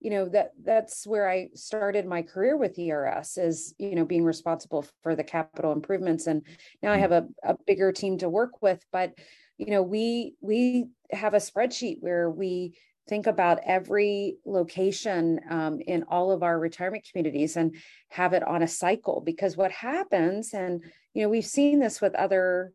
you 0.00 0.10
know, 0.10 0.28
that 0.30 0.52
that's 0.62 1.06
where 1.06 1.28
I 1.30 1.50
started 1.54 2.06
my 2.06 2.22
career 2.22 2.56
with 2.56 2.78
ERS 2.78 3.36
is, 3.38 3.74
you 3.78 3.94
know, 3.94 4.04
being 4.04 4.24
responsible 4.24 4.84
for 5.02 5.14
the 5.14 5.24
capital 5.24 5.72
improvements. 5.72 6.26
And 6.26 6.42
now 6.82 6.92
I 6.92 6.96
Mm. 6.96 7.00
have 7.00 7.12
a, 7.12 7.28
a 7.44 7.56
bigger 7.66 7.92
team 7.92 8.18
to 8.18 8.28
work 8.28 8.62
with. 8.62 8.84
But, 8.92 9.14
you 9.58 9.66
know, 9.66 9.82
we 9.82 10.34
we 10.40 10.88
have 11.10 11.34
a 11.34 11.38
spreadsheet 11.38 11.98
where 12.00 12.30
we 12.30 12.78
think 13.08 13.26
about 13.26 13.58
every 13.64 14.36
location 14.44 15.40
um, 15.50 15.80
in 15.80 16.04
all 16.04 16.30
of 16.30 16.42
our 16.42 16.58
retirement 16.58 17.04
communities 17.10 17.56
and 17.56 17.74
have 18.10 18.32
it 18.32 18.42
on 18.42 18.62
a 18.62 18.68
cycle 18.68 19.20
because 19.20 19.56
what 19.56 19.72
happens 19.72 20.54
and 20.54 20.84
you 21.14 21.22
know 21.22 21.28
we've 21.28 21.44
seen 21.46 21.80
this 21.80 22.00
with 22.00 22.14
other 22.14 22.72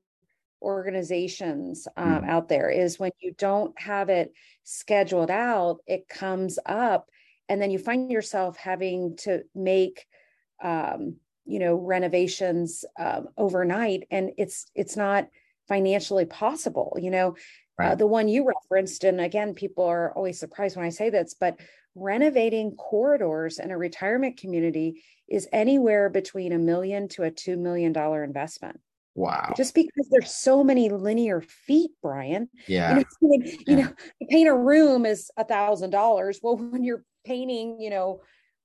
organizations 0.61 1.87
um, 1.97 2.23
Mhm. 2.23 2.29
out 2.29 2.47
there 2.49 2.69
is 2.69 2.99
when 2.99 3.11
you 3.19 3.33
don't 3.37 3.79
have 3.79 4.09
it 4.09 4.31
scheduled 4.63 5.29
out 5.31 5.79
it 5.85 6.07
comes 6.09 6.57
up 6.65 7.09
and 7.49 7.61
then 7.61 7.71
you 7.71 7.77
find 7.79 8.11
yourself 8.11 8.57
having 8.57 9.15
to 9.17 9.43
make 9.53 10.05
um, 10.63 11.17
you 11.45 11.59
know 11.59 11.75
renovations 11.75 12.85
um, 12.99 13.27
overnight 13.37 14.07
and 14.11 14.31
it's 14.37 14.65
it's 14.75 14.95
not 14.97 15.27
financially 15.67 16.25
possible 16.25 16.97
you 17.01 17.11
know 17.11 17.35
uh, 17.81 17.93
the 17.95 18.07
one 18.07 18.27
you 18.27 18.45
referenced 18.47 19.03
and 19.03 19.19
again 19.19 19.53
people 19.53 19.83
are 19.83 20.11
always 20.13 20.39
surprised 20.39 20.75
when 20.77 20.85
i 20.85 20.89
say 20.89 21.09
this 21.09 21.35
but 21.39 21.59
renovating 21.95 22.71
corridors 22.75 23.59
in 23.59 23.71
a 23.71 23.77
retirement 23.77 24.37
community 24.37 25.03
is 25.27 25.47
anywhere 25.51 26.09
between 26.09 26.51
a 26.53 26.57
million 26.57 27.07
to 27.07 27.23
a 27.23 27.31
two 27.31 27.57
million 27.57 27.91
dollar 27.93 28.23
investment 28.23 28.79
Wow. 29.17 29.53
just 29.55 29.73
because 29.73 30.07
there's 30.11 30.33
so 30.33 30.63
many 30.63 30.89
linear 30.89 31.41
feet 31.41 31.91
brian 32.01 32.49
yeah. 32.67 32.89
you 32.89 32.95
know, 32.95 33.03
you 33.21 33.53
Yeah. 33.67 33.75
know 33.75 33.93
paint 34.29 34.49
a 34.49 34.53
room 34.53 35.05
is 35.05 35.31
a 35.37 35.43
thousand 35.45 35.91
dollars 35.91 36.39
well 36.43 36.57
when 36.57 36.83
you're 36.83 37.03
painting 37.25 37.79
you 37.79 37.89
know 37.89 38.21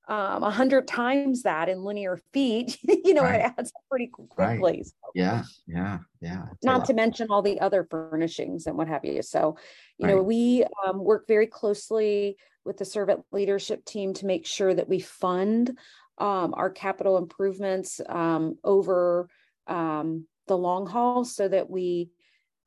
um 0.09 0.42
a 0.42 0.51
hundred 0.51 0.87
times 0.87 1.42
that 1.42 1.68
in 1.68 1.83
linear 1.83 2.18
feet 2.33 2.79
you 3.05 3.14
know 3.14 3.23
Right. 3.25 3.40
it 3.40 3.53
adds 3.59 3.70
up 3.75 3.83
pretty 3.90 4.11
Right. 4.37 4.59
quickly 4.59 4.83
So, 4.85 4.92
Yeah, 5.14 5.42
yeah, 5.66 5.99
yeah. 6.20 6.44
Not 6.62 6.85
to 6.87 6.94
mention 6.94 7.29
all 7.31 7.42
the 7.42 7.61
other 7.61 7.87
furnishings 7.90 8.66
and 8.66 8.77
what 8.77 8.88
have 8.88 9.05
you 9.05 9.23
so 9.23 9.57
you 9.99 10.07
know 10.07 10.23
we 10.23 10.64
um, 10.87 11.03
work 11.03 11.27
very 11.27 11.46
closely 11.46 12.37
with 12.64 12.77
the 12.77 12.85
servant 12.85 13.25
leadership 13.33 13.85
team 13.85 14.12
to 14.14 14.27
make 14.27 14.46
sure 14.46 14.75
that 14.75 14.88
we 14.88 15.01
fund 15.01 15.79
um, 16.18 16.53
our 16.55 16.70
capital 16.70 17.16
improvements 17.16 18.01
um, 18.09 18.57
over 18.62 19.29
um, 19.66 20.27
the 20.46 20.59
long 20.59 20.87
haul 20.87 21.25
so 21.25 21.49
that 21.49 21.70
we 21.70 22.11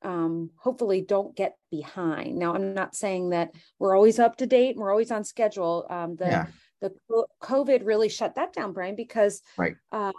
um, 0.04 0.52
hopefully 0.58 1.02
don't 1.02 1.36
get 1.36 1.56
behind. 1.72 2.38
Now, 2.38 2.54
I'm 2.54 2.74
not 2.74 2.96
saying 2.96 3.30
that 3.30 3.52
we're 3.80 3.96
always 3.96 4.20
up 4.20 4.38
to 4.38 4.46
date 4.46 4.72
and 4.76 4.80
we're 4.80 4.92
always 4.92 5.12
on 5.12 5.24
schedule. 5.24 5.86
Um, 5.90 6.16
the 6.16 6.26
Yeah. 6.28 6.48
the 6.82 6.94
COVID 7.42 7.86
really 7.86 8.10
shut 8.10 8.36
that 8.36 8.52
down, 8.52 8.74
Brian, 8.74 8.96
because 8.96 9.42
Right. 9.58 9.78
um, 9.94 10.14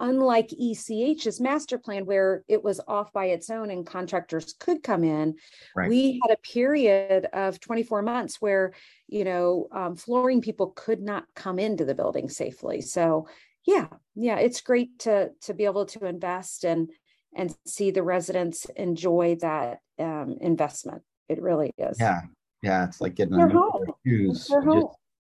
unlike 0.00 0.50
ECH's 0.52 1.40
master 1.40 1.78
plan, 1.78 2.04
where 2.04 2.44
it 2.46 2.62
was 2.62 2.78
off 2.86 3.10
by 3.12 3.26
its 3.26 3.48
own 3.48 3.70
and 3.70 3.86
contractors 3.86 4.52
could 4.52 4.82
come 4.82 5.02
in, 5.02 5.36
Right. 5.74 5.88
we 5.88 6.20
had 6.22 6.30
a 6.34 6.40
period 6.42 7.26
of 7.32 7.58
24 7.58 8.02
months 8.02 8.40
where 8.40 8.74
you 9.08 9.24
know 9.24 9.68
um, 9.72 9.96
flooring 9.96 10.42
people 10.42 10.72
could 10.76 11.00
not 11.00 11.24
come 11.34 11.58
into 11.58 11.84
the 11.86 11.94
building 11.94 12.28
safely. 12.28 12.82
So 12.82 13.26
yeah, 13.64 13.88
yeah, 14.14 14.38
it's 14.40 14.60
great 14.60 14.98
to 15.00 15.30
to 15.42 15.54
be 15.54 15.64
able 15.64 15.86
to 15.86 16.04
invest 16.04 16.64
and 16.64 16.90
and 17.36 17.54
see 17.66 17.90
the 17.90 18.02
residents 18.02 18.64
enjoy 18.76 19.36
that 19.40 19.78
um, 19.98 20.36
investment. 20.40 21.02
It 21.28 21.40
really 21.42 21.72
is. 21.78 21.98
Yeah. 21.98 22.22
Yeah. 22.62 22.84
It's 22.86 23.00
like 23.00 23.14
getting 23.14 23.36
They're 23.36 23.46
a 23.46 23.52
new 23.52 23.58
home. 23.58 23.84
pair 23.84 23.94
of 23.94 23.94
shoes. 24.06 24.48
Just- 24.48 24.86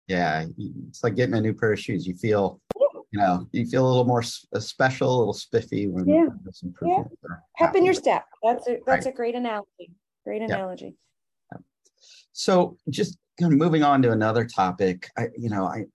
yeah. 0.07 0.45
It's 0.89 1.03
like 1.03 1.15
getting 1.15 1.35
a 1.35 1.41
new 1.41 1.53
pair 1.53 1.73
of 1.73 1.79
shoes. 1.79 2.05
You 2.07 2.15
feel, 2.15 2.59
you 3.11 3.19
know, 3.19 3.47
you 3.51 3.65
feel 3.65 3.85
a 3.85 3.89
little 3.89 4.05
more 4.05 4.23
uh, 4.55 4.59
special, 4.59 5.15
a 5.15 5.17
little 5.19 5.33
spiffy 5.33 5.87
when 5.87 6.07
Yeah. 6.07 6.27
there's 6.43 6.61
improvement. 6.63 7.11
are 7.29 7.43
Pep 7.57 7.75
in 7.75 7.85
your 7.85 7.93
step. 7.93 8.25
That's 8.43 8.67
a 8.67 8.77
that's 8.85 9.05
Right. 9.05 9.13
a 9.13 9.15
great 9.15 9.35
analogy. 9.35 9.91
Great 10.25 10.41
Yeah. 10.41 10.55
analogy. 10.55 10.95
So 12.33 12.77
just 12.89 13.17
kind 13.39 13.51
of 13.53 13.59
moving 13.59 13.83
on 13.83 14.01
to 14.03 14.11
another 14.11 14.45
topic, 14.45 15.09
I, 15.17 15.27
you 15.37 15.49
know, 15.49 15.65
I, 15.65 15.85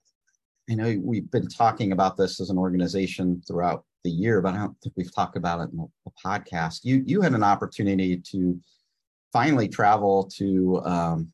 I 0.70 0.74
know 0.74 1.00
we've 1.02 1.30
been 1.30 1.48
talking 1.48 1.92
about 1.92 2.16
this 2.16 2.40
as 2.40 2.50
an 2.50 2.58
organization 2.58 3.42
throughout 3.46 3.84
the 4.06 4.12
year, 4.12 4.40
but 4.40 4.54
I 4.54 4.58
don't 4.58 4.80
think 4.80 4.94
we've 4.96 5.14
talked 5.14 5.36
about 5.36 5.60
it 5.60 5.72
in 5.72 5.78
the, 5.78 5.86
podcast. 6.24 6.80
You, 6.82 7.02
you 7.04 7.20
had 7.20 7.34
an 7.34 7.42
opportunity 7.42 8.16
to 8.30 8.58
finally 9.32 9.68
travel 9.68 10.30
to 10.36 10.80
um, 10.84 11.32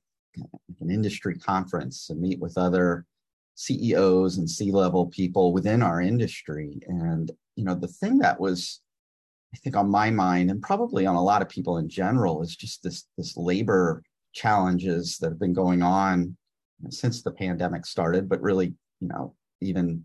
an 0.80 0.90
industry 0.90 1.38
conference 1.38 2.10
and 2.10 2.20
meet 2.20 2.40
with 2.40 2.58
other 2.58 3.06
CEOs 3.54 4.38
and 4.38 4.50
C-level 4.50 5.06
people 5.06 5.52
within 5.52 5.82
our 5.82 6.00
industry. 6.00 6.80
And, 6.88 7.30
you 7.54 7.64
know, 7.64 7.74
the 7.74 7.86
thing 7.86 8.18
that 8.18 8.40
was, 8.40 8.80
I 9.54 9.58
think 9.58 9.76
on 9.76 9.88
my 9.88 10.10
mind 10.10 10.50
and 10.50 10.60
probably 10.60 11.06
on 11.06 11.14
a 11.14 11.22
lot 11.22 11.42
of 11.42 11.48
people 11.48 11.78
in 11.78 11.88
general 11.88 12.42
is 12.42 12.56
just 12.56 12.82
this, 12.82 13.04
this 13.16 13.36
labor 13.36 14.02
challenges 14.32 15.18
that 15.18 15.28
have 15.28 15.38
been 15.38 15.52
going 15.52 15.82
on 15.82 16.36
since 16.88 17.22
the 17.22 17.30
pandemic 17.30 17.86
started, 17.86 18.28
but 18.28 18.42
really, 18.42 18.74
you 19.00 19.08
know, 19.08 19.34
even 19.60 20.04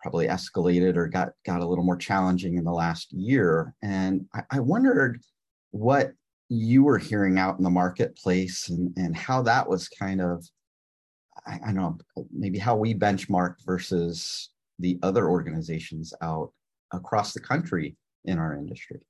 probably 0.00 0.28
escalated 0.28 0.96
or 0.96 1.08
got 1.08 1.30
got 1.44 1.60
a 1.60 1.66
little 1.66 1.84
more 1.84 1.96
challenging 1.96 2.56
in 2.56 2.64
the 2.64 2.72
last 2.72 3.12
year. 3.12 3.74
And 3.82 4.26
I, 4.34 4.42
I 4.52 4.60
wondered 4.60 5.20
what 5.70 6.12
you 6.48 6.84
were 6.84 6.98
hearing 6.98 7.38
out 7.38 7.58
in 7.58 7.64
the 7.64 7.70
marketplace 7.70 8.68
and, 8.68 8.96
and 8.96 9.16
how 9.16 9.42
that 9.42 9.68
was 9.68 9.88
kind 9.88 10.20
of, 10.20 10.46
I, 11.46 11.58
I 11.66 11.72
don't 11.72 11.76
know, 11.76 11.98
maybe 12.32 12.58
how 12.58 12.76
we 12.76 12.94
benchmarked 12.94 13.64
versus 13.64 14.50
the 14.78 14.98
other 15.02 15.28
organizations 15.28 16.12
out 16.22 16.52
across 16.92 17.32
the 17.32 17.40
country 17.40 17.96
in 18.24 18.38
our 18.38 18.54
industry. 18.54 19.00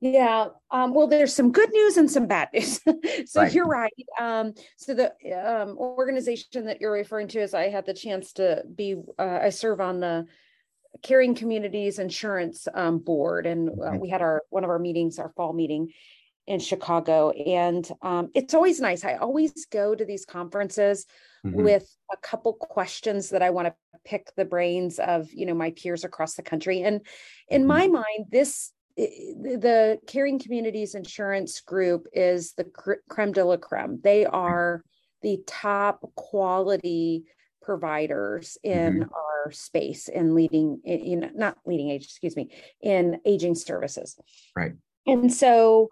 Yeah. 0.00 0.48
Um, 0.70 0.92
well, 0.92 1.06
there's 1.06 1.34
some 1.34 1.52
good 1.52 1.70
news 1.72 1.96
and 1.96 2.10
some 2.10 2.26
bad 2.26 2.50
news. 2.52 2.80
so 3.30 3.40
Right. 3.40 3.52
you're 3.52 3.66
right. 3.66 3.92
Um, 4.20 4.52
so 4.76 4.92
the 4.94 5.12
um, 5.32 5.78
organization 5.78 6.66
that 6.66 6.80
you're 6.80 6.92
referring 6.92 7.28
to 7.28 7.40
is 7.40 7.54
I 7.54 7.68
had 7.70 7.86
the 7.86 7.94
chance 7.94 8.32
to 8.34 8.62
be, 8.74 8.96
uh, 9.18 9.38
I 9.42 9.50
serve 9.50 9.80
on 9.80 10.00
the 10.00 10.26
Caring 11.02 11.34
Communities 11.34 11.98
Insurance 11.98 12.68
um, 12.74 12.98
Board, 12.98 13.46
and 13.46 13.70
uh, 13.70 13.92
Mhm. 13.92 14.00
we 14.00 14.08
had 14.08 14.22
our 14.22 14.42
one 14.50 14.64
of 14.64 14.70
our 14.70 14.78
meetings, 14.78 15.18
our 15.18 15.30
fall 15.36 15.52
meeting 15.52 15.92
in 16.46 16.60
Chicago, 16.60 17.30
and 17.30 17.90
um, 18.02 18.30
it's 18.34 18.54
always 18.54 18.80
nice. 18.80 19.04
I 19.04 19.14
always 19.16 19.66
go 19.66 19.94
to 19.94 20.04
these 20.04 20.24
conferences 20.26 21.06
Mhm. 21.44 21.52
with 21.52 21.96
a 22.12 22.16
couple 22.18 22.54
questions 22.54 23.30
that 23.30 23.42
I 23.42 23.50
want 23.50 23.68
to 23.68 23.74
pick 24.04 24.32
the 24.36 24.44
brains 24.44 24.98
of, 24.98 25.32
you 25.32 25.46
know, 25.46 25.54
my 25.54 25.72
peers 25.72 26.04
across 26.04 26.34
the 26.34 26.42
country. 26.42 26.82
And 26.82 27.06
in 27.48 27.66
Mhm. 27.66 27.66
my 27.66 27.88
mind, 27.88 28.26
this 28.30 28.72
the 28.96 29.98
Caring 30.06 30.38
Communities 30.38 30.94
Insurance 30.94 31.60
Group 31.60 32.06
is 32.12 32.52
the 32.52 32.64
cr- 32.64 32.94
creme 33.08 33.32
de 33.32 33.44
la 33.44 33.56
creme. 33.56 34.00
They 34.02 34.24
are 34.24 34.82
the 35.22 35.42
top 35.46 36.00
quality 36.14 37.24
providers 37.62 38.56
in 38.62 39.02
our 39.02 39.50
space 39.50 40.08
in 40.08 40.34
leading, 40.34 40.80
in, 40.84 41.32
not 41.34 41.58
leading 41.66 41.90
age, 41.90 42.04
excuse 42.04 42.36
me, 42.36 42.50
in 42.80 43.20
aging 43.24 43.56
services. 43.56 44.16
Right. 44.54 44.72
And 45.06 45.32
so, 45.32 45.90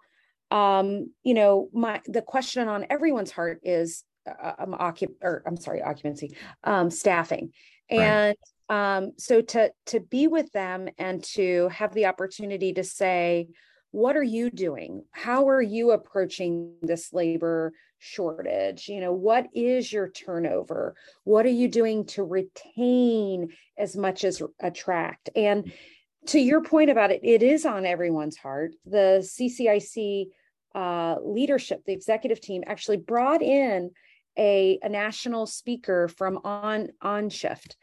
um, 0.51 1.11
you 1.23 1.33
know, 1.33 1.69
my 1.73 2.01
the 2.05 2.21
question 2.21 2.67
on 2.67 2.85
everyone's 2.89 3.31
heart 3.31 3.59
is 3.63 4.03
uh, 4.27 4.53
um, 4.59 4.71
occup 4.73 5.13
or 5.21 5.43
I'm 5.45 5.57
sorry, 5.57 5.81
occupancy, 5.81 6.35
um, 6.63 6.89
staffing, 6.89 7.51
and 7.89 8.35
um, 8.69 9.11
so 9.17 9.41
to 9.41 9.71
to 9.87 9.99
be 9.99 10.27
with 10.27 10.51
them 10.51 10.89
and 10.97 11.23
to 11.35 11.69
have 11.69 11.93
the 11.93 12.07
opportunity 12.07 12.73
to 12.73 12.83
say, 12.83 13.47
what 13.91 14.17
are 14.17 14.23
you 14.23 14.49
doing? 14.49 15.03
How 15.11 15.47
are 15.47 15.61
you 15.61 15.91
approaching 15.91 16.73
this 16.81 17.13
labor 17.13 17.73
shortage? 17.99 18.89
You 18.89 18.99
know, 18.99 19.13
what 19.13 19.47
is 19.53 19.91
your 19.91 20.09
turnover? 20.09 20.95
What 21.23 21.45
are 21.45 21.49
you 21.49 21.69
doing 21.69 22.05
to 22.07 22.23
retain 22.23 23.49
as 23.77 23.95
much 23.95 24.23
as 24.25 24.41
attract? 24.59 25.29
And 25.35 25.71
to 26.27 26.39
your 26.39 26.61
point 26.61 26.89
about 26.89 27.11
it, 27.11 27.21
it 27.23 27.43
is 27.43 27.65
on 27.65 27.85
everyone's 27.85 28.35
heart. 28.35 28.73
The 28.85 29.19
CCIC 29.21 30.27
uh, 30.73 31.15
leadership, 31.23 31.85
the 31.85 31.93
executive 31.93 32.41
team, 32.41 32.63
actually 32.67 32.97
brought 32.97 33.41
in 33.41 33.91
a, 34.37 34.77
a 34.81 34.89
national 34.89 35.45
speaker 35.45 36.07
from 36.09 36.39
on 36.43 36.89
OnShift, 37.01 37.75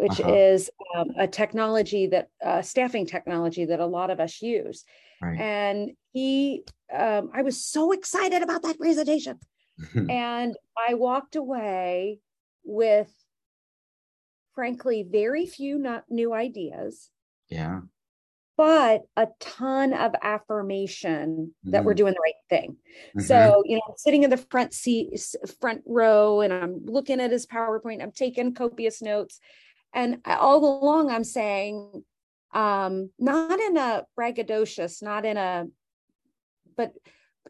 which 0.00 0.20
Uh-huh. 0.20 0.34
is 0.34 0.70
um, 0.96 1.10
a 1.18 1.28
technology 1.28 2.06
that 2.08 2.28
uh, 2.44 2.62
staffing 2.62 3.06
technology 3.06 3.66
that 3.66 3.80
a 3.80 3.86
lot 3.86 4.10
of 4.10 4.18
us 4.20 4.40
use. 4.40 4.84
Right. 5.22 5.38
And 5.38 5.92
he, 6.12 6.64
um, 6.92 7.30
I 7.34 7.42
was 7.42 7.62
so 7.64 7.92
excited 7.92 8.42
about 8.42 8.62
that 8.62 8.78
presentation, 8.78 9.38
and 10.08 10.56
I 10.88 10.94
walked 10.94 11.36
away 11.36 12.20
with, 12.64 13.12
frankly, 14.54 15.02
very 15.02 15.46
few 15.46 15.78
not 15.78 16.04
new 16.10 16.32
ideas 16.32 17.10
yeah. 17.48 17.80
but 18.56 19.02
a 19.16 19.26
ton 19.40 19.92
of 19.94 20.12
affirmation 20.22 21.54
that 21.64 21.84
we're 21.84 21.94
Mhm. 21.94 21.96
doing 21.96 22.14
the 22.14 22.20
right 22.20 22.34
thing. 22.50 22.76
Mhm. 23.16 23.22
So, 23.22 23.62
you 23.64 23.76
know, 23.76 23.82
I'm 23.88 23.94
sitting 23.96 24.22
in 24.22 24.30
the 24.30 24.36
front 24.36 24.74
seat, 24.74 25.18
front 25.60 25.82
row, 25.86 26.40
and 26.42 26.52
I'm 26.52 26.84
looking 26.84 27.20
at 27.20 27.30
his 27.32 27.46
PowerPoint. 27.46 28.02
I'm 28.02 28.12
taking 28.12 28.52
copious 28.54 29.00
notes. 29.00 29.40
And 29.92 30.20
all 30.26 30.64
along, 30.82 31.10
I'm 31.10 31.24
saying, 31.24 32.04
um, 32.52 33.10
not 33.18 33.58
in 33.60 33.76
a 33.76 34.06
braggadocious, 34.18 35.02
not 35.02 35.24
in 35.24 35.36
a, 35.36 35.66
but 36.76 36.94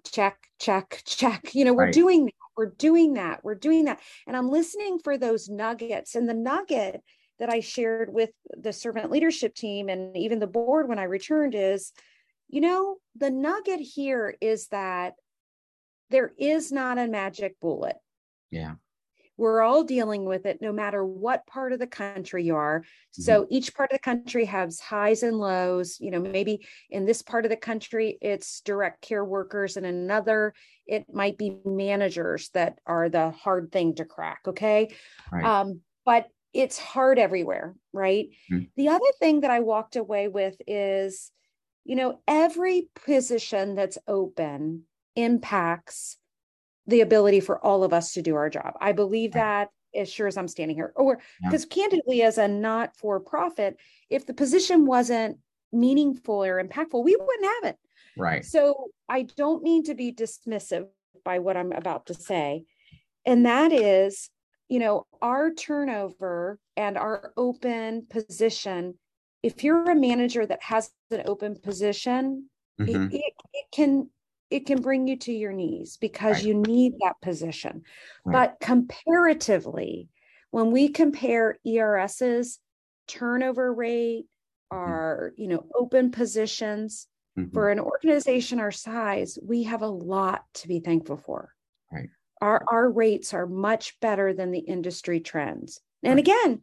check, 0.05 0.39
check, 0.59 1.03
check. 1.05 1.55
You 1.55 1.65
know, 1.65 1.73
we're 1.75 1.85
Right. 1.85 1.95
doing 1.95 2.25
that. 2.27 2.33
We're 2.57 2.71
doing 2.71 3.15
that. 3.15 3.43
We're 3.45 3.55
doing 3.55 3.85
that. 3.87 4.01
And 4.27 4.37
I'm 4.37 4.51
listening 4.51 4.99
for 4.99 5.17
those 5.17 5.49
nuggets. 5.49 6.15
And 6.15 6.29
the 6.29 6.35
nugget 6.35 7.03
that 7.39 7.49
I 7.51 7.61
shared 7.61 8.13
with 8.13 8.31
the 8.57 8.73
servant 8.73 9.11
leadership 9.11 9.55
team 9.55 9.89
and 9.89 10.17
even 10.17 10.39
the 10.41 10.47
board 10.47 10.89
when 10.89 10.99
I 10.99 11.05
returned 11.05 11.55
is, 11.55 11.93
you 12.49 12.61
know, 12.61 12.97
the 13.17 13.31
nugget 13.31 13.81
here 13.81 14.35
is 14.41 14.69
that 14.69 15.15
there 16.11 16.33
is 16.39 16.73
not 16.73 16.99
a 16.99 17.07
magic 17.07 17.59
bullet. 17.61 17.97
yeah. 18.51 18.75
We're 19.41 19.63
all 19.63 19.85
dealing 19.85 20.27
with 20.27 20.45
it 20.45 20.61
no 20.61 20.71
matter 20.71 21.03
what 21.03 21.47
part 21.47 21.73
of 21.73 21.79
the 21.79 21.87
country 21.87 22.45
you 22.45 22.57
are. 22.57 22.85
So 23.11 23.47
each 23.49 23.75
part 23.75 23.91
of 23.91 23.97
the 23.97 24.03
country 24.03 24.45
has 24.45 24.81
highs 24.81 25.23
and 25.23 25.39
lows. 25.39 25.99
You 25.99 26.11
know, 26.11 26.21
maybe 26.21 26.67
in 26.91 27.07
this 27.07 27.23
part 27.23 27.47
of 27.47 27.51
the 27.51 27.57
country, 27.57 28.19
it's 28.21 28.61
direct 28.61 29.01
care 29.01 29.25
workers, 29.25 29.79
and 29.79 29.87
another, 29.87 30.53
it 30.87 31.07
might 31.13 31.39
be 31.39 31.57
managers 31.65 32.51
that 32.51 32.81
are 32.85 33.09
the 33.09 33.31
hard 33.31 33.73
thing 33.73 33.95
to 33.95 34.05
crack. 34.05 34.41
Okay. 34.47 34.95
Right. 35.33 35.45
Um, 35.45 35.81
but 36.05 36.29
it's 36.53 36.79
hard 36.79 37.19
everywhere, 37.19 37.77
right? 37.95 38.29
Mhm. 38.53 38.71
The 38.77 38.89
other 38.89 39.11
thing 39.21 39.41
that 39.41 39.51
I 39.51 39.61
walked 39.61 39.97
away 39.97 40.29
with 40.29 40.61
is, 40.67 41.33
you 41.85 41.97
know, 41.97 42.21
every 42.29 42.91
position 42.95 43.75
that's 43.75 43.99
open 44.07 44.85
impacts 45.17 46.19
the 46.87 47.01
ability 47.03 47.41
for 47.41 47.65
all 47.65 47.85
of 47.85 47.93
us 47.93 48.13
to 48.15 48.23
do 48.23 48.35
our 48.35 48.51
job. 48.51 48.75
I 48.81 48.93
believe 48.93 49.33
that 49.33 49.69
as 49.95 50.11
sure 50.11 50.27
as 50.27 50.37
I'm 50.37 50.49
standing 50.49 50.77
here. 50.77 50.93
Or 50.97 51.21
Yeah. 51.43 51.51
because 51.51 51.65
candidly, 51.67 52.23
as 52.23 52.39
a 52.39 52.47
not 52.49 52.97
for 52.97 53.19
profit, 53.21 53.77
if 54.09 54.25
the 54.27 54.35
position 54.35 54.87
wasn't 54.87 55.39
meaningful 55.73 56.45
or 56.45 56.63
impactful, 56.63 57.03
we 57.05 57.17
wouldn't 57.17 57.45
have 57.63 57.73
it. 57.73 57.77
right. 58.17 58.45
So 58.45 58.91
I 59.09 59.23
don't 59.23 59.63
mean 59.63 59.85
to 59.85 59.95
be 59.95 60.13
dismissive 60.13 60.89
by 61.25 61.39
what 61.39 61.57
I'm 61.57 61.73
about 61.73 62.07
to 62.07 62.15
say. 62.15 62.65
And 63.27 63.47
that 63.47 63.73
is, 63.73 64.31
you 64.69 64.79
know, 64.79 65.07
our 65.21 65.53
turnover 65.53 66.59
and 66.77 66.97
our 66.97 67.33
open 67.37 68.07
position. 68.09 68.99
If 69.43 69.65
you're 69.65 69.91
a 69.91 69.95
manager 69.97 70.45
that 70.47 70.63
has 70.63 70.91
an 71.11 71.23
open 71.27 71.57
position, 71.61 72.51
it- 72.79 72.87
Mhm. 72.87 73.13
it, 73.13 73.35
it 73.53 73.67
can 73.73 74.11
it 74.51 74.67
can 74.67 74.81
bring 74.81 75.07
you 75.09 75.17
to 75.17 75.33
your 75.33 75.53
knees 75.53 75.97
because 75.97 76.37
Right. 76.39 76.45
you 76.47 76.55
need 76.55 76.95
that 77.01 77.21
position. 77.23 77.83
Right. 78.25 78.51
But 78.51 78.61
comparatively, 78.61 80.09
when 80.51 80.71
we 80.73 80.89
compare 80.89 81.59
ERS's 81.67 82.59
turnover 83.07 83.73
rate, 83.73 84.27
Mm-hmm. 84.73 84.89
our 84.89 85.33
you 85.37 85.49
know 85.49 85.67
open 85.75 86.13
positions, 86.13 87.09
Mhm. 87.37 87.53
for 87.53 87.71
an 87.71 87.81
organization 87.81 88.61
our 88.61 88.71
size, 88.71 89.37
we 89.43 89.65
have 89.65 89.83
a 89.83 89.89
lot 89.89 90.45
to 90.55 90.69
be 90.69 90.79
thankful 90.79 91.17
for. 91.17 91.55
Right. 91.93 92.09
Our 92.41 92.63
our 92.71 92.89
rates 92.89 93.35
are 93.35 93.49
much 93.49 93.99
better 93.99 94.33
than 94.33 94.53
the 94.53 94.61
industry 94.61 95.19
trends. 95.19 95.81
And 96.05 96.21
again, 96.21 96.63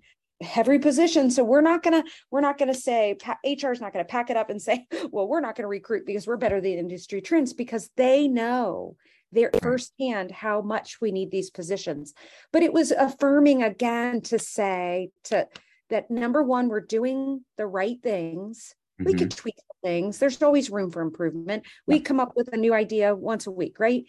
every 0.56 0.80
position. 0.80 1.32
So 1.32 1.44
we're 1.44 1.62
not 1.62 1.84
going 1.84 2.04
to 2.04 2.10
we're 2.32 2.42
not 2.42 2.58
going 2.58 2.72
to 2.72 2.80
say 2.80 3.18
hr 3.44 3.72
is 3.72 3.82
not 3.82 3.94
going 3.94 4.06
to 4.06 4.10
pack 4.10 4.30
it 4.30 4.38
up 4.38 4.50
and 4.50 4.62
say 4.62 4.86
well 5.12 5.28
we're 5.28 5.42
not 5.42 5.56
going 5.56 5.64
to 5.64 5.70
recruit 5.70 6.06
because 6.06 6.28
we're 6.28 6.38
better 6.38 6.62
than 6.62 6.74
industry 6.74 7.22
trends 7.22 7.54
because 7.54 7.90
they 7.98 8.28
know 8.28 8.96
they're 9.32 9.52
firsthand 9.62 10.32
how 10.32 10.62
much 10.62 11.02
we 11.02 11.12
need 11.12 11.32
these 11.32 11.50
positions. 11.50 12.14
But 12.54 12.64
it 12.64 12.72
was 12.72 12.92
affirming 12.92 13.62
again 13.62 14.22
to 14.22 14.40
say 14.40 15.10
to 15.26 15.48
that 15.90 16.10
number 16.10 16.44
one 16.44 16.70
we're 16.70 16.82
doing 16.82 17.44
the 17.58 17.68
right 17.68 18.02
things. 18.02 18.74
Mm-hmm. 19.00 19.12
we 19.12 19.18
could 19.18 19.32
tweak 19.32 19.56
things. 19.84 20.18
There's 20.18 20.42
always 20.42 20.72
room 20.72 20.90
for 20.90 21.02
improvement. 21.02 21.64
We 21.86 22.00
come 22.00 22.20
up 22.20 22.32
with 22.36 22.50
a 22.52 22.58
new 22.58 22.74
idea 22.74 23.16
once 23.16 23.46
a 23.46 23.52
week 23.52 23.80
right? 23.80 24.06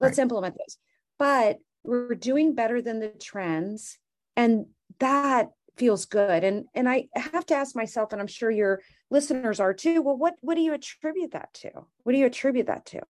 Let's 0.00 0.18
right. 0.18 0.24
implement 0.24 0.56
those 0.58 0.76
but 1.18 1.58
we're 1.84 2.14
doing 2.14 2.54
better 2.54 2.82
than 2.82 3.00
the 3.00 3.08
trends 3.08 3.98
and 4.36 4.66
that 4.98 5.50
feels 5.76 6.06
good. 6.06 6.44
And 6.44 6.66
and 6.74 6.88
i 6.88 7.08
have 7.14 7.46
to 7.46 7.54
ask 7.54 7.76
myself 7.76 8.12
and 8.12 8.20
i'm 8.20 8.26
sure 8.26 8.50
your 8.50 8.80
listeners 9.10 9.60
are 9.60 9.74
too 9.74 10.02
well 10.02 10.16
what 10.16 10.34
what 10.40 10.54
do 10.54 10.60
you 10.60 10.74
attribute 10.74 11.32
that 11.32 11.52
to? 11.54 11.70
What 12.02 12.12
do 12.12 12.18
you 12.18 12.26
attribute 12.26 12.66
that 12.66 12.86
to? 12.86 13.00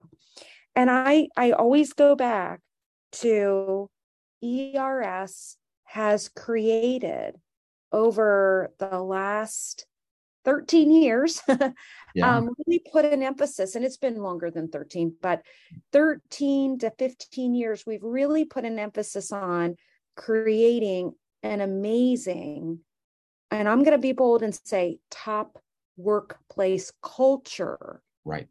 And 0.75 0.91
i 0.91 1.29
i 1.37 1.53
always 1.53 1.93
go 1.93 2.17
back 2.17 2.61
to 3.13 3.89
ers 4.43 5.57
has 5.85 6.29
created 6.29 7.37
over 7.93 8.73
the 8.79 9.01
last 9.01 9.87
13 10.45 10.91
years 10.93 11.43
yeah. 12.15 12.37
um, 12.37 12.51
really 12.67 12.81
put 12.93 13.05
an 13.05 13.23
emphasis 13.23 13.75
and 13.75 13.85
it's 13.85 13.97
been 13.97 14.17
longer 14.17 14.51
than 14.51 14.69
13 14.69 15.15
but 15.21 15.43
13 15.93 16.79
to 16.79 16.91
15 16.99 17.55
years 17.55 17.85
we've 17.87 18.03
really 18.03 18.45
put 18.45 18.65
an 18.65 18.79
emphasis 18.79 19.33
on 19.33 19.77
creating 20.17 21.13
an 21.43 21.61
amazing, 21.61 22.81
and 23.51 23.69
I'm 23.69 23.81
going 23.81 23.93
to 23.93 23.99
be 23.99 24.13
bold 24.13 24.43
and 24.43 24.59
say 24.65 24.99
top 25.11 25.59
workplace 25.97 26.93
culture. 27.03 28.03
Right. 28.25 28.49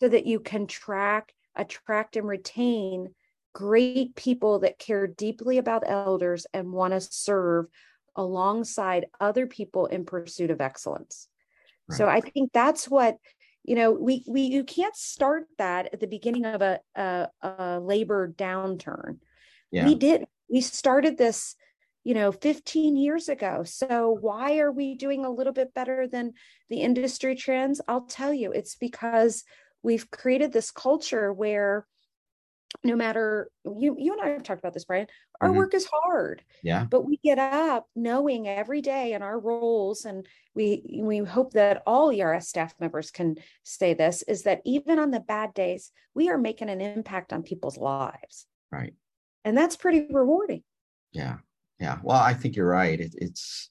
So 0.00 0.08
that 0.08 0.26
you 0.26 0.38
can 0.38 0.66
track, 0.66 1.34
attract, 1.56 2.16
and 2.16 2.26
retain 2.26 3.14
great 3.52 4.14
people 4.14 4.60
that 4.60 4.78
care 4.78 5.06
deeply 5.06 5.58
about 5.58 5.82
elders 5.88 6.46
and 6.54 6.72
want 6.72 6.92
to 6.92 7.00
serve 7.00 7.66
alongside 8.14 9.06
other 9.20 9.46
people 9.46 9.86
in 9.86 10.04
pursuit 10.04 10.50
of 10.50 10.60
excellence. 10.60 11.28
Right. 11.88 11.96
So 11.98 12.06
I 12.06 12.20
think 12.20 12.52
that's 12.52 12.88
what 12.88 13.16
you 13.64 13.74
know 13.74 13.92
we 13.92 14.24
we 14.28 14.42
you 14.42 14.64
can't 14.64 14.96
start 14.96 15.46
that 15.58 15.90
at 15.92 16.00
the 16.00 16.06
beginning 16.06 16.44
of 16.44 16.62
a 16.62 16.80
a, 16.94 17.28
a 17.42 17.80
labor 17.80 18.32
downturn. 18.36 19.18
Yeah. 19.70 19.86
We 19.86 19.94
did 19.94 20.24
we 20.48 20.60
started 20.60 21.18
this 21.18 21.54
you 22.04 22.14
know 22.14 22.32
15 22.32 22.96
years 22.96 23.28
ago 23.28 23.62
so 23.64 24.16
why 24.20 24.58
are 24.58 24.72
we 24.72 24.94
doing 24.94 25.24
a 25.24 25.30
little 25.30 25.52
bit 25.52 25.74
better 25.74 26.06
than 26.06 26.32
the 26.70 26.80
industry 26.80 27.34
trends 27.34 27.80
i'll 27.88 28.06
tell 28.06 28.32
you 28.32 28.52
it's 28.52 28.76
because 28.76 29.44
we've 29.82 30.10
created 30.10 30.52
this 30.52 30.70
culture 30.70 31.32
where 31.32 31.86
no 32.84 32.96
matter 32.96 33.50
you 33.64 33.96
you 33.98 34.12
and 34.12 34.20
I 34.20 34.28
have 34.30 34.42
talked 34.42 34.60
about 34.60 34.74
this, 34.74 34.84
Brian. 34.84 35.06
Our 35.40 35.48
mm-hmm. 35.48 35.56
work 35.56 35.74
is 35.74 35.88
hard. 35.90 36.42
Yeah. 36.62 36.84
But 36.84 37.06
we 37.06 37.18
get 37.24 37.38
up 37.38 37.86
knowing 37.94 38.46
every 38.46 38.82
day 38.82 39.12
in 39.12 39.22
our 39.22 39.38
roles, 39.38 40.04
and 40.04 40.26
we 40.54 41.00
we 41.02 41.18
hope 41.18 41.52
that 41.52 41.82
all 41.86 42.10
ERS 42.10 42.48
staff 42.48 42.74
members 42.78 43.10
can 43.10 43.36
say 43.62 43.94
this, 43.94 44.22
is 44.22 44.42
that 44.42 44.60
even 44.64 44.98
on 44.98 45.10
the 45.10 45.20
bad 45.20 45.54
days, 45.54 45.90
we 46.14 46.28
are 46.28 46.38
making 46.38 46.68
an 46.68 46.80
impact 46.80 47.32
on 47.32 47.42
people's 47.42 47.78
lives. 47.78 48.46
Right. 48.70 48.94
And 49.44 49.56
that's 49.56 49.76
pretty 49.76 50.06
rewarding. 50.10 50.62
Yeah. 51.12 51.36
Yeah. 51.80 51.98
Well, 52.02 52.18
I 52.18 52.34
think 52.34 52.56
you're 52.56 52.66
right. 52.66 53.00
It, 53.00 53.14
it's 53.18 53.70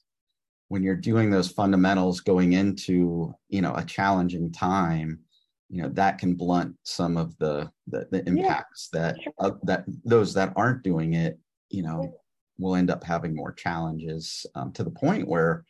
when 0.68 0.82
you're 0.82 0.96
doing 0.96 1.30
those 1.30 1.50
fundamentals 1.50 2.20
going 2.20 2.52
into, 2.52 3.34
you 3.48 3.62
know, 3.62 3.74
a 3.74 3.84
challenging 3.84 4.52
time, 4.52 5.20
you 5.68 5.82
know, 5.82 5.88
that 5.90 6.18
can 6.18 6.34
blunt 6.34 6.76
some 6.82 7.16
of 7.16 7.36
the 7.38 7.70
the, 7.86 8.06
the 8.10 8.26
impacts 8.26 8.88
yeah. 8.92 9.00
that 9.00 9.16
uh, 9.38 9.50
that 9.64 9.84
those 10.04 10.32
that 10.34 10.52
aren't 10.56 10.82
doing 10.82 11.14
it, 11.14 11.38
you 11.70 11.82
know, 11.82 12.14
will 12.58 12.76
end 12.76 12.90
up 12.90 13.04
having 13.04 13.34
more 13.34 13.52
challenges 13.52 14.44
um, 14.54 14.72
to 14.72 14.84
the 14.84 14.90
point 14.90 15.28
where 15.28 15.64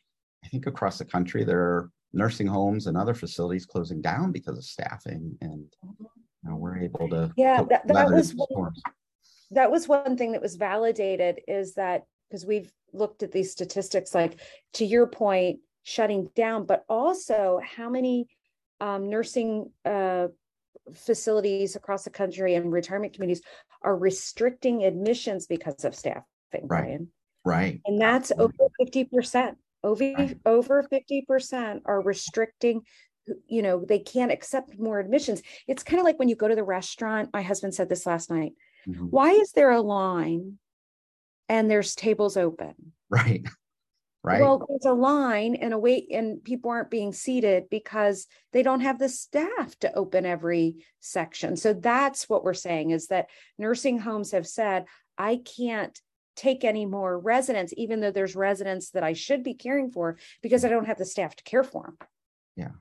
I 0.45 0.49
think 0.49 0.67
across 0.67 0.99
the 0.99 1.05
country 1.05 1.45
there 1.45 1.61
are 1.61 1.91
nursing 2.13 2.47
homes 2.47 2.87
and 2.87 2.97
other 2.97 3.15
facilities 3.15 3.67
closing 3.67 4.01
down 4.01 4.33
because 4.33 4.57
of 4.57 4.65
staffing 4.65 5.37
and 5.41 5.67
you 5.83 6.07
know, 6.51 6.57
we're 6.57 6.79
able 6.79 7.09
to 7.11 7.33
yeah 7.37 7.63
that, 7.69 7.87
that 7.89 8.11
was 8.11 8.33
one, 8.33 8.73
that 9.51 9.71
was 9.71 9.89
one 9.89 10.17
thing 10.17 10.33
that 10.33 10.41
was 10.41 10.57
validated 10.57 11.41
is 11.47 11.75
that 11.75 12.05
because 12.29 12.45
we've 12.45 12.73
looked 12.93 13.23
at 13.23 13.33
these 13.33 13.53
statistics 13.53 14.15
like 14.15 14.41
to 14.73 14.85
your 14.85 15.07
point 15.07 15.61
shutting 15.83 16.29
down 16.35 16.65
but 16.65 16.85
also 16.89 17.61
how 17.65 17.89
many 17.89 18.27
um, 18.81 19.09
nursing 19.09 19.71
uh, 19.85 20.29
facilities 20.95 21.77
across 21.77 22.05
the 22.05 22.11
country 22.11 22.55
and 22.55 22.73
retirement 22.73 23.13
communities 23.13 23.43
are 23.83 23.97
restricting 23.97 24.85
admissions 24.85 25.47
because 25.47 25.85
of 25.85 25.95
staffing 25.95 26.23
right 26.53 26.67
Brian. 26.67 27.09
right 27.45 27.81
and 27.87 28.01
that's 28.01 28.33
over 28.39 28.53
50% 28.81 29.55
over 29.85 30.13
right. 30.13 30.39
over 30.47 30.87
50% 30.91 31.81
are 31.85 32.01
restricting 32.01 32.83
you 33.47 33.63
know 33.63 33.85
they 33.85 33.99
can't 33.99 34.33
accept 34.33 34.79
more 34.79 34.99
admissions 34.99 35.43
it's 35.67 35.83
kind 35.83 36.01
of 36.01 36.05
like 36.05 36.19
when 36.19 36.29
you 36.29 36.37
go 36.37 36.49
to 36.49 36.55
the 36.55 36.65
restaurant 36.65 37.31
my 37.33 37.43
husband 37.43 37.75
said 37.75 37.89
this 37.89 38.07
last 38.07 38.31
night 38.31 38.53
mm-hmm. 38.87 39.05
why 39.05 39.31
is 39.33 39.53
there 39.53 39.71
a 39.71 39.81
line 39.81 40.59
and 41.49 41.71
there's 41.71 41.95
tables 41.95 42.37
open. 42.37 42.75
Right. 43.11 43.47
Right. 44.25 44.41
Well, 44.43 44.67
there's 44.69 44.85
a 44.85 44.93
line 44.93 45.55
and 45.55 45.73
a 45.73 45.79
wait, 45.79 46.09
and 46.11 46.43
people 46.43 46.71
aren't 46.71 46.91
being 46.91 47.13
seated 47.13 47.71
because 47.71 48.27
they 48.53 48.65
don't 48.65 48.81
have 48.81 48.99
the 48.99 49.09
staff 49.09 49.79
to 49.79 49.95
open 49.95 50.27
every 50.27 50.85
section. 50.99 51.57
So 51.57 51.73
that's 51.73 52.29
what 52.29 52.43
we're 52.43 52.53
saying 52.53 52.91
is 52.91 53.07
that 53.07 53.29
nursing 53.59 53.99
homes 53.99 54.33
have 54.33 54.47
said, 54.47 54.87
I 55.17 55.41
can't 55.57 55.99
take 56.35 56.65
any 56.65 56.85
more 56.85 57.19
residents, 57.19 57.73
even 57.77 58.01
though 58.01 58.11
there's 58.11 58.37
residents 58.37 58.91
that 58.91 59.05
I 59.05 59.13
should 59.13 59.45
be 59.45 59.55
caring 59.55 59.91
for 59.91 60.19
because 60.43 60.65
I 60.65 60.69
don't 60.69 60.87
have 60.87 60.99
the 60.99 61.05
staff 61.05 61.37
to 61.37 61.45
care 61.45 61.65
for 61.65 61.85
them. 61.85 62.09
Yeah. 62.57 62.73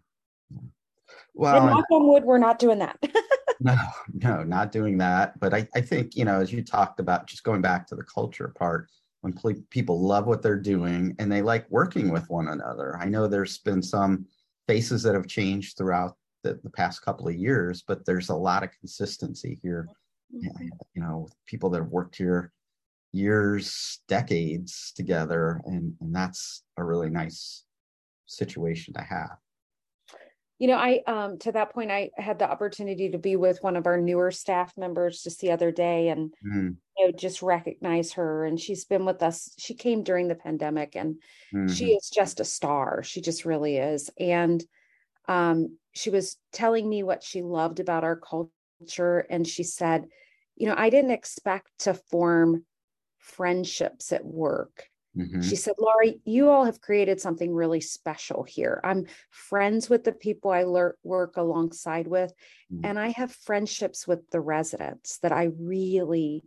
Well, 1.38 1.68
knock 1.68 1.86
on 1.92 2.08
wood, 2.08 2.24
we're 2.24 2.40
not 2.40 2.58
doing 2.58 2.80
that. 2.80 2.98
no, 3.60 3.76
no, 4.14 4.44
not 4.44 4.72
doing 4.72 4.98
that. 4.98 5.40
But 5.40 5.54
I, 5.54 5.68
I 5.76 5.82
think, 5.82 6.16
you 6.16 6.26
know, 6.26 6.42
as 6.42 6.52
you 6.52 6.64
talked 6.64 7.00
about, 7.00 7.28
just 7.28 7.44
going 7.44 7.62
back 7.62 7.88
to 7.88 7.96
the 7.96 8.04
culture 8.04 8.54
part, 8.58 8.90
when 9.22 9.34
people 9.70 10.02
love 10.02 10.26
what 10.26 10.42
they're 10.42 10.60
doing 10.60 11.16
and 11.20 11.32
they 11.32 11.42
like 11.42 11.70
working 11.70 12.12
with 12.12 12.30
one 12.30 12.48
another. 12.48 12.98
I 12.98 13.06
know 13.06 13.28
there's 13.28 13.58
been 13.60 13.82
some 13.82 14.26
faces 14.68 15.04
that 15.04 15.16
have 15.16 15.28
changed 15.28 15.78
throughout 15.78 16.16
the, 16.44 16.60
the 16.64 16.70
past 16.70 17.02
couple 17.02 17.28
of 17.28 17.36
years, 17.36 17.84
but 17.88 18.06
there's 18.06 18.30
a 18.30 18.36
lot 18.36 18.64
of 18.64 18.72
consistency 18.80 19.60
here. 19.62 19.88
Mm-hmm. 20.34 20.68
You 20.94 21.02
know, 21.02 21.28
people 21.46 21.70
that 21.72 21.80
have 21.80 21.90
worked 21.90 22.18
here 22.18 22.52
years, 23.14 24.02
decades 24.08 24.92
together, 24.96 25.62
and, 25.66 25.94
and 26.02 26.14
that's 26.14 26.64
a 26.78 26.84
really 26.84 27.10
nice 27.10 27.64
situation 28.28 28.94
to 28.94 29.02
have 29.02 29.38
you 30.60 30.68
know 30.68 30.76
i 30.76 31.02
um 31.08 31.38
to 31.38 31.52
that 31.52 31.74
point 31.74 31.92
i 31.92 32.10
had 32.18 32.40
the 32.40 32.50
opportunity 32.50 33.10
to 33.10 33.18
be 33.18 33.36
with 33.36 33.62
one 33.62 33.76
of 33.76 33.86
our 33.86 34.00
newer 34.00 34.32
staff 34.32 34.74
members 34.78 35.24
just 35.24 35.40
the 35.40 35.52
other 35.52 35.72
day 35.72 36.10
and 36.10 36.34
mm. 36.46 36.76
you 36.98 37.06
know 37.06 37.12
just 37.12 37.42
recognize 37.42 38.14
her 38.14 38.46
and 38.46 38.60
she's 38.60 38.86
been 38.86 39.06
with 39.06 39.22
us 39.22 39.54
she 39.58 39.74
came 39.74 40.04
during 40.04 40.28
the 40.28 40.36
pandemic 40.36 40.96
and 40.96 41.16
mm-hmm. 41.54 41.72
she 41.72 41.92
is 41.92 42.10
just 42.10 42.40
a 42.40 42.46
star 42.46 43.04
she 43.04 43.22
just 43.22 43.46
really 43.46 43.78
is 43.78 44.10
and 44.20 44.64
um 45.28 45.78
she 45.94 46.10
was 46.10 46.38
telling 46.52 46.88
me 46.88 47.04
what 47.04 47.24
she 47.24 47.42
loved 47.42 47.80
about 47.80 48.04
our 48.04 48.20
culture 48.20 49.20
and 49.30 49.48
she 49.48 49.64
said 49.64 50.06
you 50.56 50.68
know 50.68 50.76
i 50.78 50.90
didn't 50.90 51.12
expect 51.12 51.70
to 51.80 51.94
form 51.94 52.66
friendships 53.20 54.12
at 54.12 54.26
work 54.26 54.86
Mm-hmm. 55.18 55.42
She 55.42 55.56
said, 55.56 55.76
Laurie, 55.80 56.20
you 56.26 56.50
all 56.50 56.66
have 56.66 56.82
created 56.82 57.20
something 57.20 57.54
really 57.54 57.82
special 57.82 58.44
here. 58.44 58.80
I'm 58.84 59.08
friends 59.32 59.90
with 59.90 60.04
the 60.04 60.12
people 60.12 60.52
I 60.52 60.64
work 61.04 61.38
alongside 61.38 62.08
with, 62.08 62.32
mm-hmm. 62.72 62.86
and 62.86 63.00
I 63.00 63.10
have 63.10 63.32
friendships 63.32 64.08
with 64.08 64.30
the 64.30 64.40
residents 64.40 65.18
that 65.20 65.32
I 65.32 65.50
really 65.60 66.44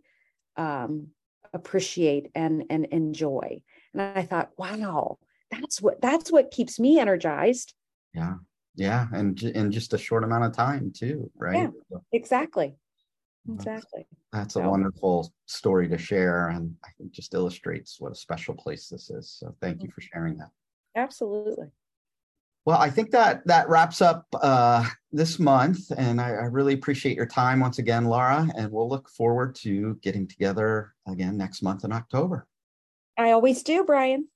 um, 0.57 1.09
appreciate 1.53 2.31
and, 2.35 2.65
and 2.71 2.87
enjoy. 2.87 3.63
And 3.93 4.03
I 4.03 4.23
thought, 4.23 4.51
wow, 4.57 5.19
that's 5.51 5.83
what 5.83 6.01
that's 6.01 6.31
what 6.31 6.53
keeps 6.53 6.79
me 6.79 7.01
energized. 7.01 7.75
Yeah. 8.15 8.35
Yeah. 8.77 9.07
And 9.13 9.41
in 9.43 9.73
just 9.73 9.95
a 9.95 9.99
short 9.99 10.23
amount 10.23 10.45
of 10.45 10.53
time 10.53 10.93
too, 10.97 11.31
right? 11.37 11.71
Yeah, 11.91 11.99
exactly. 12.13 12.77
Exactly. 13.53 14.07
That's, 14.33 14.57
a 14.57 14.61
wonderful 14.61 15.33
story 15.47 15.89
to 15.89 15.99
share, 15.99 16.49
and 16.49 16.75
I 16.85 16.89
think 16.97 17.11
just 17.11 17.35
illustrates 17.35 18.01
what 18.01 18.13
a 18.13 18.15
special 18.15 18.55
place 18.55 18.89
this 18.89 19.11
is. 19.11 19.29
So 19.29 19.55
thank 19.61 19.83
you 19.83 19.89
mm-hmm. 19.89 19.95
for 19.95 20.01
sharing 20.01 20.39
that. 20.39 20.51
Absolutely. 20.97 21.67
Well, 22.67 22.79
I 22.79 22.91
think 22.91 23.11
that 23.11 23.45
that 23.47 23.69
wraps 23.69 24.03
up 24.03 24.27
uh, 24.41 24.85
this 25.11 25.39
month, 25.39 25.91
and 25.97 26.21
I, 26.21 26.29
I, 26.29 26.45
really 26.45 26.75
appreciate 26.75 27.17
your 27.17 27.27
time 27.27 27.61
once 27.61 27.79
again, 27.79 28.05
Laura. 28.05 28.49
And 28.57 28.71
we'll 28.71 28.89
look 28.89 29.09
forward 29.09 29.55
to 29.57 29.99
getting 30.03 30.29
together 30.29 30.95
again 31.09 31.37
next 31.37 31.63
month 31.63 31.85
in 31.85 31.93
October. 31.93 32.47
I 33.17 33.33
always 33.33 33.63
do, 33.63 33.85
Brian. 33.85 34.29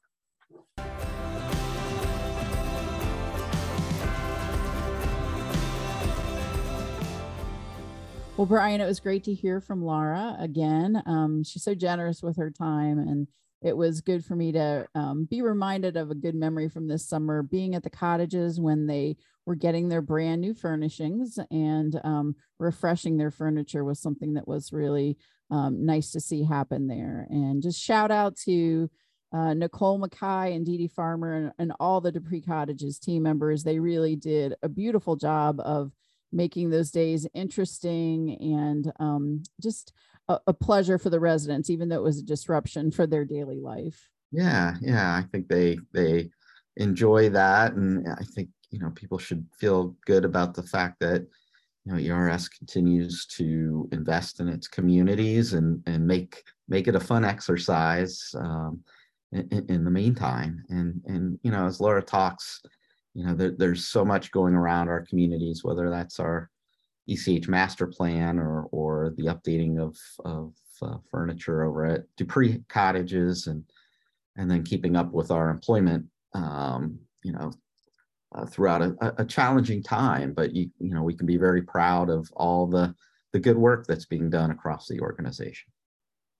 Well, 8.36 8.46
Brian, 8.46 8.80
it 8.80 8.86
was 8.86 8.98
great 8.98 9.22
to 9.24 9.34
hear 9.34 9.60
from 9.60 9.84
Laura 9.84 10.36
again. 10.40 11.00
Um, 11.06 11.44
she's 11.44 11.62
so 11.62 11.72
generous 11.72 12.20
with 12.20 12.36
her 12.36 12.50
time, 12.50 12.98
and 12.98 13.28
it 13.62 13.76
was 13.76 14.00
good 14.00 14.24
for 14.24 14.34
me 14.34 14.50
to 14.50 14.88
um, 14.96 15.28
be 15.30 15.40
reminded 15.40 15.96
of 15.96 16.10
a 16.10 16.16
good 16.16 16.34
memory 16.34 16.68
from 16.68 16.88
this 16.88 17.08
summer 17.08 17.44
being 17.44 17.76
at 17.76 17.84
the 17.84 17.90
cottages 17.90 18.60
when 18.60 18.88
they 18.88 19.16
were 19.46 19.54
getting 19.54 19.88
their 19.88 20.02
brand 20.02 20.40
new 20.40 20.52
furnishings 20.52 21.38
and 21.52 22.00
um, 22.02 22.34
refreshing 22.58 23.18
their 23.18 23.30
furniture 23.30 23.84
was 23.84 24.00
something 24.00 24.34
that 24.34 24.48
was 24.48 24.72
really 24.72 25.16
um, 25.52 25.86
nice 25.86 26.10
to 26.10 26.20
see 26.20 26.42
happen 26.42 26.88
there. 26.88 27.28
And 27.30 27.62
just 27.62 27.80
shout 27.80 28.10
out 28.10 28.36
to 28.46 28.90
uh, 29.32 29.54
Nicole 29.54 29.98
Mackay 29.98 30.56
and 30.56 30.66
Dee 30.66 30.78
Dee 30.78 30.88
Farmer 30.88 31.34
and, 31.34 31.52
and 31.60 31.72
all 31.78 32.00
the 32.00 32.10
Deupree 32.10 32.44
Cottages 32.44 32.98
team 32.98 33.22
members. 33.22 33.62
They 33.62 33.78
really 33.78 34.16
did 34.16 34.54
a 34.60 34.68
beautiful 34.68 35.14
job 35.14 35.60
of 35.60 35.92
making 36.34 36.70
those 36.70 36.90
days 36.90 37.26
interesting 37.32 38.36
and 38.40 38.92
um, 38.98 39.42
just 39.62 39.92
a, 40.28 40.38
a, 40.48 40.52
pleasure 40.52 40.98
for 40.98 41.10
the 41.10 41.20
residents, 41.20 41.70
even 41.70 41.88
though 41.88 41.96
it 41.96 42.02
was 42.02 42.18
a 42.18 42.24
disruption 42.24 42.90
for 42.90 43.06
their 43.06 43.24
daily 43.24 43.60
life. 43.60 44.08
Yeah, 44.32 44.74
yeah, 44.80 45.14
I 45.14 45.22
think 45.30 45.48
they 45.48 45.78
they 45.92 46.30
enjoy 46.76 47.28
that, 47.30 47.74
and 47.74 48.06
I 48.08 48.24
think 48.34 48.48
you 48.70 48.80
know 48.80 48.90
people 48.90 49.18
should 49.18 49.46
feel 49.58 49.96
good 50.06 50.24
about 50.24 50.54
the 50.54 50.62
fact 50.62 50.98
that 51.00 51.24
you 51.84 51.92
know 51.92 51.98
ERS 51.98 52.48
continues 52.48 53.26
to 53.26 53.88
invest 53.92 54.40
in 54.40 54.48
its 54.48 54.66
communities 54.66 55.52
and 55.52 55.82
and 55.86 56.06
make 56.06 56.42
make 56.68 56.88
it 56.88 56.96
a 56.96 57.00
fun 57.00 57.24
exercise 57.24 58.34
um, 58.36 58.80
in, 59.32 59.66
in 59.68 59.84
the 59.84 59.90
meantime. 59.90 60.64
And 60.68 61.00
and 61.06 61.38
you 61.42 61.52
know 61.52 61.66
as 61.66 61.80
Laura 61.80 62.02
talks 62.02 62.60
you 63.14 63.24
know, 63.24 63.34
there, 63.34 63.52
there's 63.56 63.86
so 63.86 64.04
much 64.04 64.32
going 64.32 64.54
around 64.54 64.88
our 64.88 65.04
communities, 65.06 65.62
whether 65.62 65.88
that's 65.88 66.18
our 66.18 66.50
ECH 67.08 67.48
master 67.48 67.86
plan 67.86 68.38
or 68.38 68.64
or 68.72 69.14
the 69.16 69.26
updating 69.26 69.78
of 69.78 69.96
of 70.24 70.54
uh, 70.82 70.96
furniture 71.10 71.64
over 71.64 71.84
at 71.84 72.04
Deupree 72.18 72.66
cottages 72.68 73.46
and 73.46 73.64
and 74.36 74.50
then 74.50 74.64
keeping 74.64 74.96
up 74.96 75.12
with 75.12 75.30
our 75.30 75.48
employment, 75.48 76.06
um, 76.32 76.98
you 77.22 77.32
know, 77.32 77.52
uh, 78.34 78.44
throughout 78.46 78.82
a, 78.82 79.14
a, 79.18 79.24
challenging 79.24 79.80
time. 79.80 80.32
But 80.32 80.54
you 80.54 80.70
you 80.80 80.92
know, 80.92 81.02
we 81.02 81.14
can 81.14 81.26
be 81.26 81.36
very 81.36 81.62
proud 81.62 82.10
of 82.10 82.28
all 82.34 82.66
the 82.66 82.94
the 83.32 83.38
good 83.38 83.56
work 83.56 83.86
that's 83.86 84.06
being 84.06 84.28
done 84.28 84.50
across 84.50 84.88
the 84.88 85.00
organization. 85.00 85.70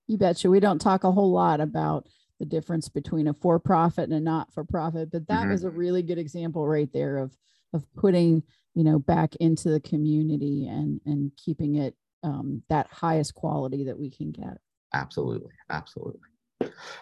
You 0.09 0.19
betcha. 0.19 0.51
We 0.51 0.61
don't 0.61 0.81
talk 0.81 1.05
a 1.05 1.13
whole 1.13 1.31
lot 1.31 1.61
about 1.61 2.09
the 2.41 2.47
difference 2.47 2.89
between 2.89 3.29
a 3.29 3.35
for-profit 3.35 4.05
and 4.05 4.15
a 4.15 4.21
not-for-profit 4.21 5.11
but 5.11 5.27
that 5.29 5.43
mm-hmm. 5.43 5.51
was 5.51 5.65
a 5.65 5.71
really 5.71 6.03
good 6.03 6.19
example 6.19 6.67
right 6.67 6.93
there 6.93 7.19
of 7.19 7.37
of 7.75 7.85
putting 7.95 8.43
you 8.75 8.85
know 8.85 8.99
back 8.99 9.35
into 9.37 9.69
the 9.69 9.81
community 9.81 10.67
and 10.67 11.01
and 11.05 11.33
keeping 11.37 11.77
it 11.77 11.95
um, 12.23 12.63
that 12.71 12.87
highest 12.91 13.35
quality 13.35 13.85
that 13.85 13.99
we 13.99 14.09
can 14.11 14.31
get. 14.33 14.57
Absolutely. 14.95 15.53
Absolutely. 15.69 16.21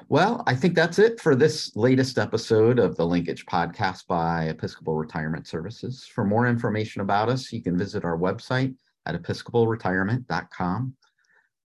Well 0.08 0.42
i 0.46 0.56
think 0.56 0.74
that's 0.74 0.98
it 0.98 1.20
for 1.20 1.36
this 1.36 1.76
latest 1.76 2.18
episode 2.18 2.80
of 2.80 2.96
the 2.96 3.06
linkage 3.06 3.46
podcast 3.46 4.06
by 4.08 4.44
episcopal 4.44 4.96
retirement 4.96 5.46
services. 5.46 6.04
For 6.12 6.24
more 6.24 6.48
information 6.48 7.02
about 7.02 7.28
us 7.28 7.52
you 7.52 7.62
can 7.62 7.78
visit 7.78 8.04
our 8.04 8.18
website 8.18 8.74
at 9.06 9.14
episcopalretirement.com 9.14 10.96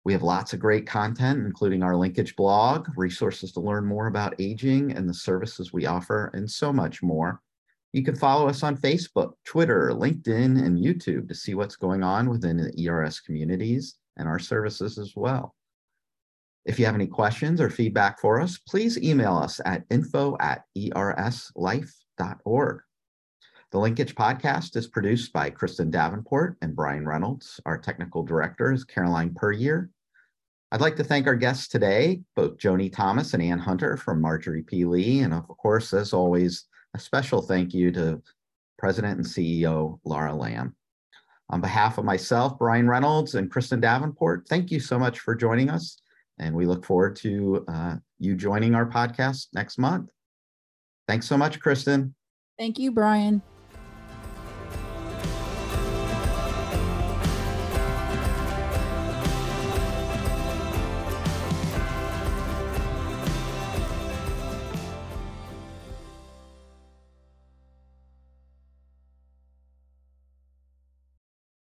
we 0.04 0.12
have 0.12 0.22
lots 0.22 0.52
of 0.52 0.60
great 0.60 0.86
content, 0.86 1.46
including 1.46 1.82
our 1.82 1.96
linkage 1.96 2.34
blog, 2.34 2.88
resources 2.96 3.52
to 3.52 3.60
learn 3.60 3.86
more 3.86 4.08
about 4.08 4.34
aging 4.38 4.92
and 4.92 5.08
the 5.08 5.14
services 5.14 5.72
we 5.72 5.86
offer, 5.86 6.30
and 6.34 6.50
so 6.50 6.72
much 6.72 7.02
more. 7.02 7.40
You 7.92 8.02
can 8.02 8.16
follow 8.16 8.48
us 8.48 8.62
on 8.62 8.76
Facebook, 8.76 9.32
Twitter, 9.44 9.92
LinkedIn, 9.94 10.64
and 10.64 10.78
YouTube 10.78 11.28
to 11.28 11.34
see 11.34 11.54
what's 11.54 11.76
going 11.76 12.02
on 12.02 12.28
within 12.28 12.56
the 12.56 12.88
ERS 12.88 13.20
communities 13.20 13.96
and 14.16 14.26
our 14.26 14.38
services 14.38 14.98
as 14.98 15.12
well. 15.14 15.54
If 16.64 16.78
you 16.78 16.86
have 16.86 16.94
any 16.94 17.06
questions 17.06 17.60
or 17.60 17.70
feedback 17.70 18.20
for 18.20 18.40
us, 18.40 18.58
please 18.58 18.98
email 18.98 19.36
us 19.36 19.60
at 19.64 19.84
info 19.90 20.36
at 20.40 20.64
erslife.org. 20.76 22.80
The 23.72 23.78
Linkage 23.78 24.14
podcast 24.14 24.76
is 24.76 24.86
produced 24.86 25.32
by 25.32 25.48
Kristen 25.48 25.90
Davenport 25.90 26.58
and 26.60 26.76
Brian 26.76 27.08
Reynolds. 27.08 27.58
Our 27.64 27.78
technical 27.78 28.22
director 28.22 28.70
is 28.70 28.84
Caroline 28.84 29.32
Perrier. 29.32 29.88
I'd 30.70 30.82
like 30.82 30.94
to 30.96 31.04
thank 31.04 31.26
our 31.26 31.34
guests 31.34 31.68
today, 31.68 32.20
both 32.36 32.58
Joni 32.58 32.92
Thomas 32.92 33.32
and 33.32 33.42
Ann 33.42 33.58
Hunter 33.58 33.96
from 33.96 34.20
Marjorie 34.20 34.62
P. 34.62 34.84
Lee. 34.84 35.20
And 35.20 35.32
of 35.32 35.48
course, 35.48 35.94
as 35.94 36.12
always, 36.12 36.66
a 36.92 36.98
special 36.98 37.40
thank 37.40 37.72
you 37.72 37.90
to 37.92 38.22
President 38.78 39.16
and 39.16 39.26
CEO 39.26 39.98
Laura 40.04 40.34
Lamb. 40.34 40.76
On 41.48 41.62
behalf 41.62 41.96
of 41.96 42.04
myself, 42.04 42.58
Brian 42.58 42.86
Reynolds, 42.86 43.36
and 43.36 43.50
Kristen 43.50 43.80
Davenport, 43.80 44.46
thank 44.50 44.70
you 44.70 44.80
so 44.80 44.98
much 44.98 45.20
for 45.20 45.34
joining 45.34 45.70
us. 45.70 45.98
And 46.38 46.54
we 46.54 46.66
look 46.66 46.84
forward 46.84 47.16
to 47.16 47.64
uh, 47.68 47.96
you 48.18 48.36
joining 48.36 48.74
our 48.74 48.86
podcast 48.86 49.46
next 49.54 49.78
month. 49.78 50.10
Thanks 51.08 51.26
so 51.26 51.38
much, 51.38 51.58
Kristen. 51.58 52.14
Thank 52.58 52.78
you, 52.78 52.92
Brian. 52.92 53.40